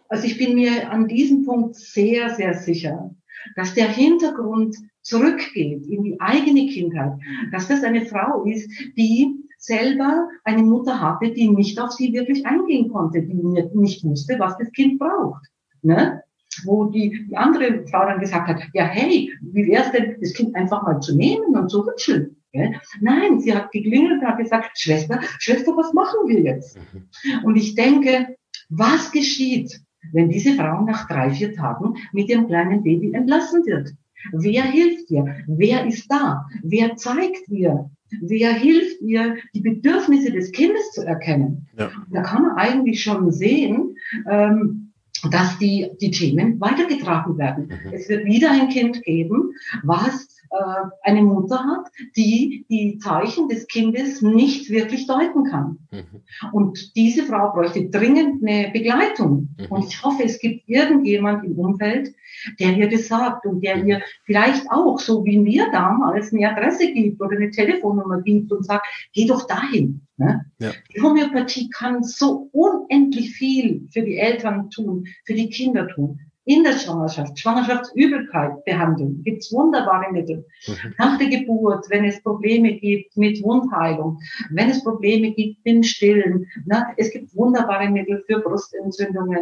also 0.08 0.26
ich 0.26 0.36
bin 0.36 0.54
mir 0.54 0.90
an 0.90 1.08
diesem 1.08 1.44
Punkt 1.44 1.76
sehr, 1.76 2.34
sehr 2.34 2.54
sicher, 2.54 3.14
dass 3.57 3.74
der 3.74 3.88
Hintergrund 3.88 4.76
zurückgeht 5.02 5.87
in 5.87 6.02
die 6.02 6.20
eigene 6.20 6.66
Kindheit, 6.66 7.12
dass 7.50 7.68
das 7.68 7.83
eine 7.83 8.07
Frau 8.07 8.44
ist, 8.44 8.70
die 8.96 9.42
selber 9.59 10.28
eine 10.44 10.62
Mutter 10.62 11.00
hatte, 11.00 11.31
die 11.33 11.48
nicht 11.48 11.81
auf 11.81 11.92
sie 11.92 12.12
wirklich 12.12 12.44
eingehen 12.46 12.90
konnte, 12.90 13.22
die 13.22 13.35
nicht 13.74 14.05
wusste, 14.05 14.38
was 14.38 14.57
das 14.59 14.70
Kind 14.72 14.98
braucht. 14.98 15.42
Ne? 15.83 16.22
Wo 16.64 16.87
die, 16.87 17.26
die 17.28 17.37
andere 17.37 17.87
Frau 17.87 18.05
dann 18.05 18.20
gesagt 18.20 18.48
hat, 18.48 18.62
ja 18.74 18.85
hey, 18.85 19.33
wie 19.40 19.66
wäre 19.66 19.85
es 19.85 19.92
denn, 19.92 20.16
das 20.20 20.35
Kind 20.35 20.55
einfach 20.55 20.83
mal 20.83 21.00
zu 21.00 21.16
nehmen 21.16 21.57
und 21.57 21.70
zu 21.70 21.81
rutscheln? 21.81 22.37
Gell? 22.52 22.74
Nein, 23.00 23.40
sie 23.40 23.55
hat 23.55 23.72
geklingelt 23.72 24.20
und 24.20 24.26
hat 24.26 24.38
gesagt, 24.38 24.78
Schwester, 24.78 25.20
Schwester, 25.38 25.72
was 25.76 25.92
machen 25.94 26.28
wir 26.28 26.40
jetzt? 26.40 26.76
Mhm. 26.76 27.44
Und 27.44 27.57
ich 27.57 27.74
denke, 27.74 28.37
was 28.68 29.11
geschieht, 29.11 29.81
wenn 30.12 30.28
diese 30.28 30.54
Frau 30.54 30.84
nach 30.84 31.06
drei, 31.06 31.30
vier 31.30 31.54
Tagen 31.54 31.94
mit 32.12 32.28
ihrem 32.28 32.46
kleinen 32.46 32.82
Baby 32.82 33.12
entlassen 33.12 33.64
wird? 33.64 33.94
Wer 34.32 34.62
hilft 34.62 35.10
ihr? 35.10 35.36
Wer 35.46 35.86
ist 35.86 36.10
da? 36.10 36.46
Wer 36.62 36.96
zeigt 36.96 37.48
ihr? 37.48 37.90
Wer 38.20 38.52
hilft 38.52 39.00
ihr, 39.00 39.36
die 39.54 39.62
Bedürfnisse 39.62 40.30
des 40.30 40.52
Kindes 40.52 40.92
zu 40.92 41.02
erkennen? 41.02 41.66
Ja. 41.76 41.90
Da 42.10 42.22
kann 42.22 42.42
man 42.42 42.56
eigentlich 42.56 43.02
schon 43.02 43.32
sehen, 43.32 43.96
ähm, 44.30 44.92
dass 45.30 45.58
die, 45.58 45.90
die 46.00 46.10
Themen 46.10 46.60
weitergetragen 46.60 47.38
werden. 47.38 47.68
Mhm. 47.68 47.92
Es 47.92 48.08
wird 48.08 48.24
wieder 48.24 48.50
ein 48.50 48.68
Kind 48.68 49.02
geben, 49.02 49.52
was 49.82 50.28
äh, 50.52 51.08
eine 51.08 51.22
Mutter 51.22 51.64
hat, 51.64 51.86
die 52.16 52.66
die 52.68 52.98
Zeichen 52.98 53.48
des 53.48 53.66
Kindes 53.66 54.20
nicht 54.20 54.68
wirklich 54.70 55.06
deuten 55.06 55.44
kann. 55.44 55.78
Mhm. 55.90 56.22
Und 56.52 56.94
diese 56.96 57.24
Frau 57.24 57.52
bräuchte 57.52 57.88
dringend 57.88 58.46
eine 58.46 58.70
Begleitung. 58.70 59.48
Mhm. 59.58 59.66
Und 59.70 59.88
ich 59.88 60.02
hoffe, 60.02 60.24
es 60.24 60.38
gibt 60.38 60.68
irgendjemand 60.68 61.44
im 61.44 61.58
Umfeld, 61.58 62.14
der 62.60 62.76
ihr 62.76 62.90
das 62.90 63.08
sagt 63.08 63.46
und 63.46 63.62
der 63.62 63.82
ihr 63.84 64.02
vielleicht 64.24 64.70
auch, 64.70 64.98
so 64.98 65.24
wie 65.24 65.38
mir 65.38 65.70
damals, 65.72 66.32
eine 66.32 66.50
Adresse 66.50 66.92
gibt 66.92 67.20
oder 67.20 67.36
eine 67.36 67.50
Telefonnummer 67.50 68.20
gibt 68.20 68.52
und 68.52 68.64
sagt, 68.64 68.86
geh 69.14 69.26
doch 69.26 69.46
dahin. 69.46 70.02
Ne? 70.18 70.44
Ja. 70.58 70.72
Die 70.94 71.00
Homöopathie 71.00 71.70
kann 71.70 72.02
so 72.02 72.50
unendlich 72.52 73.32
viel 73.32 73.88
für 73.90 74.02
die 74.02 74.16
Eltern 74.16 74.70
tun, 74.70 75.06
für 75.24 75.34
die 75.34 75.48
Kinder 75.48 75.88
tun 75.88 76.20
in 76.44 76.64
der 76.64 76.72
Schwangerschaft, 76.72 77.38
Schwangerschaftsübelkeit 77.38 78.64
behandeln, 78.64 79.22
gibt's 79.22 79.52
wunderbare 79.52 80.11
Mittel. 80.11 80.44
Mhm. 80.66 80.94
Nach 80.98 81.18
der 81.18 81.28
Geburt, 81.28 81.87
wenn 81.88 82.05
es 82.05 82.22
Probleme 82.22 82.74
gibt 82.74 83.16
mit 83.16 83.42
Wundheilung, 83.44 84.18
wenn 84.50 84.68
es 84.68 84.83
Probleme 84.83 85.33
gibt 85.33 85.64
mit 85.64 85.87
Stillen, 85.87 86.46
ne, 86.64 86.87
es 86.96 87.12
gibt 87.12 87.35
wunderbare 87.37 87.88
Mittel 87.88 88.24
für 88.26 88.40
Brustentzündungen. 88.40 89.40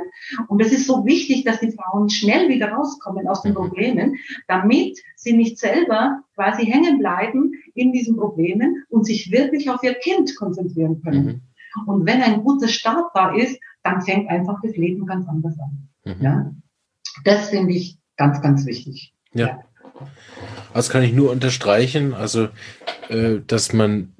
Und 0.49 0.61
es 0.61 0.73
ist 0.73 0.87
so 0.87 1.07
wichtig, 1.07 1.45
dass 1.45 1.61
die 1.61 1.73
Frauen 1.73 2.11
schnell 2.11 2.49
wieder 2.51 2.71
rauskommen 2.71 3.27
aus 3.29 3.43
den 3.43 3.53
mhm. 3.53 3.57
Problemen, 3.57 4.17
damit 4.47 4.99
sie 5.17 5.33
nicht 5.33 5.59
selber 5.59 6.23
quasi 6.35 6.67
hängen 6.67 6.99
bleiben 6.99 7.53
in 7.75 7.93
diesen 7.93 8.17
Problemen 8.17 8.85
und 8.91 9.07
sich 9.07 9.31
wirklich 9.33 9.71
auf 9.71 9.83
ihr 9.83 9.95
Kind 9.95 10.37
konzentrieren 10.37 11.01
können. 11.03 11.25
Mhm. 11.25 11.41
Und 11.87 12.07
wenn 12.07 12.21
ein 12.21 12.43
guter 12.43 12.69
Start 12.69 13.11
da 13.15 13.35
ist, 13.35 13.59
dann 13.83 14.03
fängt 14.03 14.29
einfach 14.29 14.61
das 14.63 14.77
Leben 14.77 15.07
ganz 15.07 15.27
anders 15.27 15.57
an. 15.59 15.89
Mhm. 16.05 16.23
Ja? 16.23 16.53
Das 17.25 17.51
finde 17.51 17.75
ich 17.75 17.99
ganz, 18.17 18.41
ganz 18.43 18.67
wichtig. 18.67 19.13
Ja. 19.33 19.47
ja. 19.47 19.65
Das 20.75 20.91
kann 20.91 21.03
ich 21.03 21.13
nur 21.13 21.31
unterstreichen. 21.31 22.15
Also, 22.15 22.49
äh, 23.09 23.41
dass 23.47 23.73
man 23.73 24.15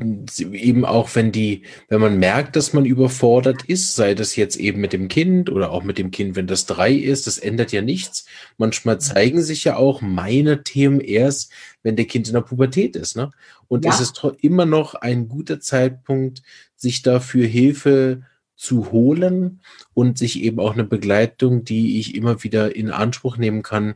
eben 0.00 0.84
auch 0.84 1.14
wenn 1.14 1.32
die, 1.32 1.62
wenn 1.88 2.00
man 2.00 2.18
merkt, 2.18 2.56
dass 2.56 2.72
man 2.72 2.84
überfordert 2.84 3.64
ist, 3.64 3.94
sei 3.94 4.14
das 4.14 4.36
jetzt 4.36 4.56
eben 4.56 4.80
mit 4.80 4.92
dem 4.92 5.08
Kind 5.08 5.50
oder 5.50 5.70
auch 5.70 5.82
mit 5.82 5.98
dem 5.98 6.10
Kind, 6.10 6.36
wenn 6.36 6.46
das 6.46 6.66
drei 6.66 6.92
ist, 6.92 7.26
das 7.26 7.38
ändert 7.38 7.72
ja 7.72 7.82
nichts. 7.82 8.26
Manchmal 8.58 9.00
zeigen 9.00 9.42
sich 9.42 9.64
ja 9.64 9.76
auch 9.76 10.00
meine 10.00 10.62
Themen 10.62 11.00
erst, 11.00 11.52
wenn 11.82 11.96
der 11.96 12.06
Kind 12.06 12.28
in 12.28 12.34
der 12.34 12.40
Pubertät 12.40 12.96
ist, 12.96 13.16
ne? 13.16 13.30
Und 13.68 13.84
ja. 13.84 13.92
es 13.92 14.00
ist 14.00 14.22
immer 14.40 14.66
noch 14.66 14.94
ein 14.94 15.28
guter 15.28 15.60
Zeitpunkt, 15.60 16.42
sich 16.76 17.02
dafür 17.02 17.46
Hilfe 17.46 18.22
zu 18.56 18.92
holen 18.92 19.60
und 19.94 20.18
sich 20.18 20.42
eben 20.42 20.60
auch 20.60 20.74
eine 20.74 20.84
Begleitung, 20.84 21.64
die 21.64 21.98
ich 21.98 22.14
immer 22.14 22.42
wieder 22.44 22.74
in 22.74 22.90
Anspruch 22.90 23.36
nehmen 23.36 23.62
kann, 23.62 23.94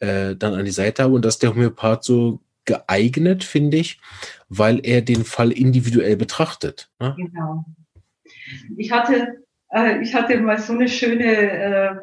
äh, 0.00 0.34
dann 0.36 0.54
an 0.54 0.64
die 0.64 0.70
Seite 0.70 1.02
habe. 1.02 1.14
Und 1.14 1.24
dass 1.24 1.38
der 1.38 1.50
Homöopath 1.50 2.04
so 2.04 2.40
geeignet, 2.64 3.44
finde 3.44 3.78
ich, 3.78 4.00
weil 4.48 4.80
er 4.84 5.02
den 5.02 5.24
Fall 5.24 5.52
individuell 5.52 6.16
betrachtet. 6.16 6.90
Ne? 7.00 7.14
Genau. 7.16 7.64
Ich 8.76 8.92
hatte, 8.92 9.44
äh, 9.70 10.02
ich 10.02 10.14
hatte 10.14 10.38
mal 10.40 10.58
so 10.58 10.74
eine 10.74 10.88
schöne, 10.88 11.24
äh, 11.24 11.96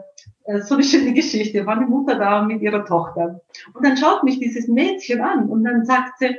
äh, 0.46 0.62
so 0.62 0.76
eine 0.76 0.84
schöne 0.84 1.14
Geschichte. 1.14 1.66
War 1.66 1.78
eine 1.78 1.86
Mutter 1.86 2.18
da 2.18 2.42
mit 2.44 2.62
ihrer 2.62 2.86
Tochter. 2.86 3.42
Und 3.74 3.86
dann 3.86 3.98
schaut 3.98 4.24
mich 4.24 4.40
dieses 4.40 4.68
Mädchen 4.68 5.22
an 5.22 5.50
und 5.50 5.64
dann 5.64 5.86
sagt 5.86 6.20
sie, 6.20 6.36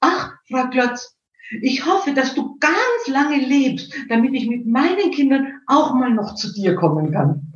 ach, 0.00 0.34
Frau 0.48 0.68
Klotz, 0.68 1.16
ich 1.60 1.84
hoffe, 1.86 2.12
dass 2.14 2.34
du 2.34 2.56
ganz 2.58 3.08
lange 3.08 3.38
lebst, 3.38 3.92
damit 4.08 4.34
ich 4.34 4.48
mit 4.48 4.66
meinen 4.66 5.10
Kindern 5.10 5.48
auch 5.66 5.94
mal 5.94 6.10
noch 6.10 6.34
zu 6.34 6.52
dir 6.52 6.74
kommen 6.74 7.12
kann. 7.12 7.52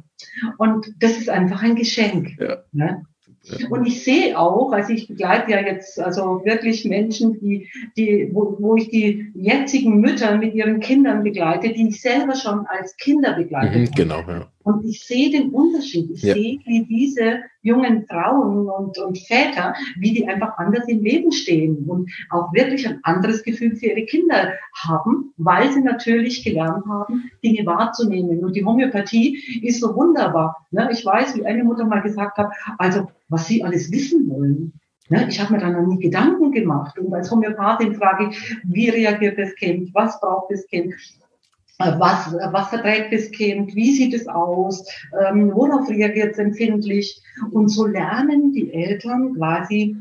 Und 0.59 0.95
das 0.99 1.19
ist 1.19 1.29
einfach 1.29 1.63
ein 1.63 1.77
Geschenk. 1.77 2.39
Ja. 2.39 2.59
Ne? 2.73 3.05
Und 3.69 3.87
ich 3.87 4.03
sehe 4.03 4.39
auch, 4.39 4.73
also 4.73 4.93
ich 4.93 5.09
begleite 5.09 5.51
ja 5.51 5.61
jetzt 5.61 6.01
also 6.01 6.43
wirklich 6.45 6.85
Menschen, 6.87 7.39
die, 7.41 7.69
die, 7.97 8.31
wo, 8.33 8.57
wo 8.59 8.77
ich 8.77 8.89
die 8.89 9.33
jetzigen 9.35 10.01
Mütter 10.01 10.39
mit 10.39 10.55
ihren 10.55 10.81
Kindern 10.81 11.23
begleite, 11.23 11.73
die 11.73 11.89
ich 11.89 12.01
selber 12.01 12.35
schon 12.37 12.67
als 12.67 12.97
Kinder 12.97 13.35
begleitet 13.35 13.91
mhm, 13.91 13.95
Genau, 13.95 14.21
ja. 14.27 14.47
Und 14.65 14.85
ich 14.87 15.05
sehe 15.05 15.31
den 15.31 15.51
Unterschied. 15.51 16.11
Ich 16.11 16.23
ja. 16.23 16.35
sehe, 16.35 16.59
wie 16.65 16.85
diese 16.87 17.41
jungen 17.61 18.07
Frauen 18.07 18.69
und, 18.69 18.99
und 18.99 19.19
Väter, 19.19 19.75
wie 19.99 20.13
die 20.13 20.27
einfach 20.27 20.57
anders 20.57 20.89
im 20.89 21.03
Leben 21.03 21.33
stehen 21.33 21.85
und 21.87 22.11
auch 22.31 22.53
wirklich 22.53 22.89
ein 22.89 22.99
anderes 23.03 23.43
Gefühl 23.43 23.77
für 23.77 23.87
ihre 23.87 24.07
Kinder 24.07 24.55
haben, 24.75 25.33
weil 25.37 25.71
sie 25.71 25.83
natürlich 25.83 26.43
gelernt 26.45 26.87
haben, 26.87 27.31
Dinge 27.45 27.67
wahrzunehmen. 27.67 28.43
Und 28.43 28.57
die 28.57 28.65
Homöopathie 28.65 29.61
ist 29.63 29.81
so 29.81 29.95
wunderbar. 29.95 30.67
Ne? 30.71 30.89
Ich 30.91 31.05
weiß, 31.05 31.37
wie 31.37 31.45
eine 31.45 31.63
Mutter 31.63 31.85
mal 31.85 32.01
gesagt 32.01 32.39
hat, 32.39 32.51
also 32.79 33.09
was 33.29 33.47
sie 33.47 33.63
alles 33.63 33.93
wissen 33.93 34.29
wollen. 34.31 34.73
Ne? 35.11 35.27
Ich 35.29 35.39
habe 35.41 35.53
mir 35.53 35.59
da 35.59 35.69
noch 35.69 35.87
nie 35.87 35.99
Gedanken 35.99 36.53
gemacht. 36.53 36.99
Und 36.99 37.13
als 37.13 37.31
Homöopathin 37.31 37.95
frage 37.95 38.31
ich, 38.31 38.57
wie 38.65 38.89
reagiert 38.89 39.39
das 39.39 39.55
Kind? 39.57 39.91
Was 39.93 40.19
braucht 40.21 40.51
das 40.51 40.67
Kind? 40.69 40.95
Äh, 41.79 41.99
was, 41.99 42.33
was 42.33 42.69
verträgt 42.69 43.13
das 43.13 43.31
Kind, 43.31 43.75
wie 43.75 43.93
sieht 43.95 44.15
es 44.15 44.29
aus, 44.29 44.87
ähm, 45.27 45.51
worauf 45.53 45.89
reagiert 45.89 46.33
es 46.33 46.39
empfindlich. 46.39 47.21
Und 47.51 47.69
so 47.69 47.87
lernen 47.87 48.53
die 48.53 48.73
Eltern 48.73 49.35
quasi 49.35 49.97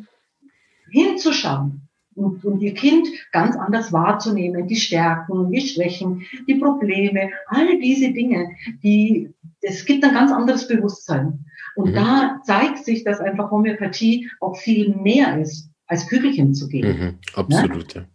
hinzuschauen 0.91 1.87
und, 2.15 2.45
und 2.45 2.61
ihr 2.61 2.75
Kind 2.75 3.07
ganz 3.31 3.55
anders 3.55 3.91
wahrzunehmen, 3.91 4.67
die 4.67 4.75
Stärken, 4.75 5.51
die 5.51 5.61
Schwächen, 5.61 6.21
die 6.47 6.55
Probleme, 6.55 7.31
all 7.47 7.79
diese 7.79 8.11
Dinge, 8.11 8.51
die, 8.83 9.33
es 9.61 9.85
gibt 9.85 10.03
ein 10.03 10.13
ganz 10.13 10.31
anderes 10.31 10.67
Bewusstsein. 10.67 11.45
Und 11.75 11.91
mhm. 11.91 11.95
da 11.95 12.41
zeigt 12.43 12.85
sich, 12.85 13.03
dass 13.03 13.19
einfach 13.19 13.49
Homöopathie 13.49 14.29
auch 14.39 14.57
viel 14.57 14.95
mehr 14.95 15.39
ist, 15.39 15.69
als 15.87 16.07
Kügelchen 16.07 16.53
zu 16.53 16.67
geben. 16.67 16.87
Mhm, 16.87 17.19
absolut, 17.33 17.95
ja? 17.95 18.01
ja. 18.01 18.07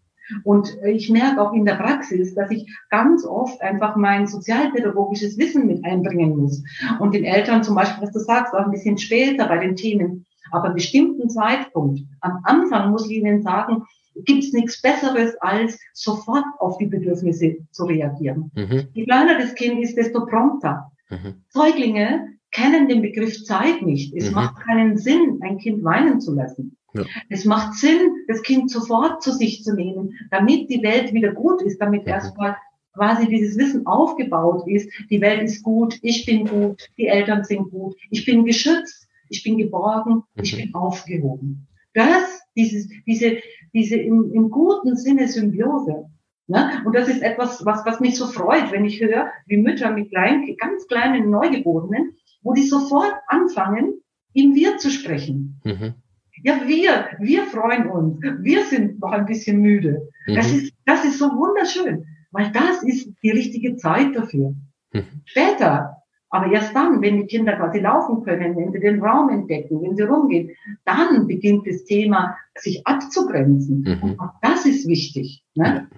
Und 0.44 0.76
ich 0.84 1.10
merke 1.10 1.40
auch 1.40 1.52
in 1.52 1.64
der 1.64 1.74
Praxis, 1.74 2.34
dass 2.34 2.50
ich 2.50 2.70
ganz 2.90 3.24
oft 3.24 3.60
einfach 3.62 3.96
mein 3.96 4.26
sozialpädagogisches 4.26 5.38
Wissen 5.38 5.66
mit 5.66 5.84
einbringen 5.84 6.36
muss. 6.36 6.62
Und 6.98 7.14
den 7.14 7.24
Eltern 7.24 7.62
zum 7.62 7.74
Beispiel, 7.74 8.02
was 8.02 8.12
du 8.12 8.20
sagst, 8.20 8.54
auch 8.54 8.64
ein 8.64 8.70
bisschen 8.70 8.98
später 8.98 9.48
bei 9.48 9.58
den 9.58 9.76
Themen, 9.76 10.26
aber 10.50 10.66
einen 10.66 10.74
bestimmten 10.74 11.28
Zeitpunkt. 11.30 12.00
Am 12.20 12.40
Anfang 12.44 12.90
muss 12.90 13.08
ich 13.08 13.16
ihnen 13.16 13.42
sagen, 13.42 13.84
gibt 14.24 14.44
es 14.44 14.52
nichts 14.52 14.80
Besseres, 14.80 15.36
als 15.40 15.78
sofort 15.92 16.44
auf 16.58 16.78
die 16.78 16.86
Bedürfnisse 16.86 17.58
zu 17.70 17.84
reagieren. 17.84 18.50
Mhm. 18.54 18.88
Je 18.92 19.04
kleiner 19.04 19.38
das 19.38 19.54
Kind 19.54 19.82
ist, 19.82 19.96
desto 19.96 20.26
prompter. 20.26 20.90
Mhm. 21.10 21.42
Säuglinge 21.50 22.28
kennen 22.50 22.88
den 22.88 23.02
Begriff 23.02 23.44
Zeit 23.44 23.82
nicht. 23.82 24.14
Es 24.16 24.28
mhm. 24.28 24.34
macht 24.34 24.60
keinen 24.64 24.96
Sinn, 24.96 25.40
ein 25.42 25.58
Kind 25.58 25.84
weinen 25.84 26.20
zu 26.20 26.34
lassen. 26.34 26.77
Ja. 26.98 27.04
Es 27.28 27.44
macht 27.44 27.74
Sinn, 27.74 27.98
das 28.28 28.42
Kind 28.42 28.70
sofort 28.70 29.22
zu 29.22 29.32
sich 29.32 29.62
zu 29.62 29.74
nehmen, 29.74 30.14
damit 30.30 30.70
die 30.70 30.82
Welt 30.82 31.12
wieder 31.12 31.32
gut 31.32 31.62
ist, 31.62 31.78
damit 31.78 32.02
mhm. 32.02 32.08
erstmal 32.08 32.56
quasi 32.94 33.28
dieses 33.28 33.56
Wissen 33.56 33.86
aufgebaut 33.86 34.64
ist, 34.66 34.90
die 35.08 35.20
Welt 35.20 35.42
ist 35.42 35.62
gut, 35.62 35.98
ich 36.02 36.26
bin 36.26 36.46
gut, 36.46 36.88
die 36.98 37.06
Eltern 37.06 37.44
sind 37.44 37.70
gut, 37.70 37.96
ich 38.10 38.24
bin 38.24 38.44
geschützt, 38.44 39.08
ich 39.28 39.42
bin 39.42 39.56
geborgen, 39.56 40.24
mhm. 40.34 40.42
ich 40.42 40.56
bin 40.56 40.74
aufgehoben. 40.74 41.68
Das, 41.94 42.42
dieses, 42.56 42.88
diese, 43.06 43.38
diese 43.72 43.96
im, 43.96 44.32
im 44.32 44.50
guten 44.50 44.96
Sinne 44.96 45.28
Symbiose. 45.28 46.06
Ne? 46.48 46.82
Und 46.84 46.94
das 46.94 47.08
ist 47.08 47.22
etwas, 47.22 47.64
was, 47.64 47.84
was 47.84 48.00
mich 48.00 48.16
so 48.16 48.26
freut, 48.26 48.72
wenn 48.72 48.84
ich 48.84 49.00
höre, 49.00 49.28
wie 49.46 49.58
Mütter 49.58 49.92
mit 49.92 50.10
kleinen, 50.10 50.56
ganz 50.56 50.86
kleinen 50.86 51.30
Neugeborenen, 51.30 52.16
wo 52.42 52.54
die 52.54 52.62
sofort 52.62 53.12
anfangen, 53.26 54.00
in 54.32 54.54
Wir 54.54 54.78
zu 54.78 54.90
sprechen. 54.90 55.60
Mhm. 55.64 55.94
Ja, 56.42 56.60
wir, 56.66 57.06
wir 57.18 57.44
freuen 57.44 57.88
uns. 57.88 58.20
Wir 58.40 58.64
sind 58.64 59.00
noch 59.00 59.12
ein 59.12 59.26
bisschen 59.26 59.60
müde. 59.60 60.08
Mhm. 60.26 60.34
Das 60.34 60.52
ist, 60.52 60.72
das 60.86 61.04
ist 61.04 61.18
so 61.18 61.26
wunderschön, 61.26 62.06
weil 62.30 62.50
das 62.52 62.82
ist 62.82 63.10
die 63.22 63.30
richtige 63.30 63.76
Zeit 63.76 64.14
dafür. 64.14 64.54
Mhm. 64.92 65.04
Später, 65.24 65.96
aber 66.30 66.52
erst 66.52 66.74
dann, 66.74 67.00
wenn 67.00 67.18
die 67.18 67.26
Kinder 67.26 67.56
quasi 67.56 67.80
laufen 67.80 68.22
können, 68.22 68.56
wenn 68.56 68.72
sie 68.72 68.80
den 68.80 69.02
Raum 69.02 69.30
entdecken, 69.30 69.80
wenn 69.82 69.96
sie 69.96 70.02
rumgehen, 70.02 70.50
dann 70.84 71.26
beginnt 71.26 71.66
das 71.66 71.84
Thema, 71.84 72.36
sich 72.54 72.86
abzugrenzen. 72.86 73.80
Mhm. 73.80 74.02
Und 74.02 74.20
auch 74.20 74.32
das 74.42 74.66
ist 74.66 74.86
wichtig. 74.86 75.42
Ne? 75.54 75.88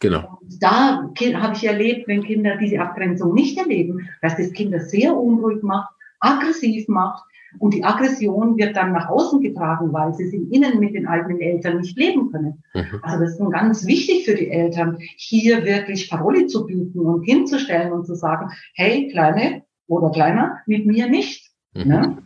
Genau. 0.00 0.38
Und 0.40 0.62
da 0.62 1.10
habe 1.34 1.54
ich 1.54 1.64
erlebt, 1.64 2.08
wenn 2.08 2.22
Kinder 2.22 2.56
diese 2.56 2.80
Abgrenzung 2.80 3.34
nicht 3.34 3.58
erleben, 3.58 4.08
dass 4.22 4.36
das 4.36 4.52
Kinder 4.52 4.80
sehr 4.80 5.16
unruhig 5.16 5.62
macht, 5.62 5.94
aggressiv 6.20 6.88
macht, 6.88 7.24
und 7.58 7.74
die 7.74 7.84
Aggression 7.84 8.56
wird 8.56 8.76
dann 8.76 8.92
nach 8.92 9.08
außen 9.08 9.40
getragen, 9.40 9.92
weil 9.92 10.14
sie 10.14 10.28
sich 10.28 10.52
innen 10.52 10.78
mit 10.78 10.94
den 10.94 11.06
eigenen 11.06 11.40
Eltern 11.40 11.78
nicht 11.78 11.96
leben 11.96 12.30
können. 12.30 12.62
Mhm. 12.74 13.00
Also 13.02 13.24
das 13.24 13.38
ist 13.38 13.50
ganz 13.50 13.86
wichtig 13.86 14.24
für 14.24 14.34
die 14.34 14.50
Eltern, 14.50 14.98
hier 15.16 15.64
wirklich 15.64 16.10
Paroli 16.10 16.46
zu 16.46 16.66
bieten 16.66 17.00
und 17.00 17.22
hinzustellen 17.22 17.92
und 17.92 18.06
zu 18.06 18.14
sagen, 18.14 18.50
hey, 18.74 19.08
Kleine, 19.10 19.62
oder 19.86 20.10
kleiner, 20.10 20.58
mit 20.66 20.86
mir 20.86 21.08
nicht. 21.08 21.50
Mhm. 21.74 21.84
Ne? 21.88 22.18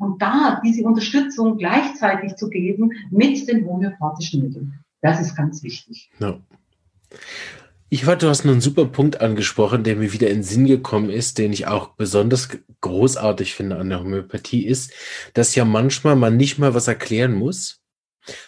Und 0.00 0.20
da 0.20 0.60
diese 0.64 0.84
Unterstützung 0.84 1.58
gleichzeitig 1.58 2.36
zu 2.36 2.48
geben 2.48 2.92
mit 3.10 3.48
den 3.48 3.66
homöopathischen 3.66 4.42
Mitteln, 4.42 4.74
das 5.00 5.20
ist 5.20 5.36
ganz 5.36 5.62
wichtig. 5.62 6.10
Ja. 6.18 6.38
Ich 7.88 8.04
heute, 8.04 8.26
du 8.26 8.30
hast 8.30 8.44
einen 8.44 8.60
super 8.60 8.86
Punkt 8.86 9.20
angesprochen, 9.20 9.84
der 9.84 9.94
mir 9.94 10.12
wieder 10.12 10.28
in 10.28 10.38
den 10.38 10.42
Sinn 10.42 10.66
gekommen 10.66 11.08
ist, 11.08 11.38
den 11.38 11.52
ich 11.52 11.68
auch 11.68 11.90
besonders 11.90 12.48
großartig 12.80 13.54
finde 13.54 13.76
an 13.76 13.90
der 13.90 14.00
Homöopathie, 14.00 14.66
ist, 14.66 14.92
dass 15.34 15.54
ja 15.54 15.64
manchmal 15.64 16.16
man 16.16 16.36
nicht 16.36 16.58
mal 16.58 16.74
was 16.74 16.88
erklären 16.88 17.32
muss, 17.32 17.80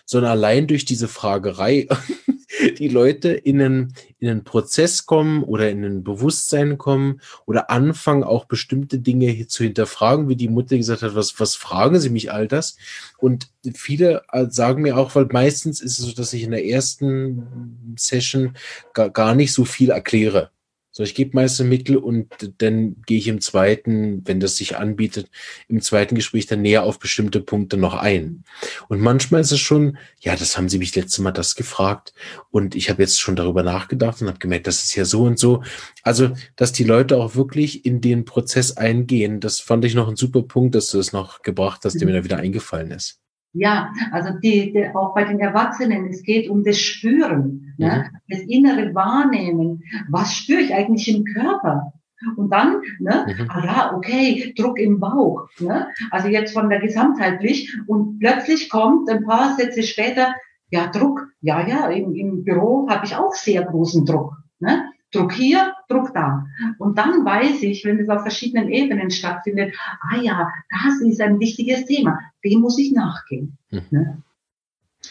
sondern 0.04 0.32
allein 0.32 0.66
durch 0.66 0.84
diese 0.84 1.06
Fragerei 1.06 1.86
die 2.78 2.88
Leute 2.88 3.28
in 3.28 3.62
einen, 3.62 3.94
in 4.18 4.28
einen 4.28 4.42
Prozess 4.42 5.06
kommen 5.06 5.44
oder 5.44 5.70
in 5.70 5.84
ein 5.84 6.02
Bewusstsein 6.02 6.76
kommen 6.76 7.20
oder 7.46 7.70
anfangen, 7.70 8.24
auch 8.24 8.46
bestimmte 8.46 8.98
Dinge 8.98 9.46
zu 9.46 9.62
hinterfragen, 9.62 10.28
wie 10.28 10.36
die 10.36 10.48
Mutter 10.48 10.76
gesagt 10.76 11.02
hat, 11.02 11.14
was, 11.14 11.38
was 11.38 11.54
fragen 11.54 12.00
Sie 12.00 12.10
mich 12.10 12.32
all 12.32 12.48
das? 12.48 12.76
Und 13.18 13.50
viele 13.74 14.24
äh, 14.32 14.46
sagen 14.50 14.82
mir 14.82 14.96
auch, 14.96 15.14
weil 15.14 15.26
meistens 15.26 15.80
ist 15.80 16.00
es 16.00 16.06
so, 16.06 16.12
dass 16.12 16.32
ich 16.32 16.42
in 16.42 16.50
der 16.50 16.64
ersten 16.64 17.87
Session 17.98 18.56
gar, 18.94 19.10
gar 19.10 19.34
nicht 19.34 19.52
so 19.52 19.64
viel 19.64 19.90
erkläre. 19.90 20.50
So, 20.98 21.04
ich 21.04 21.14
gebe 21.14 21.36
meist 21.36 21.60
ein 21.60 21.68
Mittel 21.68 21.96
und 21.96 22.54
dann 22.58 23.02
gehe 23.06 23.18
ich 23.18 23.28
im 23.28 23.40
zweiten, 23.40 24.26
wenn 24.26 24.40
das 24.40 24.56
sich 24.56 24.78
anbietet, 24.78 25.30
im 25.68 25.80
zweiten 25.80 26.16
Gespräch 26.16 26.46
dann 26.46 26.62
näher 26.62 26.82
auf 26.82 26.98
bestimmte 26.98 27.40
Punkte 27.40 27.76
noch 27.76 27.94
ein. 27.94 28.42
Und 28.88 29.00
manchmal 29.00 29.42
ist 29.42 29.52
es 29.52 29.60
schon, 29.60 29.96
ja, 30.18 30.34
das 30.34 30.56
haben 30.56 30.68
Sie 30.68 30.78
mich 30.78 30.96
letztes 30.96 31.20
Mal 31.20 31.30
das 31.30 31.54
gefragt 31.54 32.14
und 32.50 32.74
ich 32.74 32.90
habe 32.90 33.00
jetzt 33.02 33.20
schon 33.20 33.36
darüber 33.36 33.62
nachgedacht 33.62 34.20
und 34.20 34.26
habe 34.26 34.40
gemerkt, 34.40 34.66
das 34.66 34.82
ist 34.82 34.96
ja 34.96 35.04
so 35.04 35.22
und 35.22 35.38
so. 35.38 35.62
Also, 36.02 36.32
dass 36.56 36.72
die 36.72 36.84
Leute 36.84 37.18
auch 37.18 37.36
wirklich 37.36 37.84
in 37.84 38.00
den 38.00 38.24
Prozess 38.24 38.76
eingehen, 38.76 39.38
das 39.38 39.60
fand 39.60 39.84
ich 39.84 39.94
noch 39.94 40.08
ein 40.08 40.16
super 40.16 40.42
Punkt, 40.42 40.74
dass 40.74 40.90
du 40.90 40.98
es 40.98 41.08
das 41.08 41.12
noch 41.12 41.42
gebracht 41.42 41.82
hast, 41.84 42.00
der 42.00 42.06
mir 42.06 42.14
da 42.14 42.24
wieder 42.24 42.38
eingefallen 42.38 42.90
ist. 42.90 43.20
Ja, 43.58 43.92
also 44.12 44.30
die, 44.42 44.72
die, 44.72 44.88
auch 44.94 45.14
bei 45.14 45.24
den 45.24 45.40
Erwachsenen, 45.40 46.06
es 46.06 46.22
geht 46.22 46.48
um 46.48 46.62
das 46.62 46.78
Spüren, 46.78 47.74
ne? 47.76 47.86
mhm. 47.86 47.86
ne? 47.86 48.10
das 48.28 48.40
innere 48.40 48.94
Wahrnehmen. 48.94 49.82
Was 50.08 50.34
spüre 50.34 50.60
ich 50.60 50.74
eigentlich 50.74 51.08
im 51.14 51.24
Körper? 51.24 51.92
Und 52.36 52.52
dann, 52.52 52.82
ne, 52.98 53.26
mhm. 53.28 53.50
ah 53.50 53.64
ja, 53.64 53.92
okay, 53.94 54.52
Druck 54.56 54.78
im 54.78 54.98
Bauch. 54.98 55.48
Ne? 55.60 55.88
Also 56.10 56.28
jetzt 56.28 56.52
von 56.52 56.68
der 56.68 56.80
gesamtheitlich 56.80 57.72
und 57.86 58.18
plötzlich 58.18 58.70
kommt 58.70 59.08
ein 59.08 59.24
paar 59.24 59.56
Sätze 59.56 59.82
später, 59.82 60.34
ja, 60.70 60.88
Druck, 60.88 61.28
ja, 61.40 61.66
ja, 61.66 61.88
im, 61.88 62.14
im 62.14 62.44
Büro 62.44 62.88
habe 62.88 63.06
ich 63.06 63.16
auch 63.16 63.34
sehr 63.34 63.62
großen 63.62 64.04
Druck. 64.04 64.34
Ne? 64.60 64.84
Druck 65.12 65.32
hier, 65.32 65.72
Druck 65.88 66.12
da. 66.14 66.46
Und 66.78 66.98
dann 66.98 67.24
weiß 67.24 67.62
ich, 67.62 67.84
wenn 67.84 67.98
es 67.98 68.08
auf 68.08 68.22
verschiedenen 68.22 68.68
Ebenen 68.68 69.10
stattfindet, 69.10 69.74
ah 70.00 70.16
ja, 70.20 70.48
das 70.70 71.00
ist 71.00 71.20
ein 71.20 71.40
wichtiges 71.40 71.86
Thema, 71.86 72.18
dem 72.44 72.60
muss 72.60 72.78
ich 72.78 72.92
nachgehen. 72.92 73.56
Hm. 73.70 73.82
Ne? 73.90 74.22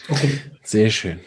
Okay. 0.08 0.30
Sehr 0.62 0.90
schön. 0.90 1.18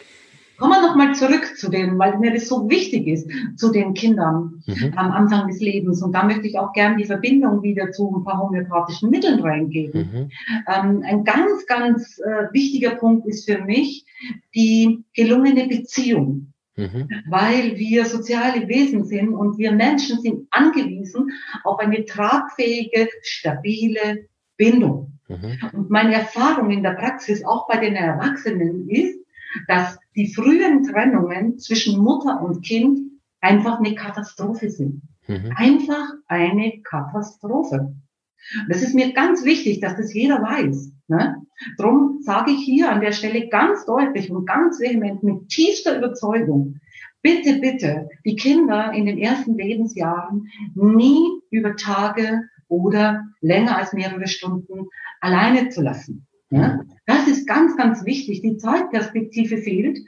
Kommen 0.62 0.74
wir 0.74 0.86
nochmal 0.86 1.12
zurück 1.16 1.56
zu 1.56 1.70
dem, 1.70 1.98
weil 1.98 2.20
mir 2.20 2.32
das 2.32 2.46
so 2.46 2.70
wichtig 2.70 3.08
ist, 3.08 3.28
zu 3.56 3.72
den 3.72 3.94
Kindern 3.94 4.62
mhm. 4.66 4.92
am 4.94 5.10
Anfang 5.10 5.48
des 5.48 5.60
Lebens. 5.60 6.02
Und 6.02 6.12
da 6.12 6.22
möchte 6.22 6.46
ich 6.46 6.56
auch 6.56 6.72
gerne 6.72 6.98
die 6.98 7.04
Verbindung 7.04 7.64
wieder 7.64 7.90
zu 7.90 8.14
ein 8.14 8.22
paar 8.22 8.40
homöopathischen 8.40 9.10
Mitteln 9.10 9.40
reingeben. 9.40 10.00
Mhm. 10.00 10.30
Ähm, 10.72 11.02
ein 11.04 11.24
ganz, 11.24 11.66
ganz 11.66 12.20
äh, 12.20 12.52
wichtiger 12.52 12.94
Punkt 12.94 13.26
ist 13.26 13.50
für 13.50 13.64
mich 13.64 14.06
die 14.54 15.02
gelungene 15.14 15.66
Beziehung. 15.66 16.51
Mhm. 16.76 17.08
Weil 17.28 17.76
wir 17.76 18.06
soziale 18.06 18.66
Wesen 18.66 19.04
sind 19.04 19.34
und 19.34 19.58
wir 19.58 19.72
Menschen 19.72 20.20
sind 20.20 20.46
angewiesen 20.50 21.30
auf 21.64 21.78
eine 21.78 22.04
tragfähige, 22.04 23.08
stabile 23.22 24.26
Bindung. 24.56 25.18
Mhm. 25.28 25.58
Und 25.72 25.90
meine 25.90 26.14
Erfahrung 26.14 26.70
in 26.70 26.82
der 26.82 26.92
Praxis, 26.92 27.44
auch 27.44 27.68
bei 27.68 27.78
den 27.78 27.94
Erwachsenen, 27.94 28.88
ist, 28.88 29.18
dass 29.68 29.98
die 30.16 30.32
frühen 30.32 30.82
Trennungen 30.84 31.58
zwischen 31.58 32.02
Mutter 32.02 32.40
und 32.40 32.62
Kind 32.62 33.00
einfach 33.40 33.78
eine 33.78 33.94
Katastrophe 33.94 34.70
sind. 34.70 35.02
Mhm. 35.26 35.52
Einfach 35.54 36.08
eine 36.26 36.80
Katastrophe. 36.82 37.94
Das 38.68 38.82
ist 38.82 38.94
mir 38.94 39.12
ganz 39.12 39.44
wichtig, 39.44 39.80
dass 39.80 39.96
das 39.96 40.12
jeder 40.12 40.42
weiß. 40.42 40.92
Ne? 41.08 41.36
Drum 41.78 42.18
sage 42.20 42.50
ich 42.52 42.64
hier 42.64 42.90
an 42.90 43.00
der 43.00 43.12
Stelle 43.12 43.48
ganz 43.48 43.84
deutlich 43.86 44.30
und 44.30 44.46
ganz 44.46 44.80
vehement 44.80 45.22
mit 45.22 45.48
tiefster 45.48 45.98
Überzeugung, 45.98 46.80
bitte, 47.22 47.60
bitte, 47.60 48.08
die 48.24 48.36
Kinder 48.36 48.92
in 48.92 49.06
den 49.06 49.18
ersten 49.18 49.56
Lebensjahren 49.56 50.48
nie 50.74 51.26
über 51.50 51.76
Tage 51.76 52.42
oder 52.68 53.24
länger 53.40 53.76
als 53.76 53.92
mehrere 53.92 54.26
Stunden 54.26 54.88
alleine 55.20 55.68
zu 55.68 55.82
lassen. 55.82 56.26
Ja? 56.50 56.80
Das 57.06 57.26
ist 57.28 57.46
ganz, 57.46 57.76
ganz 57.76 58.04
wichtig. 58.04 58.42
Die 58.42 58.56
Zeitperspektive 58.56 59.58
fehlt. 59.58 59.98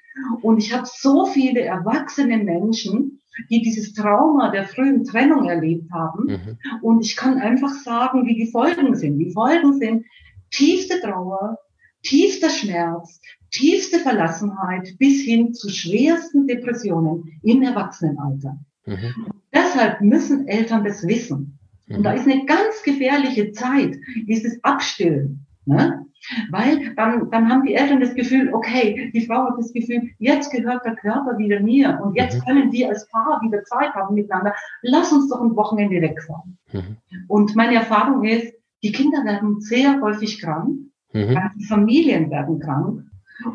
Und 0.43 0.59
ich 0.59 0.75
habe 0.75 0.87
so 0.87 1.27
viele 1.27 1.61
erwachsene 1.61 2.39
Menschen, 2.39 3.21
die 3.51 3.63
dieses 3.63 3.95
Trauma 3.95 4.51
der 4.51 4.65
frühen 4.65 5.05
Trennung 5.05 5.49
erlebt 5.49 5.91
haben. 5.93 6.27
Mhm. 6.27 6.59
Und 6.83 7.05
ich 7.05 7.17
kann 7.17 7.39
einfach 7.39 7.73
sagen, 7.73 8.27
wie 8.27 8.37
die 8.37 8.51
Folgen 8.51 8.95
sind. 8.95 9.19
Die 9.19 9.33
Folgen 9.33 9.79
sind 9.79 10.07
tiefste 10.51 11.01
Trauer, 11.01 11.59
tiefster 12.03 12.51
Schmerz, 12.51 13.21
tiefste 13.51 13.99
Verlassenheit 13.99 14.97
bis 14.99 15.23
hin 15.23 15.55
zu 15.55 15.69
schwersten 15.69 16.47
Depressionen 16.47 17.41
im 17.43 17.63
Erwachsenenalter. 17.63 18.59
Mhm. 18.87 19.31
Deshalb 19.53 20.01
müssen 20.01 20.47
Eltern 20.49 20.85
das 20.85 21.07
wissen. 21.07 21.59
Mhm. 21.87 21.97
Und 21.97 22.03
da 22.03 22.13
ist 22.13 22.27
eine 22.27 22.45
ganz 22.45 22.83
gefährliche 22.85 23.53
Zeit, 23.53 23.97
das 24.29 24.59
Abstillen. 24.63 25.47
Ne? 25.67 26.05
Weil 26.51 26.95
dann, 26.95 27.31
dann 27.31 27.49
haben 27.49 27.65
die 27.65 27.75
Eltern 27.75 28.01
das 28.01 28.15
Gefühl, 28.15 28.53
okay, 28.55 29.11
die 29.15 29.27
Frau 29.27 29.47
hat 29.47 29.59
das 29.59 29.73
Gefühl, 29.73 30.11
jetzt 30.19 30.51
gehört 30.51 30.85
der 30.85 30.97
Körper 30.97 31.37
wieder 31.39 31.61
mir 31.61 32.01
und 32.03 32.17
jetzt 32.17 32.39
mhm. 32.39 32.45
können 32.45 32.73
wir 32.73 32.89
als 32.89 33.09
Paar 33.09 33.41
wieder 33.43 33.63
Zeit 33.65 33.95
haben 33.95 34.15
miteinander. 34.15 34.55
Lass 34.83 35.13
uns 35.13 35.29
doch 35.29 35.41
ein 35.41 35.55
Wochenende 35.57 36.01
wegfahren. 36.01 36.59
Mhm. 36.73 36.97
Und 37.29 37.55
meine 37.57 37.75
Erfahrung 37.75 38.25
ist, 38.25 38.55
die 38.85 38.93
Kinder 38.93 39.25
werden 39.25 39.61
sehr 39.61 40.01
häufig 40.03 40.41
krank, 40.41 40.79
mhm. 41.13 41.39
die 41.59 41.65
Familien 41.65 42.31
werden 42.31 42.61
krank 42.61 43.03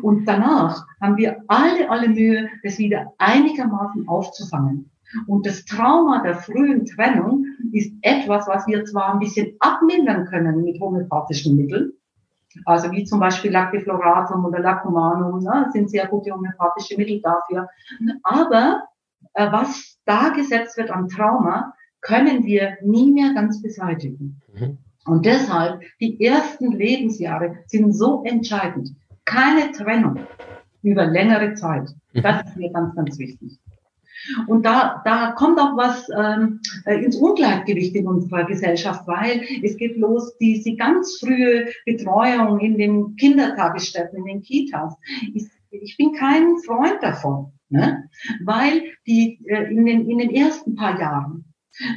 und 0.02 0.26
danach 0.26 0.84
haben 1.00 1.16
wir 1.16 1.42
alle, 1.46 1.88
alle 1.88 2.08
Mühe, 2.08 2.48
das 2.64 2.78
wieder 2.78 3.14
einigermaßen 3.18 4.08
aufzufangen. 4.08 4.90
Und 5.26 5.46
das 5.46 5.64
Trauma 5.64 6.22
der 6.22 6.34
frühen 6.34 6.84
Trennung 6.84 7.44
ist 7.72 7.92
etwas, 8.02 8.46
was 8.46 8.66
wir 8.66 8.84
zwar 8.84 9.14
ein 9.14 9.20
bisschen 9.20 9.56
abmildern 9.60 10.26
können 10.26 10.64
mit 10.64 10.80
homöopathischen 10.80 11.56
Mitteln, 11.56 11.92
also 12.64 12.90
wie 12.90 13.04
zum 13.04 13.20
Beispiel 13.20 13.52
Lactifloratum 13.52 14.44
oder 14.44 14.58
Lacumanum, 14.58 15.42
ne, 15.42 15.68
sind 15.72 15.90
sehr 15.90 16.08
gute 16.08 16.32
homöopathische 16.32 16.96
Mittel 16.96 17.20
dafür. 17.22 17.68
Aber 18.24 18.82
äh, 19.34 19.50
was 19.50 19.98
da 20.04 20.30
gesetzt 20.30 20.76
wird 20.76 20.90
an 20.90 21.08
Trauma, 21.08 21.74
können 22.00 22.44
wir 22.44 22.78
nie 22.82 23.12
mehr 23.12 23.32
ganz 23.34 23.62
beseitigen. 23.62 24.40
Mhm. 24.52 24.78
Und 25.06 25.24
deshalb, 25.24 25.82
die 26.00 26.22
ersten 26.24 26.72
Lebensjahre 26.72 27.58
sind 27.66 27.92
so 27.92 28.22
entscheidend. 28.24 28.90
Keine 29.24 29.72
Trennung 29.72 30.20
über 30.82 31.06
längere 31.06 31.54
Zeit. 31.54 31.88
Mhm. 32.12 32.22
Das 32.22 32.46
ist 32.46 32.56
mir 32.56 32.72
ganz, 32.72 32.94
ganz 32.94 33.18
wichtig. 33.18 33.58
Und 34.46 34.66
da, 34.66 35.00
da 35.04 35.32
kommt 35.32 35.58
auch 35.58 35.76
was 35.76 36.08
ähm, 36.16 36.60
äh, 36.84 37.02
ins 37.02 37.16
Ungleichgewicht 37.16 37.94
in 37.94 38.06
unserer 38.06 38.44
Gesellschaft, 38.44 39.06
weil 39.06 39.42
es 39.62 39.76
geht 39.76 39.96
los, 39.96 40.36
diese 40.38 40.76
ganz 40.76 41.18
frühe 41.18 41.68
Betreuung 41.86 42.60
in 42.60 42.76
den 42.76 43.16
Kindertagesstätten, 43.16 44.18
in 44.18 44.24
den 44.26 44.42
Kitas. 44.42 44.94
Ich, 45.32 45.46
ich 45.70 45.96
bin 45.96 46.12
kein 46.12 46.58
Freund 46.58 46.98
davon, 47.00 47.52
ne? 47.70 48.10
weil 48.44 48.82
die 49.06 49.40
äh, 49.46 49.72
in, 49.72 49.86
den, 49.86 50.08
in 50.08 50.18
den 50.18 50.30
ersten 50.30 50.74
paar 50.74 51.00
Jahren, 51.00 51.44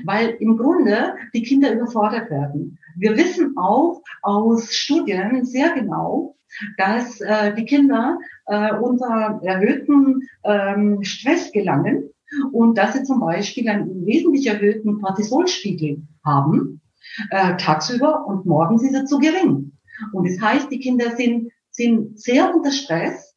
weil 0.05 0.29
im 0.39 0.57
Grunde 0.57 1.15
die 1.33 1.43
Kinder 1.43 1.73
überfordert 1.73 2.29
werden. 2.29 2.77
Wir 2.95 3.17
wissen 3.17 3.57
auch 3.57 4.01
aus 4.21 4.73
Studien 4.73 5.45
sehr 5.45 5.71
genau, 5.73 6.35
dass 6.77 7.19
äh, 7.21 7.53
die 7.55 7.65
Kinder 7.65 8.17
äh, 8.45 8.73
unter 8.75 9.39
erhöhten 9.43 10.21
ähm, 10.43 11.03
Stress 11.03 11.51
gelangen 11.51 12.09
und 12.51 12.77
dass 12.77 12.93
sie 12.93 13.03
zum 13.03 13.19
Beispiel 13.19 13.67
einen 13.69 14.05
wesentlich 14.05 14.47
erhöhten 14.47 15.01
Cortisolspiegel 15.01 16.03
haben, 16.23 16.81
äh, 17.29 17.57
tagsüber 17.57 18.25
und 18.27 18.45
morgens 18.45 18.83
ist 18.83 18.93
er 18.93 19.05
zu 19.05 19.19
gering. 19.19 19.73
Und 20.11 20.27
das 20.27 20.39
heißt, 20.39 20.71
die 20.71 20.79
Kinder 20.79 21.15
sind, 21.15 21.51
sind 21.71 22.19
sehr 22.19 22.53
unter 22.53 22.71
Stress 22.71 23.35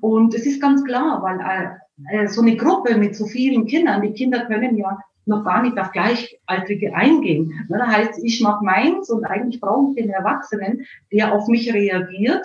und 0.00 0.34
es 0.34 0.46
ist 0.46 0.60
ganz 0.60 0.84
klar, 0.84 1.22
weil 1.22 1.40
äh, 1.40 2.24
äh, 2.24 2.28
so 2.28 2.42
eine 2.42 2.56
Gruppe 2.56 2.96
mit 2.96 3.16
so 3.16 3.26
vielen 3.26 3.66
Kindern, 3.66 4.02
die 4.02 4.12
Kinder 4.12 4.46
können 4.46 4.76
ja 4.76 4.98
noch 5.30 5.44
gar 5.44 5.62
nicht 5.62 5.78
auf 5.78 5.92
Gleichaltrige 5.92 6.94
eingehen. 6.94 7.66
Das 7.70 7.86
heißt, 7.86 8.20
ich 8.22 8.42
mache 8.42 8.62
meins 8.64 9.08
und 9.08 9.24
eigentlich 9.24 9.60
brauche 9.60 9.90
ich 9.90 10.02
den 10.02 10.10
Erwachsenen, 10.10 10.84
der 11.10 11.32
auf 11.32 11.48
mich 11.48 11.72
reagiert? 11.72 12.44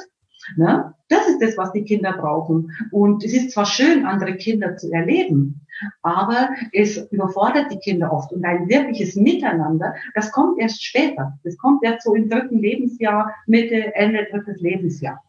Das 0.58 1.28
ist 1.28 1.42
das, 1.42 1.58
was 1.58 1.72
die 1.72 1.84
Kinder 1.84 2.14
brauchen. 2.14 2.72
Und 2.92 3.24
es 3.24 3.34
ist 3.34 3.52
zwar 3.52 3.66
schön, 3.66 4.06
andere 4.06 4.36
Kinder 4.36 4.78
zu 4.78 4.92
erleben, 4.92 5.62
aber 6.04 6.50
es 6.72 6.98
überfordert 7.12 7.72
die 7.72 7.80
Kinder 7.80 8.14
oft. 8.14 8.32
Und 8.32 8.46
ein 8.46 8.70
wirkliches 8.70 9.16
Miteinander, 9.16 9.96
das 10.14 10.32
kommt 10.32 10.60
erst 10.60 10.84
später. 10.84 11.38
Das 11.44 11.58
kommt 11.58 11.84
erst 11.84 12.04
so 12.04 12.14
im 12.14 12.30
dritten 12.30 12.60
Lebensjahr, 12.60 13.34
Mitte, 13.48 13.96
Ende 13.96 14.28
drittes 14.32 14.62
Lebensjahr. 14.62 15.22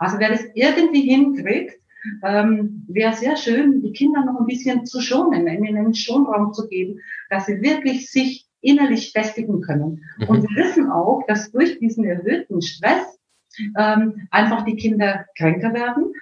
Also 0.00 0.18
wer 0.18 0.30
das 0.30 0.44
irgendwie 0.54 1.02
hinkriegt, 1.02 1.80
ähm, 2.22 2.84
wäre 2.88 3.14
sehr 3.14 3.36
schön, 3.36 3.82
die 3.82 3.92
Kinder 3.92 4.24
noch 4.24 4.40
ein 4.40 4.46
bisschen 4.46 4.86
zu 4.86 5.00
schonen, 5.00 5.46
ihnen 5.46 5.76
einen 5.76 5.94
Schonraum 5.94 6.52
zu 6.52 6.68
geben, 6.68 7.00
dass 7.30 7.46
sie 7.46 7.60
wirklich 7.60 8.10
sich 8.10 8.46
innerlich 8.60 9.12
festigen 9.12 9.60
können. 9.60 10.04
Mhm. 10.18 10.28
Und 10.28 10.42
wir 10.42 10.64
wissen 10.64 10.90
auch, 10.90 11.22
dass 11.26 11.50
durch 11.50 11.78
diesen 11.78 12.04
erhöhten 12.04 12.62
Stress 12.62 13.18
ähm, 13.76 14.28
einfach 14.30 14.64
die 14.64 14.76
Kinder 14.76 15.26
kränker 15.36 15.74
werden, 15.74 16.12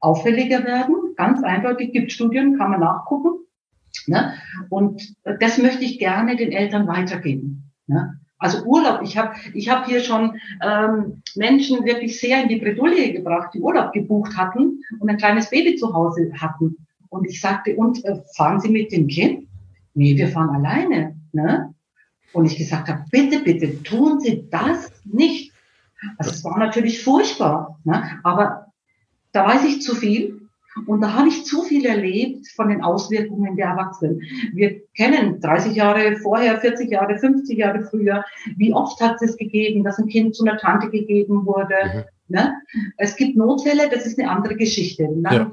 auffälliger 0.00 0.64
werden. 0.64 1.14
Ganz 1.16 1.42
eindeutig 1.42 1.92
gibt 1.92 2.12
Studien, 2.12 2.56
kann 2.58 2.70
man 2.70 2.80
nachgucken. 2.80 3.46
Ne? 4.06 4.34
Und 4.68 5.14
das 5.40 5.58
möchte 5.58 5.84
ich 5.84 5.98
gerne 5.98 6.36
den 6.36 6.52
Eltern 6.52 6.86
weitergeben. 6.86 7.72
Ne? 7.86 8.20
Also 8.38 8.62
Urlaub, 8.64 9.00
ich 9.02 9.16
habe 9.16 9.34
ich 9.54 9.68
hab 9.68 9.86
hier 9.86 10.00
schon 10.00 10.38
ähm, 10.62 11.22
Menschen 11.36 11.84
wirklich 11.84 12.20
sehr 12.20 12.42
in 12.42 12.48
die 12.48 12.56
Bredouille 12.56 13.12
gebracht, 13.12 13.50
die 13.54 13.60
Urlaub 13.60 13.92
gebucht 13.92 14.36
hatten 14.36 14.82
und 15.00 15.08
ein 15.08 15.16
kleines 15.16 15.48
Baby 15.48 15.76
zu 15.76 15.94
Hause 15.94 16.30
hatten. 16.38 16.76
Und 17.08 17.26
ich 17.26 17.40
sagte, 17.40 17.74
und 17.76 18.04
äh, 18.04 18.20
fahren 18.36 18.60
Sie 18.60 18.68
mit 18.68 18.92
dem 18.92 19.06
Kind? 19.06 19.48
Nee, 19.94 20.16
wir 20.16 20.28
fahren 20.28 20.50
alleine. 20.50 21.16
Ne? 21.32 21.74
Und 22.32 22.44
ich 22.44 22.58
gesagt 22.58 22.88
habe, 22.88 23.04
bitte, 23.10 23.40
bitte 23.40 23.82
tun 23.82 24.20
Sie 24.20 24.46
das 24.50 24.92
nicht. 25.04 25.52
Also 26.18 26.30
es 26.30 26.44
war 26.44 26.58
natürlich 26.58 27.02
furchtbar, 27.02 27.78
ne? 27.84 28.20
aber 28.22 28.66
da 29.32 29.46
weiß 29.46 29.64
ich 29.64 29.80
zu 29.80 29.94
viel 29.94 30.35
und 30.86 31.00
da 31.00 31.14
habe 31.14 31.28
ich 31.28 31.44
zu 31.44 31.62
viel 31.62 31.86
erlebt 31.86 32.48
von 32.54 32.68
den 32.68 32.82
Auswirkungen 32.82 33.56
der 33.56 33.68
Erwachsenen. 33.68 34.20
Wir 34.52 34.82
kennen 34.94 35.40
30 35.40 35.74
Jahre 35.74 36.16
vorher, 36.16 36.60
40 36.60 36.90
Jahre, 36.90 37.18
50 37.18 37.56
Jahre 37.56 37.84
früher, 37.84 38.24
wie 38.56 38.72
oft 38.72 39.00
hat 39.00 39.22
es 39.22 39.36
gegeben, 39.36 39.84
dass 39.84 39.98
ein 39.98 40.08
Kind 40.08 40.34
zu 40.34 40.44
einer 40.44 40.58
Tante 40.58 40.90
gegeben 40.90 41.46
wurde. 41.46 41.74
Mhm. 41.84 42.04
Ne? 42.28 42.54
Es 42.98 43.16
gibt 43.16 43.36
Notfälle, 43.36 43.88
das 43.90 44.04
ist 44.04 44.18
eine 44.18 44.30
andere 44.30 44.56
Geschichte. 44.56 45.08
Ja. 45.30 45.52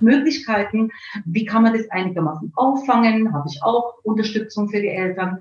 Möglichkeiten, 0.00 0.90
wie 1.26 1.44
kann 1.44 1.62
man 1.62 1.74
das 1.74 1.90
einigermaßen 1.90 2.52
auffangen, 2.56 3.34
habe 3.34 3.48
ich 3.50 3.62
auch 3.62 3.96
Unterstützung 4.02 4.70
für 4.70 4.80
die 4.80 4.88
Eltern. 4.88 5.40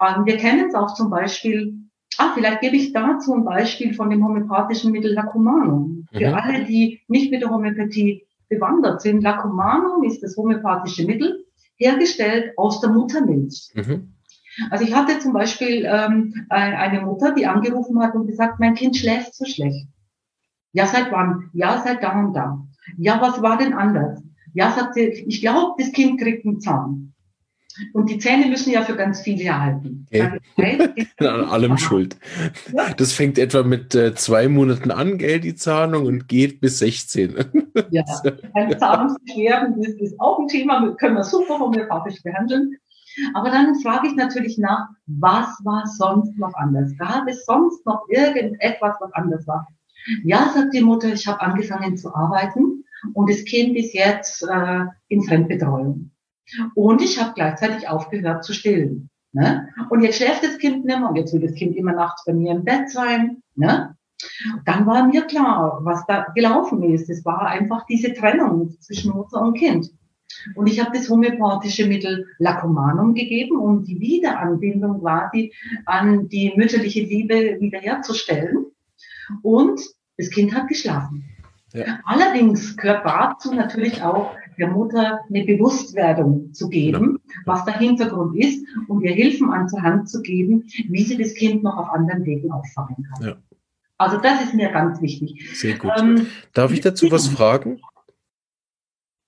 Ähm, 0.00 0.24
wir 0.24 0.38
kennen 0.38 0.68
es 0.68 0.74
auch 0.74 0.94
zum 0.94 1.10
Beispiel 1.10 1.82
Ah, 2.18 2.32
vielleicht 2.34 2.60
gebe 2.60 2.76
ich 2.76 2.92
dazu 2.92 3.34
ein 3.34 3.44
Beispiel 3.44 3.94
von 3.94 4.10
dem 4.10 4.24
homöopathischen 4.24 4.92
Mittel 4.92 5.14
Lacumanum. 5.14 6.06
Für 6.12 6.28
mhm. 6.28 6.34
alle, 6.34 6.64
die 6.64 7.00
nicht 7.08 7.30
mit 7.30 7.42
der 7.42 7.50
Homöopathie 7.50 8.26
bewandert 8.52 9.00
sind. 9.00 9.22
Lacumanum 9.22 10.04
ist 10.04 10.22
das 10.22 10.36
homöopathische 10.36 11.06
Mittel, 11.06 11.44
hergestellt 11.76 12.52
aus 12.56 12.80
der 12.80 12.90
Muttermilch. 12.90 13.72
Mhm. 13.74 14.14
Also 14.70 14.84
ich 14.84 14.94
hatte 14.94 15.18
zum 15.18 15.32
Beispiel 15.32 15.86
ähm, 15.86 16.46
eine 16.50 17.00
Mutter, 17.00 17.34
die 17.34 17.46
angerufen 17.46 17.98
hat 18.00 18.14
und 18.14 18.26
gesagt, 18.26 18.60
mein 18.60 18.74
Kind 18.74 18.96
schläft 18.96 19.34
so 19.34 19.46
schlecht. 19.46 19.86
Ja, 20.72 20.86
seit 20.86 21.10
wann? 21.10 21.50
Ja, 21.54 21.82
seit 21.84 22.02
da 22.02 22.18
und 22.18 22.34
da. 22.34 22.66
Ja, 22.98 23.20
was 23.20 23.40
war 23.40 23.56
denn 23.56 23.72
anders? 23.72 24.22
Ja, 24.52 24.72
sagt 24.72 24.94
sie, 24.94 25.04
ich 25.04 25.40
glaube, 25.40 25.74
das 25.78 25.92
Kind 25.92 26.20
kriegt 26.20 26.44
einen 26.44 26.60
Zahn. 26.60 27.11
Und 27.92 28.10
die 28.10 28.18
Zähne 28.18 28.46
müssen 28.46 28.70
ja 28.70 28.82
für 28.82 28.96
ganz 28.96 29.20
viele 29.22 29.44
erhalten. 29.44 30.06
Okay. 30.10 31.06
An 31.18 31.44
allem 31.44 31.78
schuld. 31.78 32.16
Das 32.96 33.12
fängt 33.12 33.38
etwa 33.38 33.62
mit 33.62 33.94
äh, 33.94 34.14
zwei 34.14 34.48
Monaten 34.48 34.90
an, 34.90 35.18
Geld, 35.18 35.44
die 35.44 35.54
Zahlung, 35.54 36.06
und 36.06 36.28
geht 36.28 36.60
bis 36.60 36.78
16. 36.80 37.34
Ja, 37.90 38.04
ein 38.54 38.78
Zahlungsbeschwerden 38.78 39.82
ist, 39.82 40.00
ist 40.00 40.20
auch 40.20 40.38
ein 40.38 40.48
Thema, 40.48 40.94
können 40.96 41.16
wir 41.16 41.24
super 41.24 41.58
homöopathisch 41.58 42.22
behandeln. 42.22 42.76
Aber 43.34 43.50
dann 43.50 43.74
frage 43.80 44.08
ich 44.08 44.14
natürlich 44.14 44.58
nach, 44.58 44.88
was 45.06 45.48
war 45.64 45.86
sonst 45.86 46.38
noch 46.38 46.54
anders? 46.54 46.96
Gab 46.98 47.28
es 47.28 47.44
sonst 47.44 47.84
noch 47.84 48.06
irgendetwas, 48.08 48.96
was 49.00 49.12
anders 49.12 49.46
war? 49.46 49.66
Ja, 50.24 50.50
sagt 50.54 50.74
die 50.74 50.80
Mutter, 50.80 51.12
ich 51.12 51.26
habe 51.26 51.40
angefangen 51.40 51.96
zu 51.96 52.14
arbeiten 52.14 52.84
und 53.14 53.30
das 53.30 53.44
Kind 53.44 53.76
ist 53.76 53.94
jetzt 53.94 54.42
äh, 54.42 54.84
in 55.08 55.22
Fremdbetreuung. 55.22 56.11
Und 56.74 57.02
ich 57.02 57.20
habe 57.20 57.32
gleichzeitig 57.34 57.88
aufgehört 57.88 58.44
zu 58.44 58.52
stillen. 58.52 59.10
Ne? 59.32 59.68
Und 59.88 60.02
jetzt 60.02 60.16
schläft 60.16 60.44
das 60.44 60.58
Kind 60.58 60.84
nicht 60.84 60.98
mehr 60.98 61.08
und 61.08 61.16
jetzt 61.16 61.32
will 61.32 61.40
das 61.40 61.54
Kind 61.54 61.74
immer 61.76 61.92
nachts 61.92 62.24
bei 62.24 62.34
mir 62.34 62.52
im 62.52 62.64
Bett 62.64 62.90
sein. 62.90 63.42
Ne? 63.54 63.96
Dann 64.66 64.86
war 64.86 65.06
mir 65.06 65.22
klar, 65.22 65.80
was 65.82 66.04
da 66.06 66.26
gelaufen 66.34 66.82
ist. 66.82 67.08
Es 67.08 67.24
war 67.24 67.46
einfach 67.46 67.86
diese 67.86 68.12
Trennung 68.12 68.76
zwischen 68.80 69.12
Mutter 69.12 69.40
und 69.40 69.54
Kind. 69.54 69.90
Und 70.54 70.66
ich 70.66 70.80
habe 70.80 70.96
das 70.96 71.08
homöopathische 71.08 71.86
Mittel 71.86 72.26
Lacomanum 72.38 73.14
gegeben, 73.14 73.56
um 73.58 73.84
die 73.84 74.00
Wiederanbindung 74.00 75.00
quasi 75.00 75.52
an 75.86 76.28
die 76.28 76.52
mütterliche 76.56 77.02
Liebe 77.02 77.58
wiederherzustellen. 77.60 78.66
Und 79.42 79.80
das 80.16 80.30
Kind 80.30 80.54
hat 80.54 80.68
geschlafen. 80.68 81.24
Ja. 81.72 82.00
Allerdings 82.04 82.76
gehört 82.76 83.04
dazu 83.06 83.54
natürlich 83.54 84.02
auch 84.02 84.34
der 84.58 84.68
Mutter 84.68 85.20
eine 85.28 85.44
Bewusstwerdung 85.44 86.52
zu 86.52 86.68
geben, 86.68 87.18
ja. 87.24 87.34
was 87.46 87.64
der 87.64 87.78
Hintergrund 87.78 88.36
ist 88.36 88.66
und 88.88 89.02
ihr 89.02 89.12
Hilfen 89.12 89.50
an 89.50 89.68
zur 89.68 89.82
Hand 89.82 90.08
zu 90.08 90.22
geben, 90.22 90.64
wie 90.88 91.02
sie 91.02 91.16
das 91.16 91.34
Kind 91.34 91.62
noch 91.62 91.76
auf 91.76 91.88
anderen 91.90 92.24
Wegen 92.24 92.50
auffangen 92.50 93.06
kann. 93.14 93.26
Ja. 93.26 93.36
Also 93.98 94.18
das 94.18 94.42
ist 94.42 94.54
mir 94.54 94.70
ganz 94.70 95.00
wichtig. 95.00 95.48
Sehr 95.54 95.78
gut. 95.78 95.92
Ähm, 95.96 96.26
Darf 96.52 96.72
ich 96.72 96.80
dazu 96.80 97.10
was 97.10 97.28
fragen? 97.28 97.80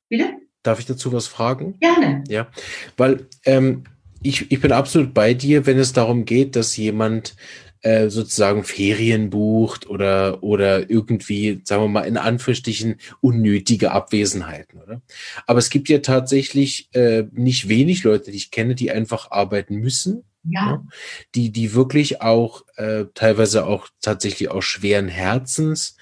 Bitte? 0.09 0.35
Darf 0.62 0.81
ich 0.81 0.87
dazu 0.87 1.12
was 1.12 1.27
fragen? 1.27 1.79
Gerne. 1.79 2.25
Ja, 2.29 2.49
weil 2.97 3.29
ähm, 3.45 3.85
ich, 4.22 4.51
ich 4.51 4.61
bin 4.61 4.72
absolut 4.72 5.14
bei 5.14 5.35
dir, 5.35 5.66
wenn 5.66 5.79
es 5.79 5.93
darum 5.93 6.25
geht, 6.25 6.57
dass 6.57 6.77
jemand 6.77 7.37
äh, 7.85 8.09
sozusagen 8.09 8.64
Ferien 8.64 9.28
bucht 9.28 9.87
oder, 9.91 10.43
oder 10.43 10.89
irgendwie, 10.89 11.61
sagen 11.64 11.82
wir 11.82 11.89
mal, 11.89 12.07
in 12.07 12.16
Anführungsstrichen 12.16 12.97
unnötige 13.20 13.93
Abwesenheiten, 13.93 14.80
oder? 14.80 15.03
Aber 15.47 15.59
es 15.59 15.68
gibt 15.68 15.91
ja 15.91 15.99
tatsächlich 15.99 16.89
äh, 16.95 17.24
nicht 17.32 17.68
wenig 17.68 18.03
Leute, 18.03 18.30
die 18.30 18.39
ich 18.39 18.51
kenne, 18.51 18.74
die 18.74 18.91
einfach 18.91 19.30
arbeiten 19.30 19.76
müssen. 19.76 20.24
Ja. 20.45 20.72
Ne? 20.72 20.87
Die, 21.35 21.53
die 21.53 21.74
wirklich 21.74 22.22
auch 22.22 22.64
äh, 22.76 23.05
teilweise 23.12 23.66
auch 23.66 23.89
tatsächlich 24.01 24.51
auch 24.51 24.62
schweren 24.62 25.09
Herzens 25.09 25.99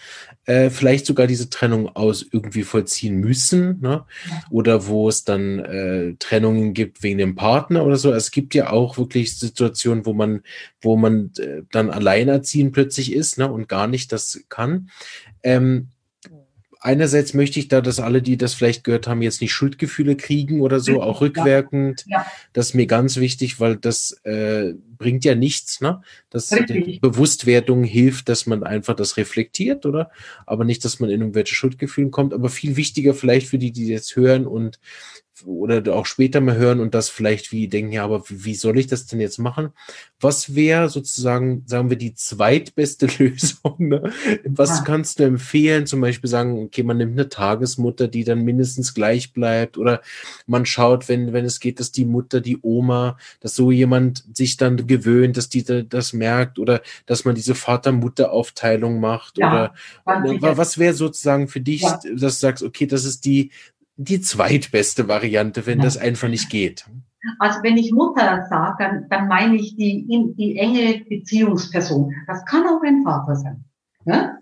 äh, 0.46 0.70
vielleicht 0.70 1.06
sogar 1.06 1.26
diese 1.28 1.50
Trennung 1.50 1.94
aus 1.94 2.26
irgendwie 2.28 2.64
vollziehen 2.64 3.16
müssen, 3.20 3.80
ne? 3.80 4.04
oder 4.50 4.86
wo 4.88 5.08
es 5.08 5.24
dann 5.24 5.60
äh, 5.60 6.14
Trennungen 6.18 6.74
gibt 6.74 7.02
wegen 7.04 7.18
dem 7.18 7.36
Partner 7.36 7.84
oder 7.84 7.96
so. 7.96 8.12
Es 8.12 8.32
gibt 8.32 8.54
ja 8.54 8.70
auch 8.70 8.98
wirklich 8.98 9.38
Situationen, 9.38 10.04
wo 10.04 10.12
man, 10.12 10.42
wo 10.80 10.96
man 10.96 11.30
äh, 11.38 11.62
dann 11.70 11.90
alleinerziehend 11.90 12.72
plötzlich 12.72 13.12
ist 13.12 13.38
ne? 13.38 13.50
und 13.50 13.68
gar 13.68 13.86
nicht 13.86 14.10
das 14.10 14.44
kann. 14.48 14.90
Ähm, 15.44 15.88
einerseits 16.82 17.32
möchte 17.32 17.60
ich 17.60 17.68
da, 17.68 17.80
dass 17.80 18.00
alle, 18.00 18.20
die 18.22 18.36
das 18.36 18.54
vielleicht 18.54 18.84
gehört 18.84 19.06
haben, 19.06 19.22
jetzt 19.22 19.40
nicht 19.40 19.52
Schuldgefühle 19.52 20.16
kriegen 20.16 20.60
oder 20.60 20.80
so, 20.80 21.00
auch 21.00 21.20
rückwirkend. 21.20 22.04
Ja. 22.06 22.26
Das 22.52 22.68
ist 22.68 22.74
mir 22.74 22.86
ganz 22.86 23.16
wichtig, 23.16 23.60
weil 23.60 23.76
das 23.76 24.20
äh, 24.24 24.74
bringt 24.98 25.24
ja 25.24 25.34
nichts, 25.34 25.80
ne? 25.80 26.02
Das 26.30 26.48
die 26.48 26.98
Bewusstwerdung 27.00 27.84
hilft, 27.84 28.28
dass 28.28 28.46
man 28.46 28.64
einfach 28.64 28.94
das 28.94 29.16
reflektiert, 29.16 29.86
oder? 29.86 30.10
Aber 30.44 30.64
nicht, 30.64 30.84
dass 30.84 31.00
man 31.00 31.10
in 31.10 31.20
irgendwelche 31.20 31.54
Schuldgefühle 31.54 32.10
kommt. 32.10 32.34
Aber 32.34 32.48
viel 32.48 32.76
wichtiger 32.76 33.14
vielleicht 33.14 33.46
für 33.46 33.58
die, 33.58 33.70
die 33.72 33.86
jetzt 33.86 34.16
hören 34.16 34.46
und 34.46 34.80
oder 35.46 35.94
auch 35.94 36.06
später 36.06 36.40
mal 36.40 36.56
hören 36.56 36.80
und 36.80 36.94
das 36.94 37.08
vielleicht 37.08 37.52
wie 37.52 37.68
denken, 37.68 37.92
ja, 37.92 38.04
aber 38.04 38.22
wie 38.28 38.54
soll 38.54 38.78
ich 38.78 38.86
das 38.86 39.06
denn 39.06 39.20
jetzt 39.20 39.38
machen? 39.38 39.70
Was 40.20 40.54
wäre 40.54 40.88
sozusagen, 40.88 41.64
sagen 41.66 41.90
wir, 41.90 41.96
die 41.96 42.14
zweitbeste 42.14 43.06
Lösung? 43.18 43.76
Ne? 43.78 44.12
Was 44.44 44.78
ja. 44.78 44.84
kannst 44.84 45.18
du 45.18 45.24
empfehlen? 45.24 45.86
Zum 45.86 46.00
Beispiel 46.00 46.30
sagen, 46.30 46.62
okay, 46.62 46.82
man 46.82 46.96
nimmt 46.96 47.12
eine 47.12 47.28
Tagesmutter, 47.28 48.08
die 48.08 48.24
dann 48.24 48.44
mindestens 48.44 48.94
gleich 48.94 49.32
bleibt 49.32 49.78
oder 49.78 50.02
man 50.46 50.66
schaut, 50.66 51.08
wenn, 51.08 51.32
wenn 51.32 51.44
es 51.44 51.60
geht, 51.60 51.80
dass 51.80 51.92
die 51.92 52.04
Mutter, 52.04 52.40
die 52.40 52.58
Oma, 52.62 53.16
dass 53.40 53.54
so 53.54 53.70
jemand 53.70 54.24
sich 54.34 54.56
dann 54.56 54.86
gewöhnt, 54.86 55.36
dass 55.36 55.48
die 55.48 55.64
das 55.64 56.12
merkt 56.12 56.58
oder 56.58 56.82
dass 57.06 57.24
man 57.24 57.34
diese 57.34 57.54
Vater-Mutter-Aufteilung 57.54 59.00
macht 59.00 59.38
ja, 59.38 59.74
oder 60.04 60.56
was 60.56 60.78
wäre 60.78 60.94
sozusagen 60.94 61.48
für 61.48 61.60
dich, 61.60 61.82
ja. 61.82 62.00
dass 62.14 62.34
du 62.34 62.40
sagst, 62.40 62.62
okay, 62.62 62.86
das 62.86 63.04
ist 63.04 63.24
die 63.24 63.50
die 63.96 64.20
zweitbeste 64.20 65.08
Variante, 65.08 65.66
wenn 65.66 65.78
ja. 65.78 65.84
das 65.84 65.96
einfach 65.96 66.28
nicht 66.28 66.50
geht. 66.50 66.86
Also 67.38 67.62
wenn 67.62 67.76
ich 67.76 67.92
Mutter 67.92 68.46
sage, 68.48 68.76
dann, 68.78 69.08
dann 69.08 69.28
meine 69.28 69.56
ich 69.56 69.76
die, 69.76 70.06
die 70.36 70.56
enge 70.56 71.04
Beziehungsperson. 71.08 72.12
Das 72.26 72.44
kann 72.44 72.66
auch 72.66 72.82
ein 72.82 73.04
Vater 73.04 73.36
sein. 73.36 73.64
Ne? 74.04 74.38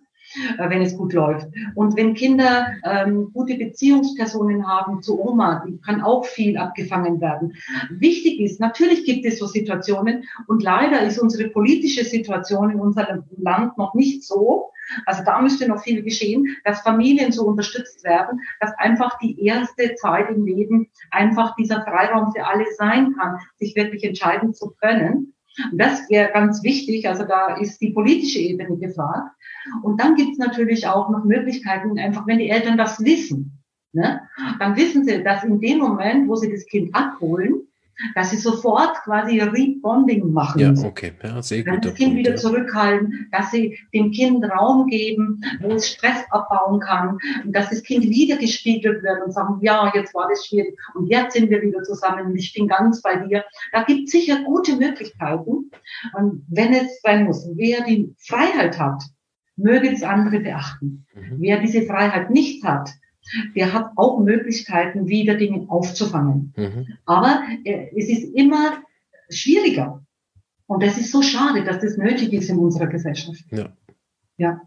Äh, 0.58 0.70
wenn 0.70 0.82
es 0.82 0.96
gut 0.96 1.12
läuft. 1.12 1.48
Und 1.74 1.96
wenn 1.96 2.14
Kinder 2.14 2.68
ähm, 2.84 3.30
gute 3.32 3.56
Beziehungspersonen 3.56 4.66
haben 4.66 5.02
zu 5.02 5.20
Oma, 5.20 5.64
kann 5.84 6.02
auch 6.02 6.24
viel 6.24 6.56
abgefangen 6.56 7.20
werden. 7.20 7.54
Wichtig 7.90 8.40
ist, 8.40 8.60
natürlich 8.60 9.04
gibt 9.04 9.24
es 9.24 9.38
so 9.38 9.46
Situationen 9.46 10.24
und 10.46 10.62
leider 10.62 11.02
ist 11.02 11.18
unsere 11.18 11.48
politische 11.48 12.04
Situation 12.04 12.70
in 12.70 12.80
unserem 12.80 13.24
Land 13.36 13.76
noch 13.78 13.94
nicht 13.94 14.24
so, 14.24 14.70
also 15.06 15.22
da 15.24 15.40
müsste 15.40 15.68
noch 15.68 15.82
viel 15.82 16.02
geschehen, 16.02 16.56
dass 16.64 16.80
Familien 16.80 17.32
so 17.32 17.46
unterstützt 17.46 18.04
werden, 18.04 18.40
dass 18.60 18.72
einfach 18.78 19.18
die 19.18 19.44
erste 19.44 19.94
Zeit 19.94 20.30
im 20.30 20.44
Leben 20.44 20.90
einfach 21.10 21.54
dieser 21.56 21.82
Freiraum 21.82 22.32
für 22.32 22.46
alle 22.46 22.66
sein 22.76 23.14
kann, 23.16 23.38
sich 23.56 23.76
wirklich 23.76 24.04
entscheiden 24.04 24.54
zu 24.54 24.74
können. 24.80 25.34
Und 25.70 25.78
das 25.78 26.08
wäre 26.08 26.32
ganz 26.32 26.62
wichtig. 26.62 27.08
Also 27.08 27.24
da 27.24 27.56
ist 27.56 27.80
die 27.80 27.90
politische 27.90 28.38
Ebene 28.38 28.78
gefragt. 28.78 29.34
Und 29.82 30.00
dann 30.00 30.14
gibt 30.14 30.32
es 30.32 30.38
natürlich 30.38 30.86
auch 30.86 31.10
noch 31.10 31.24
Möglichkeiten, 31.24 31.98
einfach 31.98 32.26
wenn 32.26 32.38
die 32.38 32.50
Eltern 32.50 32.78
das 32.78 33.00
wissen, 33.04 33.62
ne, 33.92 34.22
dann 34.58 34.76
wissen 34.76 35.04
sie, 35.04 35.22
dass 35.22 35.44
in 35.44 35.60
dem 35.60 35.78
Moment, 35.78 36.28
wo 36.28 36.36
sie 36.36 36.50
das 36.50 36.66
Kind 36.66 36.94
abholen, 36.94 37.66
dass 38.14 38.30
sie 38.30 38.36
sofort 38.36 38.96
quasi 39.04 39.40
Rebonding 39.40 40.32
machen. 40.32 40.60
Ja, 40.60 40.72
okay. 40.84 41.12
Ja, 41.22 41.42
sehr 41.42 41.64
gut. 41.64 41.84
Das 41.84 41.94
Kind 41.94 42.16
wieder 42.16 42.36
zurückhalten, 42.36 43.28
dass 43.32 43.50
sie 43.50 43.78
dem 43.94 44.10
Kind 44.10 44.44
Raum 44.44 44.86
geben, 44.86 45.42
wo 45.60 45.72
es 45.72 45.88
Stress 45.88 46.24
abbauen 46.30 46.80
kann, 46.80 47.18
und 47.44 47.54
dass 47.54 47.70
das 47.70 47.82
Kind 47.82 48.04
wieder 48.04 48.36
gespiegelt 48.36 49.02
wird 49.02 49.24
und 49.24 49.32
sagen, 49.32 49.58
ja, 49.62 49.90
jetzt 49.94 50.14
war 50.14 50.28
das 50.28 50.46
schwierig 50.46 50.76
und 50.94 51.08
jetzt 51.08 51.34
sind 51.34 51.50
wir 51.50 51.62
wieder 51.62 51.82
zusammen 51.82 52.26
und 52.26 52.36
ich 52.36 52.52
bin 52.52 52.68
ganz 52.68 53.02
bei 53.02 53.16
dir. 53.16 53.44
Da 53.72 53.82
gibt 53.84 54.04
es 54.04 54.12
sicher 54.12 54.42
gute 54.44 54.76
Möglichkeiten. 54.76 55.70
Und 56.16 56.44
wenn 56.48 56.72
es 56.72 57.00
sein 57.02 57.24
muss, 57.24 57.48
wer 57.54 57.84
die 57.84 58.14
Freiheit 58.18 58.78
hat, 58.78 59.02
möge 59.56 59.90
das 59.90 60.02
andere 60.02 60.40
beachten. 60.40 61.06
Mhm. 61.14 61.36
Wer 61.38 61.60
diese 61.60 61.82
Freiheit 61.82 62.30
nicht 62.30 62.64
hat, 62.64 62.90
der 63.54 63.72
hat 63.72 63.92
auch 63.96 64.20
Möglichkeiten, 64.20 65.08
wieder 65.08 65.34
Dinge 65.34 65.68
aufzufangen. 65.68 66.52
Mhm. 66.56 66.86
Aber 67.04 67.42
äh, 67.64 67.88
es 67.96 68.08
ist 68.08 68.34
immer 68.34 68.82
schwieriger. 69.28 70.04
Und 70.66 70.82
das 70.82 70.98
ist 70.98 71.10
so 71.10 71.22
schade, 71.22 71.64
dass 71.64 71.80
das 71.80 71.96
nötig 71.96 72.32
ist 72.32 72.48
in 72.48 72.58
unserer 72.58 72.86
Gesellschaft. 72.86 73.44
Ja. 73.50 73.72
ja. 74.36 74.60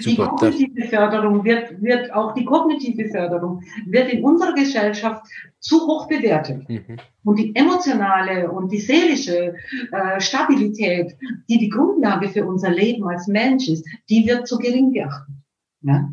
Super. 0.00 0.10
Die 0.10 0.16
kognitive 0.16 0.88
Förderung 0.88 1.44
wird, 1.44 1.82
wird, 1.82 2.12
auch 2.12 2.34
die 2.34 2.44
kognitive 2.44 3.08
Förderung 3.08 3.62
wird 3.86 4.12
in 4.12 4.24
unserer 4.24 4.54
Gesellschaft 4.54 5.26
zu 5.58 5.80
hoch 5.86 6.08
bewertet. 6.08 6.68
Mhm. 6.68 6.98
Und 7.24 7.38
die 7.38 7.54
emotionale 7.54 8.50
und 8.50 8.70
die 8.70 8.78
seelische 8.78 9.54
äh, 9.90 10.20
Stabilität, 10.20 11.16
die 11.48 11.58
die 11.58 11.68
Grundlage 11.68 12.28
für 12.28 12.46
unser 12.46 12.70
Leben 12.70 13.08
als 13.08 13.26
Mensch 13.26 13.68
ist, 13.68 13.84
die 14.08 14.26
wird 14.26 14.46
zu 14.46 14.58
gering 14.58 14.92
geachtet. 14.92 15.34
Ja? 15.82 16.12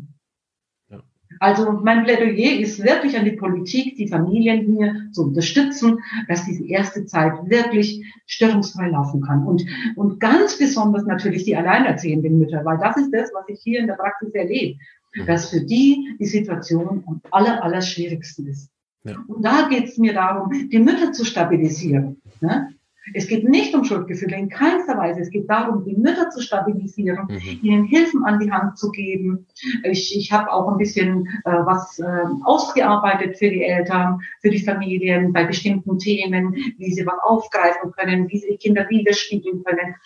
Also 1.44 1.72
mein 1.72 2.04
Plädoyer 2.04 2.58
ist 2.58 2.82
wirklich 2.82 3.18
an 3.18 3.26
die 3.26 3.36
Politik, 3.36 3.96
die 3.96 4.08
Familien 4.08 4.64
hier 4.64 5.10
zu 5.12 5.24
unterstützen, 5.24 5.98
dass 6.26 6.46
diese 6.46 6.64
erste 6.64 7.04
Zeit 7.04 7.34
wirklich 7.50 8.02
störungsfrei 8.24 8.88
laufen 8.88 9.20
kann. 9.20 9.46
Und, 9.46 9.62
und 9.94 10.20
ganz 10.20 10.56
besonders 10.56 11.04
natürlich 11.04 11.44
die 11.44 11.54
alleinerziehenden 11.54 12.38
Mütter, 12.38 12.64
weil 12.64 12.78
das 12.78 12.96
ist 12.96 13.10
das, 13.12 13.30
was 13.34 13.44
ich 13.48 13.60
hier 13.62 13.80
in 13.80 13.88
der 13.88 13.94
Praxis 13.94 14.32
erlebe, 14.32 14.78
dass 15.26 15.50
für 15.50 15.60
die 15.60 16.16
die 16.18 16.24
Situation 16.24 17.04
am 17.06 17.20
aller, 17.30 17.62
aller 17.62 17.82
schwierigsten 17.82 18.46
ist. 18.46 18.70
Ja. 19.04 19.22
Und 19.28 19.44
da 19.44 19.68
geht 19.68 19.84
es 19.84 19.98
mir 19.98 20.14
darum, 20.14 20.50
die 20.50 20.78
Mütter 20.78 21.12
zu 21.12 21.26
stabilisieren. 21.26 22.22
Ne? 22.40 22.73
Es 23.12 23.28
geht 23.28 23.46
nicht 23.46 23.74
um 23.74 23.84
Schuldgefühle, 23.84 24.36
in 24.36 24.48
keinster 24.48 24.96
Weise. 24.96 25.20
Es 25.20 25.30
geht 25.30 25.48
darum, 25.50 25.84
die 25.84 25.94
Mütter 25.94 26.30
zu 26.30 26.40
stabilisieren, 26.40 27.26
mhm. 27.28 27.58
ihnen 27.62 27.84
Hilfen 27.84 28.24
an 28.24 28.38
die 28.38 28.50
Hand 28.50 28.78
zu 28.78 28.90
geben. 28.90 29.46
Ich, 29.82 30.16
ich 30.16 30.32
habe 30.32 30.50
auch 30.50 30.68
ein 30.68 30.78
bisschen 30.78 31.26
äh, 31.44 31.50
was 31.50 31.98
äh, 31.98 32.04
ausgearbeitet 32.44 33.36
für 33.36 33.50
die 33.50 33.62
Eltern, 33.62 34.20
für 34.40 34.50
die 34.50 34.64
Familien 34.64 35.32
bei 35.32 35.44
bestimmten 35.44 35.98
Themen, 35.98 36.54
wie 36.78 36.92
sie 36.92 37.04
was 37.04 37.18
aufgreifen 37.24 37.92
können, 37.92 38.28
wie 38.30 38.38
sie 38.38 38.52
die 38.52 38.56
Kinder 38.56 38.88
widerspiegeln 38.88 39.62
können 39.64 39.96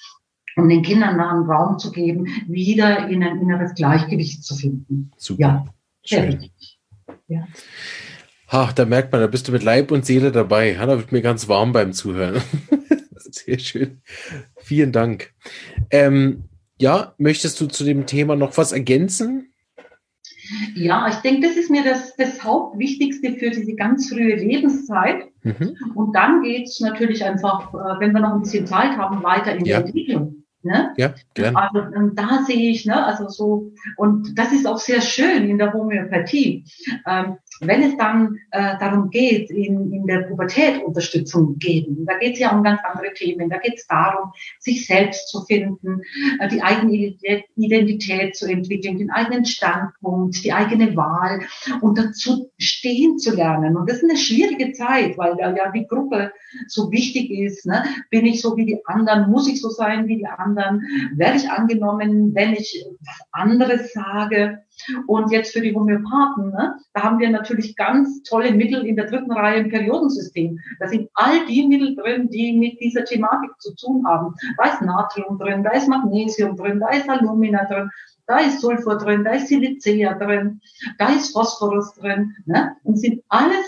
um 0.56 0.68
den 0.68 0.82
Kindern 0.82 1.20
einen 1.20 1.48
Raum 1.48 1.78
zu 1.78 1.92
geben, 1.92 2.26
wieder 2.48 3.08
in 3.08 3.22
ein 3.22 3.40
inneres 3.40 3.74
Gleichgewicht 3.74 4.42
zu 4.42 4.56
finden. 4.56 5.12
Super. 5.16 5.40
Ja, 5.40 5.64
Schön. 6.04 6.50
Ja. 7.28 7.46
Ach, 8.48 8.72
da 8.72 8.86
merkt 8.86 9.12
man, 9.12 9.20
da 9.20 9.26
bist 9.26 9.46
du 9.46 9.52
mit 9.52 9.62
Leib 9.62 9.90
und 9.90 10.06
Seele 10.06 10.32
dabei. 10.32 10.72
Ja, 10.72 10.86
da 10.86 10.96
wird 10.96 11.12
mir 11.12 11.22
ganz 11.22 11.48
warm 11.48 11.72
beim 11.72 11.92
Zuhören. 11.92 12.42
Sehr 13.30 13.58
schön. 13.58 14.00
Vielen 14.56 14.92
Dank. 14.92 15.32
Ähm, 15.90 16.44
ja, 16.80 17.14
möchtest 17.18 17.60
du 17.60 17.66
zu 17.66 17.84
dem 17.84 18.06
Thema 18.06 18.36
noch 18.36 18.56
was 18.56 18.72
ergänzen? 18.72 19.52
Ja, 20.74 21.08
ich 21.08 21.16
denke, 21.16 21.46
das 21.46 21.56
ist 21.56 21.70
mir 21.70 21.84
das, 21.84 22.16
das 22.16 22.42
Hauptwichtigste 22.42 23.32
für 23.34 23.50
diese 23.50 23.74
ganz 23.74 24.08
frühe 24.08 24.36
Lebenszeit. 24.36 25.26
Mhm. 25.42 25.76
Und 25.94 26.14
dann 26.14 26.42
geht 26.42 26.68
es 26.68 26.80
natürlich 26.80 27.22
einfach, 27.22 27.74
äh, 27.74 28.00
wenn 28.00 28.12
wir 28.12 28.20
noch 28.20 28.34
ein 28.34 28.42
bisschen 28.42 28.66
Zeit 28.66 28.96
haben, 28.96 29.22
weiter 29.22 29.54
in 29.54 29.64
ja. 29.64 29.78
der 29.78 29.86
Entwicklung. 29.86 30.37
Ne? 30.62 30.92
Ja, 30.96 31.14
gerne. 31.34 31.56
Also 31.56 32.08
da 32.14 32.42
sehe 32.44 32.70
ich, 32.70 32.84
ne, 32.84 33.04
also 33.04 33.28
so, 33.28 33.72
und 33.96 34.36
das 34.36 34.52
ist 34.52 34.66
auch 34.66 34.78
sehr 34.78 35.00
schön 35.00 35.48
in 35.48 35.56
der 35.56 35.72
Homöopathie. 35.72 36.64
Ähm, 37.06 37.36
wenn 37.60 37.82
es 37.82 37.96
dann 37.96 38.38
äh, 38.50 38.76
darum 38.78 39.10
geht, 39.10 39.50
in, 39.50 39.92
in 39.92 40.06
der 40.06 40.22
Pubertät 40.22 40.82
Unterstützung 40.82 41.58
geben, 41.58 42.04
da 42.06 42.18
geht 42.18 42.34
es 42.34 42.40
ja 42.40 42.56
um 42.56 42.64
ganz 42.64 42.80
andere 42.82 43.12
Themen. 43.14 43.48
Da 43.48 43.58
geht 43.58 43.74
es 43.76 43.86
darum, 43.86 44.32
sich 44.58 44.86
selbst 44.86 45.28
zu 45.28 45.42
finden, 45.42 46.02
äh, 46.40 46.48
die 46.48 46.60
eigene 46.60 47.16
Identität 47.54 48.36
zu 48.36 48.46
entwickeln, 48.46 48.98
den 48.98 49.10
eigenen 49.10 49.44
Standpunkt, 49.44 50.42
die 50.42 50.52
eigene 50.52 50.96
Wahl 50.96 51.42
und 51.80 51.98
dazu 51.98 52.50
stehen 52.58 53.18
zu 53.18 53.34
lernen. 53.34 53.76
Und 53.76 53.88
das 53.88 53.98
ist 53.98 54.10
eine 54.10 54.18
schwierige 54.18 54.72
Zeit, 54.72 55.16
weil 55.18 55.36
da 55.36 55.54
ja 55.54 55.70
die 55.70 55.86
Gruppe 55.86 56.32
so 56.66 56.90
wichtig 56.90 57.30
ist. 57.30 57.64
Ne? 57.66 57.84
Bin 58.10 58.26
ich 58.26 58.40
so 58.40 58.56
wie 58.56 58.66
die 58.66 58.80
anderen? 58.86 59.30
Muss 59.30 59.48
ich 59.48 59.60
so 59.60 59.68
sein 59.68 60.08
wie 60.08 60.16
die 60.16 60.26
anderen? 60.26 60.47
Werde 60.56 61.36
ich 61.36 61.50
angenommen, 61.50 62.34
wenn 62.34 62.52
ich 62.52 62.84
was 63.00 63.20
anderes 63.32 63.92
sage? 63.92 64.62
Und 65.06 65.32
jetzt 65.32 65.52
für 65.52 65.60
die 65.60 65.74
Homöopathen, 65.74 66.50
ne, 66.50 66.76
da 66.94 67.02
haben 67.02 67.18
wir 67.18 67.30
natürlich 67.30 67.74
ganz 67.76 68.22
tolle 68.22 68.52
Mittel 68.52 68.86
in 68.86 68.96
der 68.96 69.06
dritten 69.06 69.32
Reihe 69.32 69.60
im 69.60 69.70
Periodensystem. 69.70 70.58
Da 70.78 70.88
sind 70.88 71.10
all 71.14 71.46
die 71.46 71.66
Mittel 71.66 71.96
drin, 71.96 72.28
die 72.30 72.52
mit 72.56 72.80
dieser 72.80 73.04
Thematik 73.04 73.50
zu 73.58 73.74
tun 73.74 74.06
haben. 74.06 74.34
Da 74.56 74.72
ist 74.72 74.82
Natrium 74.82 75.38
drin, 75.38 75.64
da 75.64 75.70
ist 75.72 75.88
Magnesium 75.88 76.56
drin, 76.56 76.80
da 76.80 76.90
ist 76.90 77.08
Alumina 77.08 77.64
drin, 77.64 77.90
da 78.26 78.38
ist 78.38 78.60
Sulfur 78.60 78.98
drin, 78.98 79.24
da 79.24 79.32
ist 79.32 79.48
Silicea 79.48 80.14
drin, 80.14 80.60
da 80.98 81.08
ist 81.08 81.32
Phosphorus 81.32 81.94
drin. 81.94 82.34
Ne? 82.46 82.76
Und 82.84 82.96
sind 82.96 83.24
alles 83.28 83.66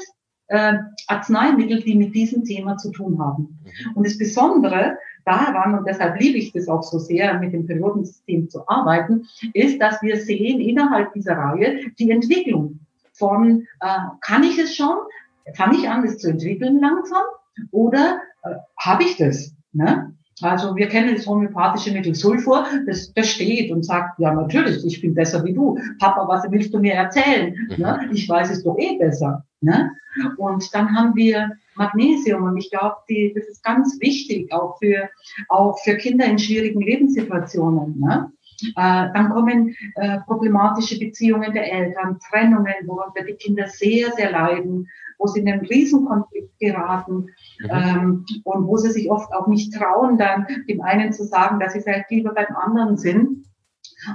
äh, 0.51 0.74
Arzneimittel, 1.07 1.81
die 1.81 1.95
mit 1.95 2.14
diesem 2.14 2.45
Thema 2.45 2.76
zu 2.76 2.91
tun 2.91 3.18
haben. 3.20 3.61
Mhm. 3.62 3.93
Und 3.95 4.07
das 4.07 4.18
Besondere 4.18 4.99
daran, 5.25 5.79
und 5.79 5.87
deshalb 5.87 6.21
liebe 6.21 6.39
ich 6.39 6.53
das 6.53 6.68
auch 6.68 6.83
so 6.83 6.99
sehr, 6.99 7.39
mit 7.39 7.53
dem 7.53 7.66
Periodensystem 7.66 8.49
zu 8.49 8.66
arbeiten, 8.68 9.27
ist, 9.55 9.81
dass 9.81 10.03
wir 10.03 10.16
sehen 10.16 10.61
innerhalb 10.61 11.12
dieser 11.12 11.37
Reihe 11.37 11.81
die 11.99 12.11
Entwicklung 12.11 12.81
von, 13.12 13.66
äh, 13.81 13.99
kann 14.21 14.43
ich 14.43 14.59
es 14.59 14.75
schon? 14.75 14.97
Fange 15.55 15.79
ich 15.79 15.89
an, 15.89 16.03
das 16.03 16.18
zu 16.18 16.31
entwickeln 16.31 16.81
langsam? 16.81 17.23
Oder 17.71 18.21
äh, 18.43 18.55
habe 18.79 19.05
ich 19.05 19.16
das? 19.16 19.55
Ne? 19.73 20.14
Also 20.43 20.75
wir 20.75 20.89
kennen 20.89 21.14
das 21.14 21.27
homöopathische 21.27 21.93
Mittel 21.93 22.14
Sulfur, 22.14 22.66
das, 22.87 23.12
das 23.12 23.29
steht 23.29 23.71
und 23.71 23.85
sagt, 23.85 24.18
ja 24.18 24.33
natürlich, 24.33 24.85
ich 24.87 25.01
bin 25.01 25.14
besser 25.14 25.45
wie 25.45 25.53
du. 25.53 25.79
Papa, 25.99 26.27
was 26.27 26.51
willst 26.51 26.73
du 26.73 26.79
mir 26.79 26.95
erzählen? 26.95 27.55
Mhm. 27.71 27.83
Ne? 27.83 28.11
Ich 28.12 28.29
weiß 28.29 28.51
es 28.51 28.62
doch 28.64 28.79
eh 28.79 28.97
besser. 28.99 29.45
Ne? 29.61 29.91
Und 30.39 30.75
dann 30.75 30.97
haben 30.97 31.14
wir 31.14 31.53
Magnesium 31.81 32.45
und 32.45 32.57
ich 32.59 32.70
glaube, 32.70 32.97
das 33.35 33.47
ist 33.49 33.64
ganz 33.64 33.99
wichtig, 34.01 34.53
auch 34.53 34.78
für, 34.78 35.09
auch 35.49 35.78
für 35.78 35.97
Kinder 35.97 36.26
in 36.26 36.39
schwierigen 36.39 36.81
Lebenssituationen. 36.81 37.99
Ne? 37.99 38.31
Äh, 38.76 39.09
dann 39.14 39.31
kommen 39.31 39.74
äh, 39.97 40.18
problematische 40.26 40.99
Beziehungen 40.99 41.53
der 41.53 41.72
Eltern, 41.72 42.18
Trennungen, 42.28 42.74
worunter 42.87 43.24
die 43.24 43.35
Kinder 43.35 43.66
sehr, 43.66 44.12
sehr 44.12 44.31
leiden, 44.31 44.89
wo 45.18 45.26
sie 45.26 45.41
in 45.41 45.49
einen 45.49 45.64
Riesenkonflikt 45.66 46.59
geraten 46.59 47.26
mhm. 47.61 47.70
ähm, 47.70 48.26
und 48.45 48.66
wo 48.66 48.76
sie 48.76 48.91
sich 48.91 49.11
oft 49.11 49.33
auch 49.33 49.47
nicht 49.47 49.72
trauen, 49.74 50.18
dann 50.18 50.47
dem 50.68 50.83
einen 50.83 51.12
zu 51.12 51.24
sagen, 51.24 51.61
dass 51.61 51.72
sie 51.72 51.81
vielleicht 51.81 52.11
lieber 52.11 52.35
beim 52.35 52.55
anderen 52.57 52.97
sind. 52.97 53.47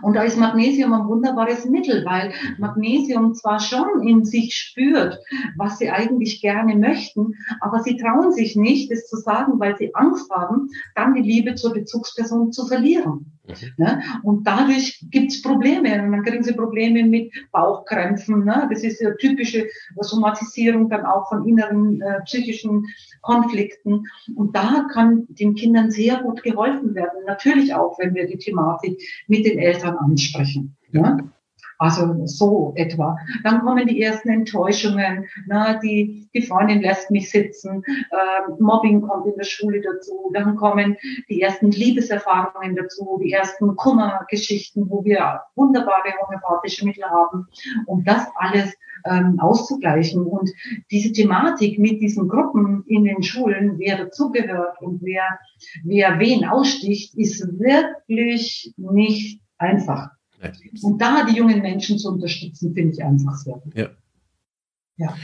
Und 0.02 0.16
da 0.16 0.24
ist 0.24 0.38
Magnesium 0.38 0.94
ein 0.94 1.08
wunderbares 1.08 1.66
Mittel, 1.66 2.06
weil 2.06 2.34
Magnesium 2.58 3.34
zwar 3.34 3.60
schon 3.60 4.08
in 4.08 4.26
sich 4.26 4.56
spürt, 4.56 5.20
was 5.58 5.78
sie 5.78 5.90
eigentlich 5.90 6.42
gerne 6.42 6.76
möchten, 6.76 7.34
aber 7.60 7.82
sie 7.82 7.98
trauen 7.98 8.32
sich 8.32 8.56
nicht, 8.56 8.92
das 8.92 9.08
zu 9.08 9.18
sagen, 9.18 9.60
weil 9.60 9.78
sie 9.78 9.94
Angst 9.96 10.30
haben, 10.32 10.70
dann 10.96 11.14
die 11.14 11.22
Liebe 11.22 11.56
zur 11.56 11.74
Bezugsperson 11.74 12.52
zu 12.52 12.68
verlieren. 12.68 13.35
Ne? 13.78 14.02
Und 14.24 14.46
dadurch 14.46 15.06
gibt's 15.12 15.42
Probleme. 15.42 16.04
Und 16.04 16.12
dann 16.12 16.24
kriegen 16.24 16.44
sie 16.44 16.54
Probleme 16.54 17.04
mit 17.04 17.34
Bauchkrämpfen. 17.52 18.44
Ne? 18.46 18.68
Das 18.72 18.84
ist 18.84 19.02
ja 19.02 19.12
typische 19.16 19.68
Somatisierung 20.00 20.90
dann 20.90 21.06
auch 21.06 21.30
von 21.30 21.48
inneren 21.48 22.02
äh, 22.02 22.22
psychischen 22.26 22.86
Konflikten. 23.22 24.04
Und 24.36 24.56
da 24.56 24.88
kann 24.94 25.26
den 25.30 25.56
Kindern 25.56 25.92
sehr 25.92 26.22
gut 26.22 26.44
geholfen 26.44 26.96
werden. 26.96 27.26
Natürlich 27.26 27.74
auch, 27.74 27.98
wenn 28.00 28.14
wir 28.16 28.28
die 28.28 28.38
Thematik 28.38 29.02
mit 29.28 29.46
den 29.46 29.60
Eltern 29.60 29.96
ansprechen. 29.98 30.76
Ne? 30.92 31.32
Also 31.78 32.26
so 32.26 32.74
etwa. 32.76 33.18
Dann 33.44 33.62
kommen 33.62 33.88
die 33.88 34.02
ersten 34.02 34.30
Enttäuschungen, 34.30 35.26
na, 35.48 35.78
die, 35.80 36.30
die 36.34 36.42
Freundin 36.42 36.82
lässt 36.82 37.12
mich 37.12 37.30
sitzen, 37.30 37.84
äh, 37.86 38.52
Mobbing 38.60 39.02
kommt 39.02 39.28
in 39.28 39.36
der 39.36 39.44
Schule 39.44 39.82
dazu, 39.82 40.32
dann 40.34 40.56
kommen 40.56 40.98
die 41.30 41.42
ersten 41.42 41.72
Liebeserfahrungen 41.72 42.76
dazu, 42.76 43.20
die 43.24 43.32
ersten 43.32 43.76
Kummergeschichten, 43.76 44.90
wo 44.90 45.04
wir 45.04 45.42
wunderbare 45.56 46.14
homöopathische 46.22 46.86
Mittel 46.86 47.04
haben, 47.06 47.48
um 47.88 48.04
das 48.04 48.26
alles 48.36 48.74
ähm, 49.06 49.40
auszugleichen. 49.40 50.26
Und 50.26 50.52
diese 50.92 51.12
Thematik 51.12 51.80
mit 51.80 52.02
diesen 52.02 52.28
Gruppen 52.28 52.84
in 52.88 53.04
den 53.04 53.24
Schulen, 53.24 53.78
wer 53.78 53.98
dazugehört 53.98 54.82
und 54.82 55.02
wer, 55.02 55.40
wer 55.84 56.20
wen 56.20 56.46
aussticht, 56.46 57.16
ist 57.16 57.42
wirklich 57.60 58.74
nicht 58.78 59.42
einfach. 59.58 60.10
Und 60.82 61.02
da 61.02 61.26
die 61.26 61.38
jungen 61.38 61.62
Menschen 61.62 61.98
zu 61.98 62.10
unterstützen, 62.10 62.74
finde 62.74 62.94
ich 62.94 63.04
einfach 63.04 63.36
sehr 63.38 63.56
gut. 63.56 63.76
Ja. 63.76 63.90
ja. 64.98 65.16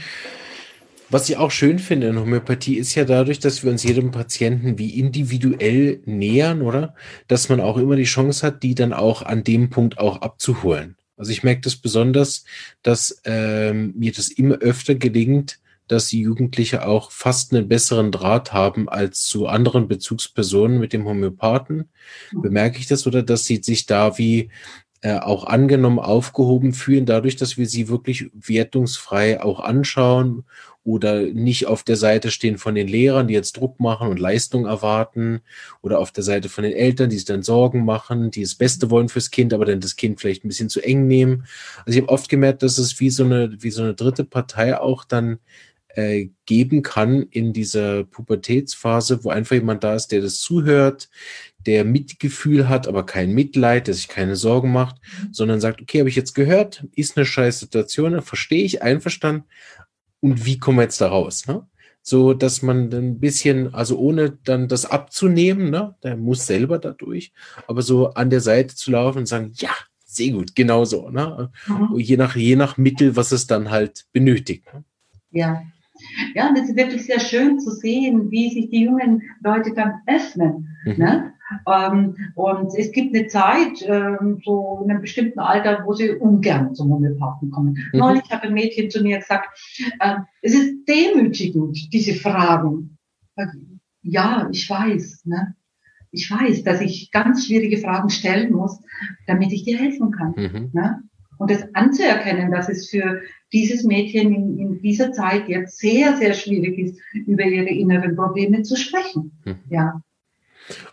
Was 1.10 1.28
ich 1.28 1.36
auch 1.36 1.50
schön 1.50 1.78
finde 1.78 2.08
in 2.08 2.18
Homöopathie 2.18 2.76
ist 2.76 2.94
ja 2.94 3.04
dadurch, 3.04 3.38
dass 3.38 3.62
wir 3.62 3.70
uns 3.70 3.82
jedem 3.82 4.12
Patienten 4.12 4.78
wie 4.78 4.98
individuell 4.98 6.00
nähern, 6.06 6.62
oder? 6.62 6.94
Dass 7.28 7.50
man 7.50 7.60
auch 7.60 7.76
immer 7.76 7.96
die 7.96 8.04
Chance 8.04 8.46
hat, 8.46 8.62
die 8.62 8.74
dann 8.74 8.94
auch 8.94 9.20
an 9.20 9.44
dem 9.44 9.68
Punkt 9.68 9.98
auch 9.98 10.22
abzuholen. 10.22 10.96
Also 11.18 11.30
ich 11.30 11.42
merke 11.42 11.60
das 11.60 11.76
besonders, 11.76 12.44
dass 12.82 13.20
ähm, 13.24 13.92
mir 13.96 14.12
das 14.12 14.28
immer 14.28 14.54
öfter 14.54 14.94
gelingt, 14.94 15.60
dass 15.86 16.08
die 16.08 16.20
Jugendliche 16.20 16.86
auch 16.86 17.10
fast 17.10 17.52
einen 17.52 17.68
besseren 17.68 18.10
Draht 18.10 18.52
haben 18.52 18.88
als 18.88 19.26
zu 19.26 19.46
anderen 19.46 19.88
Bezugspersonen 19.88 20.78
mit 20.78 20.94
dem 20.94 21.04
Homöopathen. 21.04 21.90
Mhm. 22.32 22.42
Bemerke 22.42 22.78
ich 22.78 22.86
das 22.86 23.06
oder 23.06 23.22
dass 23.22 23.44
sie 23.44 23.56
sich 23.62 23.84
da 23.84 24.16
wie 24.16 24.50
äh, 25.02 25.18
auch 25.18 25.44
angenommen 25.44 25.98
aufgehoben 25.98 26.72
fühlen, 26.72 27.06
dadurch, 27.06 27.36
dass 27.36 27.58
wir 27.58 27.66
sie 27.66 27.88
wirklich 27.88 28.30
wertungsfrei 28.34 29.42
auch 29.42 29.58
anschauen 29.60 30.44
oder 30.84 31.22
nicht 31.22 31.66
auf 31.66 31.82
der 31.82 31.96
Seite 31.96 32.30
stehen 32.30 32.56
von 32.56 32.74
den 32.74 32.88
Lehrern, 32.88 33.28
die 33.28 33.34
jetzt 33.34 33.56
Druck 33.56 33.78
machen 33.78 34.08
und 34.08 34.18
Leistung 34.18 34.66
erwarten 34.66 35.40
oder 35.80 35.98
auf 35.98 36.10
der 36.10 36.24
Seite 36.24 36.48
von 36.48 36.64
den 36.64 36.72
Eltern, 36.72 37.10
die 37.10 37.16
sich 37.16 37.24
dann 37.24 37.42
Sorgen 37.42 37.84
machen, 37.84 38.30
die 38.30 38.42
das 38.42 38.54
Beste 38.54 38.90
wollen 38.90 39.08
fürs 39.08 39.30
Kind, 39.30 39.52
aber 39.52 39.64
dann 39.64 39.80
das 39.80 39.96
Kind 39.96 40.20
vielleicht 40.20 40.44
ein 40.44 40.48
bisschen 40.48 40.68
zu 40.68 40.80
eng 40.80 41.06
nehmen. 41.06 41.46
Also 41.84 41.98
ich 41.98 42.02
habe 42.02 42.12
oft 42.12 42.28
gemerkt, 42.28 42.62
dass 42.62 42.78
es 42.78 42.98
wie 43.00 43.10
so 43.10 43.24
eine, 43.24 43.56
wie 43.60 43.70
so 43.70 43.82
eine 43.82 43.94
dritte 43.94 44.24
Partei 44.24 44.78
auch 44.78 45.04
dann 45.04 45.38
äh, 45.94 46.28
geben 46.46 46.82
kann 46.82 47.22
in 47.22 47.52
dieser 47.52 48.04
Pubertätsphase, 48.04 49.24
wo 49.24 49.30
einfach 49.30 49.54
jemand 49.54 49.84
da 49.84 49.94
ist, 49.94 50.08
der 50.08 50.20
das 50.20 50.40
zuhört, 50.40 51.08
der 51.66 51.84
Mitgefühl 51.84 52.68
hat, 52.68 52.88
aber 52.88 53.06
kein 53.06 53.32
Mitleid, 53.32 53.86
der 53.86 53.94
sich 53.94 54.08
keine 54.08 54.36
Sorgen 54.36 54.72
macht, 54.72 54.96
sondern 55.30 55.60
sagt, 55.60 55.80
okay, 55.80 56.00
habe 56.00 56.08
ich 56.08 56.16
jetzt 56.16 56.34
gehört, 56.34 56.86
ist 56.94 57.16
eine 57.16 57.26
scheiß 57.26 57.60
Situation, 57.60 58.20
verstehe 58.22 58.64
ich, 58.64 58.82
einverstanden. 58.82 59.44
Und 60.20 60.44
wie 60.46 60.58
kommen 60.58 60.78
wir 60.78 60.84
jetzt 60.84 61.00
da 61.00 61.08
raus? 61.08 61.46
Ne? 61.46 61.66
So, 62.02 62.34
dass 62.34 62.62
man 62.62 62.92
ein 62.92 63.20
bisschen, 63.20 63.72
also 63.74 63.98
ohne 63.98 64.30
dann 64.44 64.66
das 64.66 64.86
abzunehmen, 64.86 65.70
ne, 65.70 65.94
der 66.02 66.16
muss 66.16 66.46
selber 66.46 66.78
dadurch, 66.78 67.32
aber 67.68 67.82
so 67.82 68.08
an 68.14 68.28
der 68.28 68.40
Seite 68.40 68.74
zu 68.74 68.90
laufen 68.90 69.18
und 69.18 69.26
sagen, 69.26 69.52
ja, 69.54 69.70
sehr 70.04 70.32
gut, 70.32 70.54
genau 70.54 70.84
so, 70.84 71.10
ne? 71.10 71.50
Mhm. 71.66 71.98
Je 71.98 72.16
nach, 72.16 72.36
je 72.36 72.56
nach 72.56 72.76
Mittel, 72.76 73.16
was 73.16 73.32
es 73.32 73.46
dann 73.46 73.70
halt 73.70 74.06
benötigt. 74.12 74.66
Ne? 74.74 74.84
Ja. 75.30 75.62
Ja, 76.34 76.48
und 76.48 76.58
es 76.58 76.68
ist 76.68 76.76
wirklich 76.76 77.04
sehr 77.06 77.20
schön 77.20 77.58
zu 77.58 77.70
sehen, 77.70 78.30
wie 78.30 78.50
sich 78.50 78.70
die 78.70 78.84
jungen 78.84 79.22
Leute 79.42 79.72
dann 79.74 80.00
öffnen. 80.06 80.68
Mhm. 80.84 80.94
Ne? 80.96 81.32
Ähm, 81.66 82.16
und 82.34 82.74
es 82.76 82.92
gibt 82.92 83.14
eine 83.14 83.26
Zeit, 83.26 83.82
ähm, 83.86 84.40
so 84.44 84.80
in 84.84 84.90
einem 84.90 85.00
bestimmten 85.00 85.38
Alter, 85.38 85.82
wo 85.84 85.92
sie 85.92 86.10
ungern 86.10 86.74
zum 86.74 86.90
Homöopathen 86.90 87.50
kommen. 87.50 87.78
Mhm. 87.92 87.98
Neulich 87.98 88.30
hat 88.30 88.42
ein 88.42 88.54
Mädchen 88.54 88.90
zu 88.90 89.02
mir 89.02 89.18
gesagt, 89.18 89.48
äh, 90.00 90.16
es 90.40 90.54
ist 90.54 90.88
demütigend, 90.88 91.92
diese 91.92 92.14
Fragen. 92.14 92.98
Ja, 94.02 94.48
ich 94.50 94.68
weiß. 94.68 95.26
Ne? 95.26 95.54
Ich 96.10 96.30
weiß, 96.30 96.64
dass 96.64 96.80
ich 96.80 97.10
ganz 97.10 97.46
schwierige 97.46 97.78
Fragen 97.78 98.10
stellen 98.10 98.52
muss, 98.52 98.80
damit 99.26 99.52
ich 99.52 99.64
dir 99.64 99.78
helfen 99.78 100.10
kann. 100.10 100.34
Mhm. 100.36 100.70
Ne? 100.72 101.02
Und 101.42 101.50
das 101.50 101.64
anzuerkennen, 101.74 102.52
dass 102.52 102.68
es 102.68 102.88
für 102.88 103.20
dieses 103.52 103.82
Mädchen 103.82 104.32
in, 104.32 104.58
in, 104.58 104.80
dieser 104.80 105.10
Zeit 105.10 105.48
jetzt 105.48 105.78
sehr, 105.78 106.16
sehr 106.16 106.34
schwierig 106.34 106.78
ist, 106.78 107.00
über 107.26 107.42
ihre 107.42 107.68
inneren 107.68 108.14
Probleme 108.14 108.62
zu 108.62 108.76
sprechen. 108.76 109.32
Mhm. 109.44 109.58
Ja. 109.68 110.00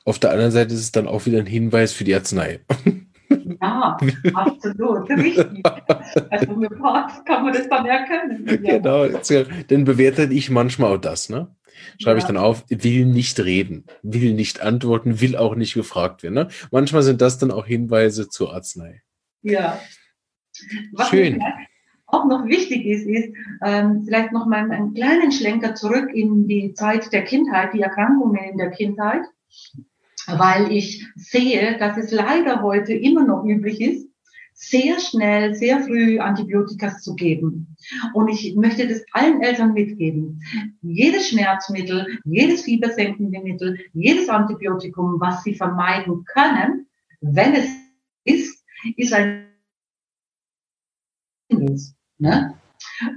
Auf 0.05 0.17
der 0.17 0.31
anderen 0.31 0.51
Seite 0.51 0.73
ist 0.73 0.79
es 0.79 0.91
dann 0.91 1.07
auch 1.07 1.27
wieder 1.27 1.37
ein 1.37 1.45
Hinweis 1.45 1.93
für 1.93 2.03
die 2.03 2.15
Arznei. 2.15 2.61
Ja, 3.61 3.97
absolut, 4.33 5.07
richtig. 5.09 5.63
Also 6.31 6.55
mit 6.55 6.79
Part 6.79 7.25
kann 7.27 7.43
man 7.43 7.53
das 7.53 7.69
dann 7.69 7.85
erkennen. 7.85 8.47
Ja. 8.63 8.77
Genau, 8.77 9.05
dann 9.67 9.83
bewerte 9.83 10.23
ich 10.23 10.49
manchmal 10.49 10.95
auch 10.95 11.01
das, 11.01 11.29
ne? 11.29 11.47
Schreibe 12.01 12.17
ja. 12.19 12.23
ich 12.23 12.27
dann 12.27 12.37
auf, 12.37 12.65
will 12.69 13.05
nicht 13.05 13.39
reden, 13.39 13.85
will 14.01 14.33
nicht 14.33 14.61
antworten, 14.61 15.21
will 15.21 15.35
auch 15.35 15.55
nicht 15.55 15.75
gefragt 15.75 16.23
werden. 16.23 16.33
Ne? 16.33 16.47
Manchmal 16.71 17.03
sind 17.03 17.21
das 17.21 17.37
dann 17.37 17.51
auch 17.51 17.67
Hinweise 17.67 18.29
zur 18.29 18.53
Arznei. 18.53 19.03
Ja. 19.43 19.79
Was 20.93 21.09
Schön. 21.09 21.41
auch 22.07 22.25
noch 22.25 22.45
wichtig 22.45 22.85
ist, 22.85 23.05
ist 23.05 23.33
ähm, 23.63 24.03
vielleicht 24.05 24.31
noch 24.31 24.45
mal 24.45 24.69
einen 24.71 24.93
kleinen 24.93 25.31
Schlenker 25.31 25.75
zurück 25.75 26.09
in 26.13 26.47
die 26.47 26.73
Zeit 26.73 27.11
der 27.13 27.23
Kindheit, 27.23 27.73
die 27.73 27.81
Erkrankungen 27.81 28.43
in 28.51 28.57
der 28.57 28.71
Kindheit 28.71 29.23
weil 30.37 30.71
ich 30.71 31.05
sehe, 31.15 31.77
dass 31.77 31.97
es 31.97 32.11
leider 32.11 32.61
heute 32.61 32.93
immer 32.93 33.25
noch 33.25 33.43
üblich 33.43 33.81
ist, 33.81 34.07
sehr 34.53 34.99
schnell, 34.99 35.55
sehr 35.55 35.79
früh 35.79 36.19
Antibiotika 36.19 36.97
zu 36.97 37.15
geben. 37.15 37.77
Und 38.13 38.27
ich 38.27 38.55
möchte 38.57 38.87
das 38.87 39.03
allen 39.13 39.41
Eltern 39.41 39.73
mitgeben. 39.73 40.41
Jedes 40.81 41.29
Schmerzmittel, 41.29 42.19
jedes 42.25 42.63
fiebersenkende 42.63 43.39
Mittel, 43.39 43.79
jedes 43.93 44.27
Antibiotikum, 44.27 45.15
was 45.19 45.43
sie 45.43 45.55
vermeiden 45.55 46.25
können, 46.25 46.87
wenn 47.21 47.53
es 47.53 47.69
ist, 48.25 48.65
ist 48.97 49.13
ein 49.13 49.48
ne? 52.17 52.53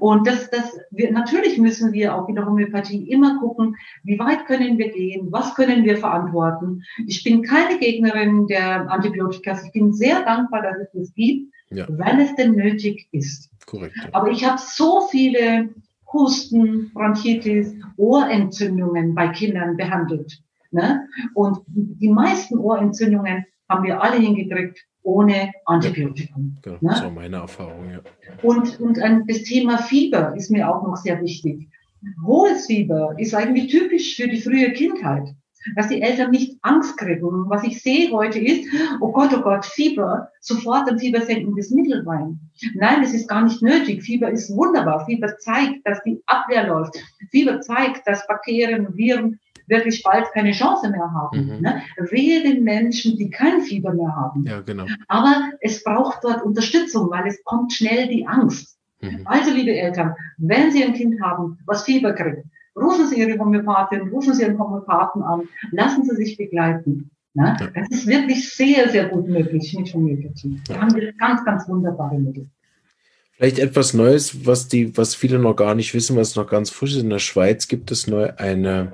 Und 0.01 0.26
das, 0.26 0.51
das, 0.51 0.78
wir, 0.90 1.12
natürlich 1.12 1.59
müssen 1.59 1.93
wir 1.93 2.14
auch 2.14 2.28
in 2.28 2.34
der 2.34 2.47
Homöopathie 2.47 3.09
immer 3.11 3.38
gucken, 3.38 3.76
wie 4.03 4.18
weit 4.18 4.47
können 4.47 4.78
wir 4.78 4.90
gehen, 4.90 5.28
was 5.30 5.55
können 5.55 5.84
wir 5.84 5.97
verantworten. 5.97 6.82
Ich 7.07 7.22
bin 7.24 7.43
keine 7.43 7.78
Gegnerin 7.78 8.47
der 8.47 8.90
Antibiotika. 8.90 9.59
Ich 9.64 9.72
bin 9.72 9.93
sehr 9.93 10.24
dankbar, 10.24 10.62
dass 10.62 10.76
es 10.78 10.88
das 10.93 11.14
gibt, 11.14 11.53
ja. 11.70 11.86
wenn 11.88 12.20
es 12.20 12.34
denn 12.36 12.53
nötig 12.53 13.09
ist. 13.12 13.51
Korrekt. 13.66 13.97
Ja. 13.97 14.09
Aber 14.12 14.30
ich 14.30 14.45
habe 14.45 14.61
so 14.61 15.03
viele 15.11 15.70
Husten, 16.12 16.90
Bronchitis, 16.93 17.74
Ohrentzündungen 17.97 19.14
bei 19.14 19.28
Kindern 19.28 19.76
behandelt. 19.76 20.43
Ne? 20.70 21.07
Und 21.34 21.59
die 21.66 22.09
meisten 22.09 22.59
Ohrentzündungen 22.59 23.47
haben 23.68 23.84
wir 23.84 24.03
alle 24.03 24.16
hingekriegt 24.16 24.84
ohne 25.03 25.53
Antibiotikum. 25.66 26.57
Ja, 26.64 26.72
genau, 26.72 26.78
ne? 26.80 26.90
Das 26.90 27.03
war 27.03 27.11
meine 27.11 27.36
Erfahrung, 27.36 27.90
ja. 27.90 28.00
Und, 28.42 28.80
und 28.80 28.98
ein, 29.00 29.26
das 29.26 29.42
Thema 29.42 29.78
Fieber 29.78 30.34
ist 30.36 30.50
mir 30.50 30.68
auch 30.68 30.82
noch 30.82 30.96
sehr 30.96 31.20
wichtig. 31.20 31.68
Hohes 32.24 32.66
Fieber 32.66 33.14
ist 33.18 33.34
eigentlich 33.34 33.70
typisch 33.70 34.16
für 34.16 34.28
die 34.28 34.40
frühe 34.40 34.72
Kindheit. 34.72 35.28
Dass 35.76 35.86
die 35.86 36.03
Eltern 36.03 36.32
nicht 36.32 36.59
Angst 36.62 36.96
kriegen. 36.96 37.48
Was 37.48 37.62
ich 37.62 37.80
sehe 37.80 38.11
heute 38.11 38.40
ist, 38.40 38.68
oh 39.00 39.12
Gott, 39.12 39.32
oh 39.32 39.42
Gott, 39.42 39.64
Fieber, 39.64 40.28
sofort 40.40 40.90
ein 40.90 40.98
fiebersenkendes 40.98 41.70
Mittel 41.70 42.03
rein. 42.05 42.40
Nein, 42.74 43.03
das 43.03 43.14
ist 43.14 43.28
gar 43.28 43.44
nicht 43.44 43.62
nötig. 43.62 44.03
Fieber 44.03 44.28
ist 44.28 44.50
wunderbar. 44.50 45.07
Fieber 45.07 45.36
zeigt, 45.38 45.86
dass 45.86 46.03
die 46.03 46.20
Abwehr 46.26 46.66
läuft. 46.66 46.96
Fieber 47.30 47.61
zeigt, 47.61 48.05
dass 48.09 48.26
Bakterien, 48.26 48.88
Viren 48.96 49.38
wirklich 49.67 50.03
bald 50.03 50.27
keine 50.33 50.53
Chance 50.53 50.91
mehr 50.91 51.11
haben. 51.13 51.47
Mhm. 51.47 51.61
Ne? 51.61 51.83
Wehe 52.11 52.43
den 52.43 52.65
Menschen, 52.65 53.17
die 53.17 53.31
kein 53.31 53.63
Fieber 53.63 53.93
mehr 53.93 54.15
haben. 54.15 54.45
Ja, 54.47 54.61
genau. 54.61 54.87
Aber 55.09 55.51
es 55.61 55.83
braucht 55.83 56.25
dort 56.25 56.43
Unterstützung, 56.43 57.11
weil 57.11 57.27
es 57.27 57.43
kommt 57.45 57.73
schnell 57.73 58.09
die 58.09 58.27
Angst. 58.27 58.79
Mhm. 59.01 59.23
Also, 59.25 59.53
liebe 59.53 59.73
Eltern, 59.73 60.15
wenn 60.39 60.71
Sie 60.71 60.85
ein 60.85 60.95
Kind 60.95 61.21
haben, 61.21 61.59
was 61.67 61.85
Fieber 61.85 62.13
kriegt, 62.13 62.45
rufen 62.77 63.07
Sie 63.07 63.19
Ihre 63.19 63.39
Homöopathin, 63.39 64.09
rufen 64.09 64.35
Sie 64.35 64.43
Ihren 64.43 64.59
Homöopathen 64.59 65.23
an, 65.23 65.43
lassen 65.73 66.05
Sie 66.05 66.17
sich 66.17 66.37
begleiten. 66.37 67.11
Ne? 67.35 67.57
Ja. 67.59 67.67
Das 67.75 67.89
ist 67.91 68.07
wirklich 68.07 68.51
sehr, 68.51 68.89
sehr 68.91 69.09
gut 69.09 69.27
möglich 69.27 69.75
mit 69.79 69.93
Homöopathie. 69.93 70.61
Da 70.69 70.81
haben 70.81 70.95
wir 70.95 71.13
ganz, 71.15 71.45
ganz 71.45 71.69
wunderbare 71.69 72.19
Mittel. 72.19 72.49
Vielleicht 73.43 73.59
etwas 73.59 73.93
Neues, 73.93 74.47
was 74.47 74.68
die, 74.68 74.97
was 74.97 75.16
viele 75.16 75.40
noch 75.40 75.57
gar 75.57 75.74
nicht 75.74 75.93
wissen, 75.95 76.16
was 76.16 76.36
noch 76.36 76.47
ganz 76.47 76.70
frisch 76.70 76.93
ist. 76.93 77.03
In 77.03 77.11
der 77.11 77.18
Schweiz 77.18 77.66
gibt 77.66 77.90
es 77.90 78.07
neu 78.07 78.30
eine, 78.36 78.93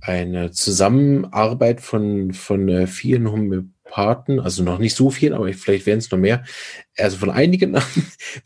eine 0.00 0.50
Zusammenarbeit 0.50 1.82
von, 1.82 2.32
von 2.32 2.70
äh, 2.70 2.86
vielen 2.86 3.30
Homöopathen, 3.30 4.40
also 4.40 4.62
noch 4.62 4.78
nicht 4.78 4.96
so 4.96 5.10
vielen, 5.10 5.34
aber 5.34 5.52
vielleicht 5.52 5.84
werden 5.84 5.98
es 5.98 6.10
noch 6.10 6.18
mehr. 6.18 6.42
Also 6.96 7.18
von 7.18 7.28
einigen. 7.28 7.74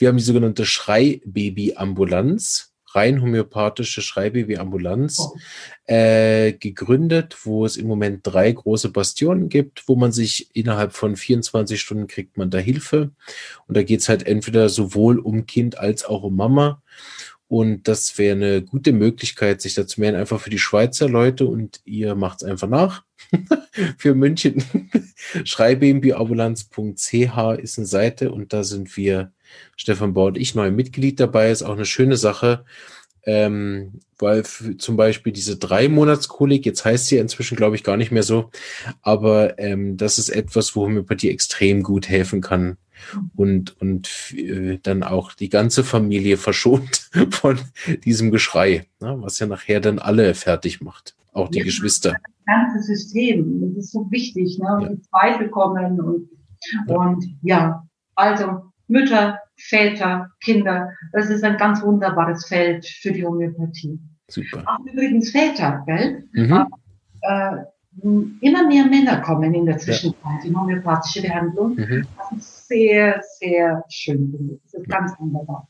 Wir 0.00 0.08
haben 0.08 0.16
die 0.16 0.24
sogenannte 0.24 0.66
Schreibaby-Ambulanz 0.66 2.69
rein 2.94 3.22
homöopathische 3.22 4.02
Schreibaby-Ambulanz 4.02 5.20
oh. 5.20 5.36
äh, 5.86 6.52
gegründet, 6.52 7.36
wo 7.44 7.64
es 7.64 7.76
im 7.76 7.86
Moment 7.86 8.20
drei 8.22 8.50
große 8.50 8.90
Bastionen 8.90 9.48
gibt, 9.48 9.88
wo 9.88 9.96
man 9.96 10.12
sich 10.12 10.54
innerhalb 10.54 10.92
von 10.92 11.16
24 11.16 11.80
Stunden 11.80 12.06
kriegt 12.06 12.36
man 12.36 12.50
da 12.50 12.58
Hilfe. 12.58 13.10
Und 13.66 13.76
da 13.76 13.82
geht's 13.82 14.08
halt 14.08 14.26
entweder 14.26 14.68
sowohl 14.68 15.18
um 15.18 15.46
Kind 15.46 15.78
als 15.78 16.04
auch 16.04 16.22
um 16.22 16.36
Mama. 16.36 16.82
Und 17.50 17.88
das 17.88 18.16
wäre 18.16 18.36
eine 18.36 18.62
gute 18.62 18.92
Möglichkeit, 18.92 19.60
sich 19.60 19.74
dazu 19.74 20.00
melden, 20.00 20.16
einfach 20.16 20.40
für 20.40 20.50
die 20.50 20.60
Schweizer 20.60 21.08
Leute 21.08 21.46
und 21.46 21.80
ihr 21.84 22.14
macht's 22.14 22.44
einfach 22.44 22.68
nach. 22.68 23.02
für 23.98 24.14
München. 24.14 24.62
Schreibambulanz.ch 25.44 27.58
ist 27.58 27.78
eine 27.78 27.86
Seite 27.86 28.30
und 28.30 28.52
da 28.52 28.62
sind 28.62 28.96
wir 28.96 29.32
Stefan 29.74 30.14
Bauer 30.14 30.28
und 30.28 30.38
ich 30.38 30.54
neu 30.54 30.70
Mitglied 30.70 31.18
dabei, 31.18 31.50
ist 31.50 31.64
auch 31.64 31.74
eine 31.74 31.86
schöne 31.86 32.16
Sache. 32.16 32.64
Ähm, 33.24 34.00
weil 34.16 34.44
zum 34.44 34.96
Beispiel 34.96 35.32
diese 35.32 35.56
drei 35.56 35.88
Monatskolik, 35.88 36.64
jetzt 36.64 36.84
heißt 36.84 37.08
sie 37.08 37.16
inzwischen, 37.16 37.56
glaube 37.56 37.74
ich, 37.74 37.82
gar 37.82 37.96
nicht 37.96 38.12
mehr 38.12 38.22
so, 38.22 38.50
aber 39.02 39.58
ähm, 39.58 39.96
das 39.96 40.18
ist 40.18 40.28
etwas, 40.28 40.76
wo 40.76 40.82
Homöopathie 40.82 41.30
extrem 41.30 41.82
gut 41.82 42.08
helfen 42.08 42.42
kann 42.42 42.76
und, 43.34 43.80
und 43.80 44.34
äh, 44.36 44.78
dann 44.82 45.02
auch 45.02 45.32
die 45.32 45.48
ganze 45.48 45.84
Familie 45.84 46.36
verschont 46.36 47.10
von 47.30 47.58
diesem 48.04 48.30
Geschrei, 48.30 48.86
ne, 49.00 49.16
was 49.20 49.38
ja 49.38 49.46
nachher 49.46 49.80
dann 49.80 49.98
alle 49.98 50.34
fertig 50.34 50.80
macht, 50.80 51.14
auch 51.32 51.48
die 51.48 51.58
ja, 51.58 51.64
Geschwister. 51.64 52.12
Das 52.12 52.44
ganze 52.46 52.82
System, 52.82 53.60
das 53.60 53.84
ist 53.84 53.92
so 53.92 54.10
wichtig, 54.10 54.58
ne? 54.58 54.78
Ja. 54.82 54.88
die 54.88 55.02
Zweifel 55.02 55.48
kommen 55.50 56.00
und, 56.00 56.28
ja. 56.88 56.94
und 56.94 57.24
ja, 57.42 57.86
also 58.14 58.62
Mütter, 58.88 59.38
Väter, 59.56 60.30
Kinder. 60.42 60.90
Das 61.12 61.30
ist 61.30 61.44
ein 61.44 61.56
ganz 61.56 61.82
wunderbares 61.82 62.46
Feld 62.46 62.86
für 62.86 63.12
die 63.12 63.24
Homöopathie. 63.24 64.00
Super. 64.28 64.64
Auch 64.66 64.84
übrigens 64.84 65.30
Väter, 65.30 65.82
gell? 65.86 66.24
Mhm. 66.32 66.66
Äh, 67.22 67.56
immer 68.02 68.66
mehr 68.66 68.86
Männer 68.86 69.20
kommen 69.20 69.52
in 69.52 69.66
der 69.66 69.78
Zwischenzeit 69.78 70.44
in 70.44 70.58
homöopathische 70.58 71.22
Behandlung. 71.22 71.74
Mhm. 71.74 72.06
Das 72.30 72.38
ist 72.38 72.68
sehr, 72.68 73.20
sehr 73.38 73.84
schön. 73.88 74.60
Das 74.64 74.74
ist 74.74 74.88
ganz 74.88 75.12
wunderbar. 75.18 75.68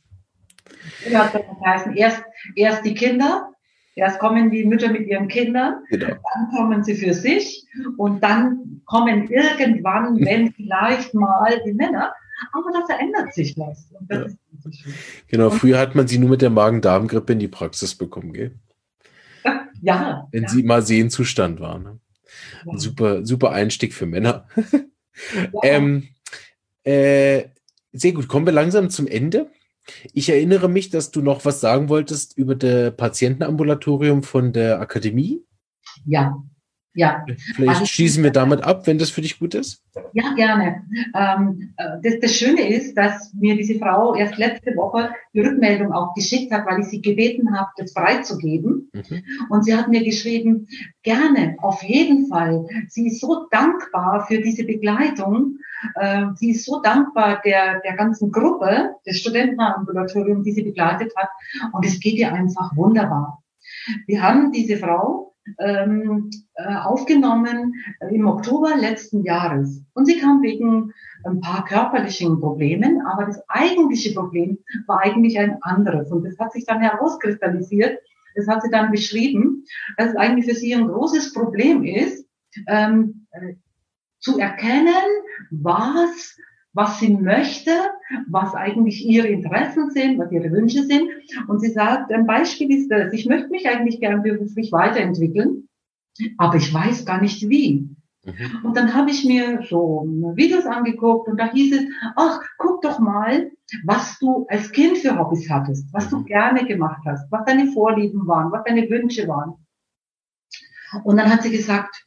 Ja, 1.10 1.30
das 1.32 1.42
heißt, 1.64 1.88
erst, 1.96 2.22
erst 2.54 2.84
die 2.84 2.94
Kinder, 2.94 3.50
erst 3.94 4.18
kommen 4.18 4.50
die 4.50 4.64
Mütter 4.64 4.90
mit 4.90 5.06
ihren 5.06 5.28
Kindern, 5.28 5.82
genau. 5.88 6.08
dann 6.08 6.50
kommen 6.56 6.84
sie 6.84 6.94
für 6.94 7.14
sich 7.14 7.66
und 7.96 8.22
dann 8.22 8.82
kommen 8.86 9.28
irgendwann, 9.28 10.18
wenn 10.20 10.52
vielleicht 10.52 11.14
mal 11.14 11.60
die 11.66 11.72
Männer, 11.72 12.12
aber 12.52 12.70
da 12.72 12.86
verändert 12.86 13.34
sich 13.34 13.56
was. 13.58 13.90
Ja. 14.10 14.26
Genau, 15.28 15.50
früher 15.50 15.78
hat 15.78 15.94
man 15.94 16.06
sie 16.06 16.18
nur 16.18 16.30
mit 16.30 16.42
der 16.42 16.50
Magen-Darm-Grippe 16.50 17.32
in 17.32 17.38
die 17.38 17.48
Praxis 17.48 17.94
bekommen, 17.94 18.32
gell? 18.32 18.54
Ja. 19.82 20.28
Wenn 20.30 20.42
ja. 20.42 20.48
sie 20.50 20.62
mal 20.62 20.82
Sehenzustand 20.82 21.58
war. 21.58 21.80
Ja. 22.66 22.78
super, 22.78 23.24
super 23.24 23.50
Einstieg 23.50 23.94
für 23.94 24.06
Männer. 24.06 24.48
ähm, 25.62 26.08
äh, 26.84 27.44
sehr 27.92 28.12
gut, 28.12 28.28
kommen 28.28 28.46
wir 28.46 28.52
langsam 28.52 28.90
zum 28.90 29.06
Ende. 29.06 29.50
Ich 30.12 30.28
erinnere 30.28 30.68
mich, 30.68 30.90
dass 30.90 31.10
du 31.10 31.20
noch 31.20 31.44
was 31.44 31.60
sagen 31.60 31.88
wolltest 31.88 32.36
über 32.36 32.54
das 32.54 32.96
Patientenambulatorium 32.96 34.22
von 34.22 34.52
der 34.52 34.80
Akademie. 34.80 35.42
Ja, 36.06 36.42
ja. 36.94 37.24
Vielleicht 37.54 37.80
also, 37.80 37.86
schließen 37.86 38.24
wir 38.24 38.32
damit 38.32 38.64
ab, 38.64 38.86
wenn 38.86 38.98
das 38.98 39.10
für 39.10 39.20
dich 39.20 39.38
gut 39.38 39.54
ist. 39.54 39.84
Ja, 40.12 40.34
gerne. 40.34 40.82
Ähm, 41.14 41.72
äh, 41.76 41.84
das, 42.02 42.20
das 42.20 42.34
Schöne 42.34 42.68
ist, 42.68 42.94
dass 42.96 43.32
mir 43.34 43.56
diese 43.56 43.78
Frau 43.78 44.14
erst 44.16 44.38
letzte 44.38 44.74
Woche 44.76 45.10
die 45.32 45.40
Rückmeldung 45.40 45.92
auch 45.92 46.14
geschickt 46.14 46.52
hat, 46.52 46.66
weil 46.66 46.80
ich 46.80 46.86
sie 46.86 47.00
gebeten 47.00 47.56
habe, 47.56 47.70
das 47.76 47.92
freizugeben. 47.92 48.90
Mhm. 48.92 49.22
Und 49.50 49.64
sie 49.64 49.74
hat 49.76 49.88
mir 49.88 50.02
geschrieben, 50.02 50.66
gerne, 51.04 51.56
auf 51.58 51.82
jeden 51.84 52.26
Fall. 52.26 52.66
Sie 52.88 53.06
ist 53.06 53.20
so 53.20 53.46
dankbar 53.50 54.26
für 54.26 54.40
diese 54.40 54.64
Begleitung. 54.64 55.58
Äh, 55.94 56.26
sie 56.34 56.50
ist 56.50 56.64
so 56.64 56.80
dankbar 56.82 57.40
der, 57.44 57.80
der 57.80 57.94
ganzen 57.94 58.32
Gruppe 58.32 58.96
des 59.06 59.20
Studentenambulatoriums, 59.20 60.44
die 60.44 60.52
sie 60.52 60.62
begleitet 60.62 61.12
hat. 61.16 61.28
Und 61.72 61.86
es 61.86 62.00
geht 62.00 62.14
ihr 62.14 62.32
einfach 62.32 62.76
wunderbar. 62.76 63.42
Wir 64.06 64.22
haben 64.22 64.50
diese 64.50 64.76
Frau 64.76 65.29
ähm, 65.58 66.30
äh, 66.54 66.74
aufgenommen 66.76 67.74
im 68.10 68.26
Oktober 68.26 68.76
letzten 68.76 69.22
Jahres. 69.22 69.82
Und 69.94 70.06
sie 70.06 70.18
kam 70.18 70.42
wegen 70.42 70.92
ein 71.24 71.40
paar 71.40 71.64
körperlichen 71.64 72.40
Problemen, 72.40 73.02
aber 73.06 73.26
das 73.26 73.42
eigentliche 73.48 74.14
Problem 74.14 74.58
war 74.86 75.00
eigentlich 75.00 75.38
ein 75.38 75.58
anderes. 75.62 76.10
Und 76.10 76.24
das 76.24 76.38
hat 76.38 76.52
sich 76.52 76.64
dann 76.64 76.80
herauskristallisiert. 76.80 77.98
Das 78.34 78.46
hat 78.46 78.62
sie 78.62 78.70
dann 78.70 78.90
beschrieben, 78.90 79.64
dass 79.96 80.10
es 80.10 80.16
eigentlich 80.16 80.46
für 80.46 80.54
sie 80.54 80.74
ein 80.74 80.88
großes 80.88 81.32
Problem 81.32 81.82
ist, 81.82 82.26
ähm, 82.68 83.26
äh, 83.32 83.54
zu 84.20 84.38
erkennen, 84.38 84.94
was 85.50 86.36
was 86.72 87.00
sie 87.00 87.14
möchte, 87.14 87.70
was 88.28 88.54
eigentlich 88.54 89.04
ihre 89.04 89.28
Interessen 89.28 89.90
sind, 89.90 90.18
was 90.18 90.30
ihre 90.30 90.50
Wünsche 90.50 90.84
sind. 90.84 91.10
Und 91.48 91.60
sie 91.60 91.70
sagt, 91.70 92.12
ein 92.12 92.26
Beispiel 92.26 92.70
ist 92.70 92.90
das, 92.90 93.12
ich 93.12 93.26
möchte 93.26 93.48
mich 93.50 93.68
eigentlich 93.68 94.00
gern 94.00 94.22
beruflich 94.22 94.70
weiterentwickeln, 94.72 95.68
aber 96.38 96.56
ich 96.56 96.72
weiß 96.72 97.04
gar 97.04 97.20
nicht 97.20 97.48
wie. 97.48 97.88
Mhm. 98.24 98.64
Und 98.64 98.76
dann 98.76 98.94
habe 98.94 99.10
ich 99.10 99.24
mir 99.24 99.62
so 99.68 100.04
Videos 100.34 100.66
angeguckt 100.66 101.28
und 101.28 101.38
da 101.38 101.50
hieß 101.50 101.74
es, 101.74 101.84
ach, 102.16 102.40
guck 102.58 102.82
doch 102.82 102.98
mal, 102.98 103.50
was 103.84 104.18
du 104.18 104.46
als 104.48 104.70
Kind 104.72 104.98
für 104.98 105.18
Hobbys 105.18 105.48
hattest, 105.50 105.92
was 105.92 106.10
du 106.10 106.18
mhm. 106.18 106.26
gerne 106.26 106.66
gemacht 106.66 107.02
hast, 107.06 107.30
was 107.32 107.44
deine 107.46 107.72
Vorlieben 107.72 108.26
waren, 108.26 108.52
was 108.52 108.64
deine 108.64 108.88
Wünsche 108.90 109.26
waren. 109.26 109.54
Und 111.04 111.16
dann 111.16 111.30
hat 111.30 111.42
sie 111.42 111.50
gesagt, 111.50 112.06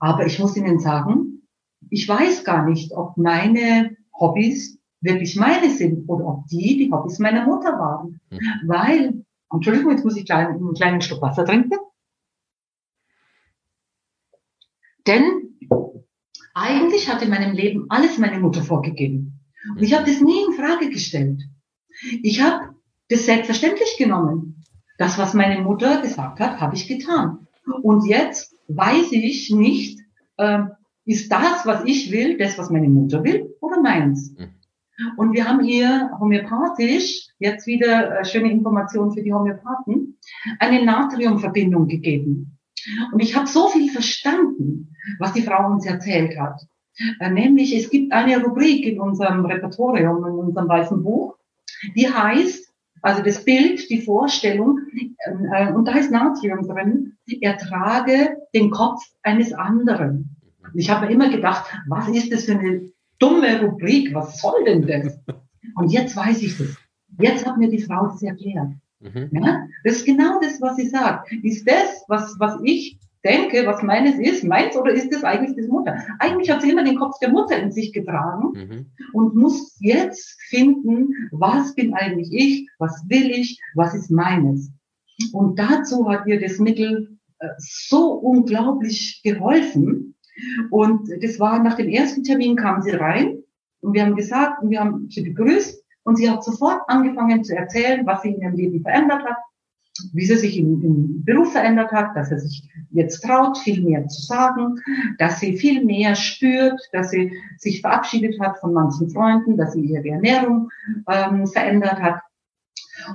aber 0.00 0.26
ich 0.26 0.38
muss 0.38 0.56
Ihnen 0.56 0.80
sagen, 0.80 1.37
ich 1.90 2.08
weiß 2.08 2.44
gar 2.44 2.68
nicht, 2.68 2.92
ob 2.92 3.16
meine 3.16 3.96
Hobbys 4.18 4.78
wirklich 5.00 5.36
meine 5.36 5.70
sind 5.70 6.08
oder 6.08 6.26
ob 6.26 6.46
die 6.48 6.76
die 6.76 6.90
Hobbys 6.90 7.18
meiner 7.18 7.46
Mutter 7.46 7.78
waren. 7.78 8.20
Mhm. 8.30 8.68
Weil, 8.68 9.24
Entschuldigung, 9.52 9.92
jetzt 9.92 10.04
muss 10.04 10.16
ich 10.16 10.26
klein, 10.26 10.48
einen 10.48 10.74
kleinen 10.74 11.00
Schluck 11.00 11.22
Wasser 11.22 11.44
trinken. 11.44 11.78
Denn 15.06 15.58
eigentlich 16.54 17.08
hat 17.08 17.22
in 17.22 17.30
meinem 17.30 17.54
Leben 17.54 17.86
alles 17.88 18.18
meine 18.18 18.40
Mutter 18.40 18.62
vorgegeben. 18.62 19.40
Und 19.70 19.82
ich 19.82 19.94
habe 19.94 20.10
das 20.10 20.20
nie 20.20 20.44
in 20.44 20.52
Frage 20.52 20.90
gestellt. 20.90 21.42
Ich 22.22 22.42
habe 22.42 22.74
das 23.08 23.24
selbstverständlich 23.24 23.96
genommen. 23.96 24.64
Das, 24.98 25.16
was 25.16 25.32
meine 25.32 25.62
Mutter 25.62 26.02
gesagt 26.02 26.40
hat, 26.40 26.60
habe 26.60 26.74
ich 26.74 26.88
getan. 26.88 27.46
Und 27.82 28.06
jetzt 28.06 28.54
weiß 28.66 29.12
ich 29.12 29.50
nicht, 29.50 30.00
äh, 30.36 30.64
ist 31.08 31.32
das, 31.32 31.64
was 31.64 31.84
ich 31.84 32.12
will, 32.12 32.36
das, 32.36 32.58
was 32.58 32.68
meine 32.70 32.88
Mutter 32.88 33.24
will 33.24 33.54
oder 33.60 33.80
meins? 33.80 34.34
Mhm. 34.36 34.48
Und 35.16 35.32
wir 35.32 35.48
haben 35.48 35.64
ihr 35.64 36.10
homöopathisch, 36.20 37.28
jetzt 37.38 37.66
wieder 37.66 38.20
äh, 38.20 38.24
schöne 38.24 38.50
Informationen 38.50 39.12
für 39.12 39.22
die 39.22 39.32
Homöopathen, 39.32 40.18
eine 40.58 40.84
Natriumverbindung 40.84 41.86
gegeben. 41.86 42.58
Und 43.12 43.20
ich 43.20 43.34
habe 43.34 43.46
so 43.46 43.68
viel 43.68 43.90
verstanden, 43.90 44.94
was 45.18 45.32
die 45.32 45.42
Frau 45.42 45.70
uns 45.72 45.86
erzählt 45.86 46.38
hat. 46.38 46.60
Äh, 47.20 47.30
nämlich, 47.30 47.74
es 47.74 47.88
gibt 47.88 48.12
eine 48.12 48.42
Rubrik 48.42 48.84
in 48.84 49.00
unserem 49.00 49.46
Repertorium, 49.46 50.18
in 50.26 50.32
unserem 50.32 50.68
weißen 50.68 51.02
Buch, 51.02 51.36
die 51.96 52.12
heißt, 52.12 52.68
also 53.00 53.22
das 53.22 53.44
Bild, 53.44 53.88
die 53.88 54.02
Vorstellung, 54.02 54.80
äh, 55.54 55.72
und 55.72 55.86
da 55.86 55.92
ist 55.92 56.10
Natrium 56.10 56.66
drin, 56.66 57.16
ertrage 57.40 58.36
den 58.52 58.70
Kopf 58.70 59.00
eines 59.22 59.54
anderen. 59.54 60.36
Und 60.72 60.78
ich 60.78 60.90
habe 60.90 61.06
mir 61.06 61.12
immer 61.12 61.30
gedacht, 61.30 61.64
was 61.88 62.08
ist 62.08 62.32
das 62.32 62.44
für 62.44 62.58
eine 62.58 62.90
dumme 63.18 63.62
Rubrik? 63.62 64.14
Was 64.14 64.40
soll 64.40 64.64
denn 64.64 64.86
das? 64.86 65.18
Und 65.76 65.90
jetzt 65.90 66.16
weiß 66.16 66.42
ich 66.42 66.56
das. 66.56 66.76
Jetzt 67.20 67.46
hat 67.46 67.58
mir 67.58 67.68
die 67.68 67.82
Frau 67.82 68.06
das 68.06 68.22
erklärt. 68.22 68.72
Mhm. 69.00 69.30
Ja? 69.32 69.66
Das 69.84 69.96
ist 69.96 70.06
genau 70.06 70.40
das, 70.40 70.60
was 70.60 70.76
sie 70.76 70.88
sagt. 70.88 71.32
Ist 71.42 71.68
das, 71.68 72.04
was, 72.08 72.36
was 72.38 72.58
ich 72.62 72.98
denke, 73.24 73.66
was 73.66 73.82
meines 73.82 74.18
ist, 74.18 74.44
meins 74.44 74.76
oder 74.76 74.92
ist 74.92 75.12
das 75.12 75.24
eigentlich 75.24 75.56
das 75.56 75.68
Mutter? 75.68 75.96
Eigentlich 76.18 76.50
hat 76.50 76.62
sie 76.62 76.70
immer 76.70 76.84
den 76.84 76.98
Kopf 76.98 77.18
der 77.20 77.30
Mutter 77.30 77.58
in 77.58 77.72
sich 77.72 77.92
getragen 77.92 78.52
mhm. 78.52 78.86
und 79.12 79.34
muss 79.34 79.76
jetzt 79.80 80.36
finden, 80.48 81.28
was 81.32 81.74
bin 81.74 81.94
eigentlich 81.94 82.32
ich, 82.32 82.68
was 82.78 83.04
will 83.08 83.30
ich, 83.30 83.60
was 83.74 83.94
ist 83.94 84.10
meines. 84.10 84.70
Und 85.32 85.58
dazu 85.58 86.08
hat 86.08 86.26
ihr 86.26 86.40
das 86.40 86.58
Mittel 86.58 87.18
äh, 87.40 87.48
so 87.58 88.12
unglaublich 88.12 89.20
geholfen, 89.24 90.14
und 90.70 91.10
das 91.22 91.38
war 91.38 91.62
nach 91.62 91.74
dem 91.74 91.88
ersten 91.88 92.22
Termin 92.24 92.56
kam 92.56 92.82
sie 92.82 92.92
rein 92.92 93.38
und 93.80 93.92
wir 93.94 94.04
haben 94.04 94.16
gesagt, 94.16 94.62
und 94.62 94.70
wir 94.70 94.80
haben 94.80 95.08
sie 95.10 95.22
begrüßt 95.22 95.82
Und 96.04 96.16
sie 96.16 96.30
hat 96.30 96.42
sofort 96.42 96.80
angefangen 96.88 97.44
zu 97.44 97.54
erzählen, 97.54 98.06
was 98.06 98.22
sie 98.22 98.30
in 98.30 98.40
ihrem 98.40 98.54
Leben 98.54 98.82
verändert 98.82 99.24
hat, 99.24 99.36
wie 100.12 100.24
sie 100.24 100.36
sich 100.36 100.56
im, 100.56 100.82
im 100.82 101.24
Beruf 101.24 101.52
verändert 101.52 101.92
hat, 101.92 102.16
dass 102.16 102.30
sie 102.30 102.38
sich 102.38 102.68
jetzt 102.90 103.22
traut, 103.22 103.58
viel 103.58 103.82
mehr 103.82 104.06
zu 104.08 104.22
sagen, 104.22 104.76
dass 105.18 105.40
sie 105.40 105.56
viel 105.56 105.84
mehr 105.84 106.14
spürt, 106.14 106.80
dass 106.92 107.10
sie 107.10 107.32
sich 107.58 107.80
verabschiedet 107.80 108.40
hat 108.40 108.58
von 108.58 108.72
manchen 108.72 109.10
Freunden, 109.10 109.56
dass 109.56 109.72
sie 109.72 109.82
ihre 109.82 110.08
Ernährung 110.08 110.70
ähm, 111.08 111.46
verändert 111.46 112.00
hat. 112.00 112.20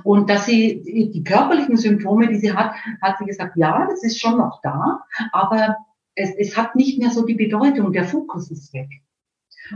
Und 0.02 0.30
dass 0.30 0.46
sie 0.46 1.10
die 1.12 1.24
körperlichen 1.24 1.76
Symptome, 1.76 2.28
die 2.28 2.36
sie 2.36 2.52
hat, 2.52 2.74
hat 3.02 3.18
sie 3.18 3.26
gesagt, 3.26 3.56
ja, 3.56 3.86
das 3.90 4.02
ist 4.02 4.20
schon 4.20 4.38
noch 4.38 4.60
da, 4.62 5.00
aber 5.32 5.76
es, 6.14 6.30
es 6.36 6.56
hat 6.56 6.76
nicht 6.76 6.98
mehr 6.98 7.10
so 7.10 7.24
die 7.24 7.34
Bedeutung, 7.34 7.92
der 7.92 8.04
Fokus 8.04 8.50
ist 8.50 8.72
weg. 8.72 8.88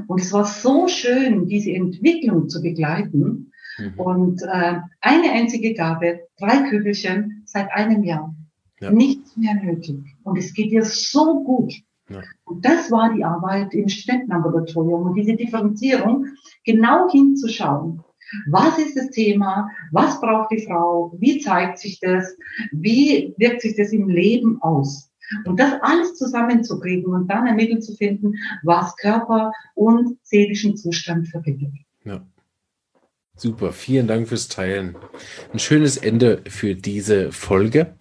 Und 0.06 0.20
es 0.20 0.32
war 0.32 0.44
so 0.44 0.86
schön, 0.88 1.46
diese 1.46 1.72
Entwicklung 1.72 2.48
zu 2.48 2.62
begleiten. 2.62 3.52
Mhm. 3.78 3.94
Und 3.96 4.42
äh, 4.42 4.76
eine 5.00 5.32
einzige 5.32 5.74
Gabe, 5.74 6.20
drei 6.38 6.68
Kügelchen 6.68 7.42
seit 7.46 7.70
einem 7.72 8.04
Jahr. 8.04 8.34
Ja. 8.80 8.90
Nichts 8.90 9.36
mehr 9.36 9.54
nötig. 9.54 9.98
Und 10.22 10.38
es 10.38 10.52
geht 10.54 10.70
ihr 10.70 10.84
so 10.84 11.42
gut. 11.42 11.74
Ja. 12.08 12.22
Und 12.44 12.64
das 12.64 12.90
war 12.90 13.14
die 13.14 13.24
Arbeit 13.24 13.74
im 13.74 13.88
Studentenlaboratorium 13.88 15.02
und 15.02 15.14
diese 15.14 15.34
Differenzierung, 15.34 16.26
genau 16.64 17.10
hinzuschauen. 17.10 18.02
Was 18.50 18.78
ist 18.78 18.96
das 18.96 19.10
Thema? 19.10 19.70
Was 19.90 20.20
braucht 20.20 20.50
die 20.52 20.64
Frau? 20.64 21.12
Wie 21.18 21.40
zeigt 21.40 21.78
sich 21.78 21.98
das? 22.00 22.36
Wie 22.72 23.34
wirkt 23.38 23.62
sich 23.62 23.74
das 23.76 23.92
im 23.92 24.08
Leben 24.08 24.60
aus? 24.60 25.10
Und 25.44 25.58
das 25.60 25.74
alles 25.82 26.14
zusammenzukriegen 26.14 27.12
und 27.12 27.28
dann 27.28 27.46
ein 27.46 27.56
Mittel 27.56 27.80
zu 27.80 27.94
finden, 27.94 28.34
was 28.62 28.96
Körper 28.96 29.52
und 29.74 30.18
seelischen 30.22 30.76
Zustand 30.76 31.28
verbindet. 31.28 31.72
Ja. 32.04 32.24
Super, 33.36 33.72
vielen 33.72 34.08
Dank 34.08 34.28
fürs 34.28 34.48
Teilen. 34.48 34.96
Ein 35.52 35.60
schönes 35.60 35.96
Ende 35.96 36.42
für 36.48 36.74
diese 36.74 37.30
Folge. 37.30 37.94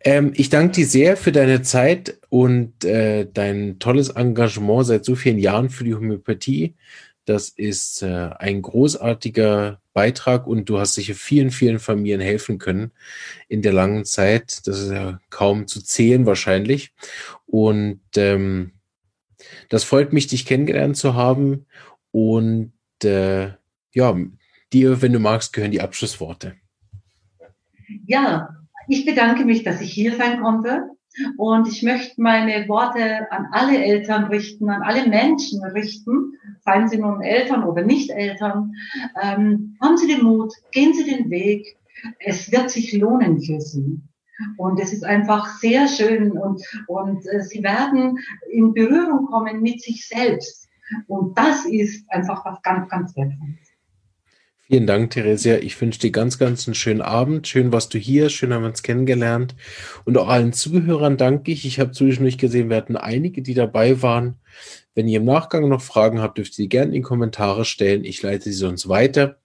Ähm, 0.00 0.32
ich 0.34 0.48
danke 0.48 0.72
dir 0.72 0.86
sehr 0.86 1.16
für 1.16 1.30
deine 1.30 1.62
Zeit 1.62 2.18
und 2.28 2.84
äh, 2.84 3.26
dein 3.32 3.78
tolles 3.78 4.10
Engagement 4.10 4.86
seit 4.86 5.04
so 5.04 5.14
vielen 5.14 5.38
Jahren 5.38 5.70
für 5.70 5.84
die 5.84 5.94
Homöopathie. 5.94 6.74
Das 7.24 7.50
ist 7.50 8.02
äh, 8.02 8.30
ein 8.38 8.62
großartiger 8.62 9.80
Beitrag 9.98 10.46
und 10.46 10.68
du 10.68 10.78
hast 10.78 10.94
sicher 10.94 11.16
vielen, 11.16 11.50
vielen 11.50 11.80
Familien 11.80 12.20
helfen 12.20 12.58
können 12.58 12.92
in 13.48 13.62
der 13.62 13.72
langen 13.72 14.04
Zeit. 14.04 14.64
Das 14.68 14.78
ist 14.78 14.92
ja 14.92 15.18
kaum 15.28 15.66
zu 15.66 15.82
zählen 15.82 16.24
wahrscheinlich. 16.24 16.92
Und 17.46 18.00
ähm, 18.14 18.74
das 19.68 19.82
freut 19.82 20.12
mich, 20.12 20.28
dich 20.28 20.46
kennengelernt 20.46 20.96
zu 20.96 21.14
haben. 21.14 21.66
Und 22.12 22.72
äh, 23.02 23.54
ja, 23.92 24.16
dir, 24.72 25.02
wenn 25.02 25.12
du 25.12 25.18
magst, 25.18 25.52
gehören 25.52 25.72
die 25.72 25.80
Abschlussworte. 25.80 26.54
Ja, 28.06 28.50
ich 28.86 29.04
bedanke 29.04 29.44
mich, 29.44 29.64
dass 29.64 29.80
ich 29.80 29.92
hier 29.92 30.16
sein 30.16 30.40
konnte. 30.40 30.84
Und 31.36 31.68
ich 31.68 31.82
möchte 31.82 32.20
meine 32.20 32.68
Worte 32.68 33.30
an 33.30 33.46
alle 33.52 33.82
Eltern 33.82 34.24
richten, 34.24 34.70
an 34.70 34.82
alle 34.82 35.08
Menschen 35.08 35.62
richten, 35.64 36.34
seien 36.60 36.88
sie 36.88 36.98
nun 36.98 37.22
Eltern 37.22 37.64
oder 37.64 37.82
nicht 37.82 38.10
Eltern. 38.10 38.74
Ähm, 39.20 39.76
haben 39.80 39.96
Sie 39.96 40.08
den 40.08 40.24
Mut, 40.24 40.52
gehen 40.72 40.94
Sie 40.94 41.04
den 41.04 41.30
Weg. 41.30 41.76
Es 42.20 42.52
wird 42.52 42.70
sich 42.70 42.92
lohnen 42.92 43.40
für 43.40 43.60
Sie. 43.60 44.00
Und 44.56 44.78
es 44.80 44.92
ist 44.92 45.04
einfach 45.04 45.58
sehr 45.58 45.88
schön 45.88 46.32
und, 46.32 46.62
und 46.86 47.26
äh, 47.26 47.42
Sie 47.42 47.62
werden 47.62 48.18
in 48.50 48.72
Berührung 48.72 49.26
kommen 49.26 49.62
mit 49.62 49.82
sich 49.82 50.06
selbst. 50.06 50.68
Und 51.06 51.36
das 51.36 51.66
ist 51.66 52.08
einfach 52.10 52.44
was 52.44 52.62
ganz, 52.62 52.88
ganz 52.88 53.16
Wertvolles. 53.16 53.67
Vielen 54.70 54.86
Dank, 54.86 55.12
Theresia. 55.12 55.56
Ich 55.60 55.80
wünsche 55.80 55.98
dir 55.98 56.10
ganz, 56.10 56.38
ganz 56.38 56.68
einen 56.68 56.74
schönen 56.74 57.00
Abend. 57.00 57.48
Schön, 57.48 57.72
was 57.72 57.88
du 57.88 57.96
hier. 57.96 58.28
Schön, 58.28 58.52
haben 58.52 58.64
wir 58.64 58.68
uns 58.68 58.82
kennengelernt. 58.82 59.54
Und 60.04 60.18
auch 60.18 60.28
allen 60.28 60.52
Zuhörern 60.52 61.16
danke 61.16 61.52
ich. 61.52 61.64
Ich 61.64 61.80
habe 61.80 61.92
zwischendurch 61.92 62.36
gesehen, 62.36 62.68
wir 62.68 62.76
hatten 62.76 62.94
einige, 62.94 63.40
die 63.40 63.54
dabei 63.54 64.02
waren. 64.02 64.34
Wenn 64.94 65.08
ihr 65.08 65.20
im 65.20 65.24
Nachgang 65.24 65.66
noch 65.70 65.80
Fragen 65.80 66.20
habt, 66.20 66.36
dürft 66.36 66.52
ihr 66.52 66.64
sie 66.64 66.68
gerne 66.68 66.88
in 66.88 66.96
die 66.96 67.00
Kommentare 67.00 67.64
stellen. 67.64 68.04
Ich 68.04 68.20
leite 68.20 68.44
sie 68.44 68.52
sonst 68.52 68.90
weiter, 68.90 69.38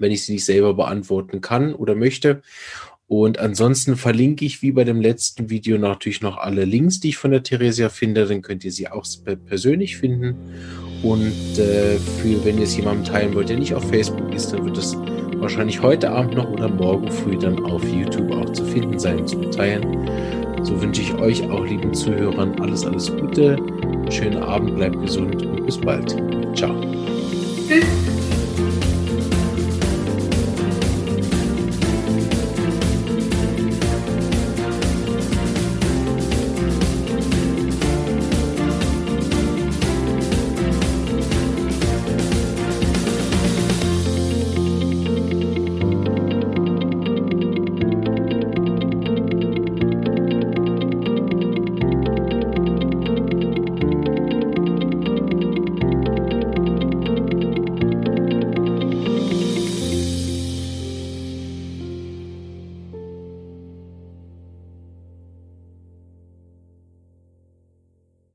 wenn 0.00 0.10
ich 0.10 0.24
sie 0.24 0.32
nicht 0.32 0.44
selber 0.44 0.74
beantworten 0.74 1.40
kann 1.40 1.72
oder 1.72 1.94
möchte. 1.94 2.42
Und 3.06 3.38
ansonsten 3.38 3.96
verlinke 3.96 4.44
ich 4.44 4.62
wie 4.62 4.72
bei 4.72 4.82
dem 4.82 5.00
letzten 5.00 5.48
Video 5.48 5.78
natürlich 5.78 6.22
noch 6.22 6.38
alle 6.38 6.64
Links, 6.64 6.98
die 6.98 7.10
ich 7.10 7.18
von 7.18 7.30
der 7.30 7.44
Theresia 7.44 7.88
finde. 7.88 8.26
Dann 8.26 8.42
könnt 8.42 8.64
ihr 8.64 8.72
sie 8.72 8.88
auch 8.88 9.06
persönlich 9.46 9.96
finden. 9.96 10.34
Und 11.02 11.58
äh, 11.58 11.98
für 11.98 12.44
wenn 12.44 12.58
ihr 12.58 12.64
es 12.64 12.76
jemandem 12.76 13.04
teilen 13.04 13.34
wollt, 13.34 13.48
der 13.48 13.56
nicht 13.56 13.74
auf 13.74 13.88
Facebook 13.88 14.34
ist, 14.34 14.52
dann 14.52 14.64
wird 14.64 14.76
es 14.76 14.96
wahrscheinlich 15.36 15.80
heute 15.80 16.10
Abend 16.10 16.34
noch 16.34 16.50
oder 16.50 16.68
morgen 16.68 17.10
früh 17.10 17.36
dann 17.36 17.64
auf 17.64 17.82
YouTube 17.84 18.30
auch 18.32 18.50
zu 18.52 18.64
finden 18.64 18.98
sein, 18.98 19.26
zum 19.26 19.50
Teilen. 19.50 20.08
So 20.62 20.80
wünsche 20.80 21.00
ich 21.00 21.14
euch 21.14 21.48
auch, 21.50 21.64
lieben 21.64 21.94
Zuhörern, 21.94 22.54
alles, 22.60 22.84
alles 22.84 23.10
Gute. 23.16 23.56
Schönen 24.10 24.42
Abend, 24.42 24.76
bleibt 24.76 25.00
gesund 25.00 25.46
und 25.46 25.64
bis 25.64 25.78
bald. 25.78 26.16
Ciao. 26.54 26.74
Tschüss. 27.66 28.19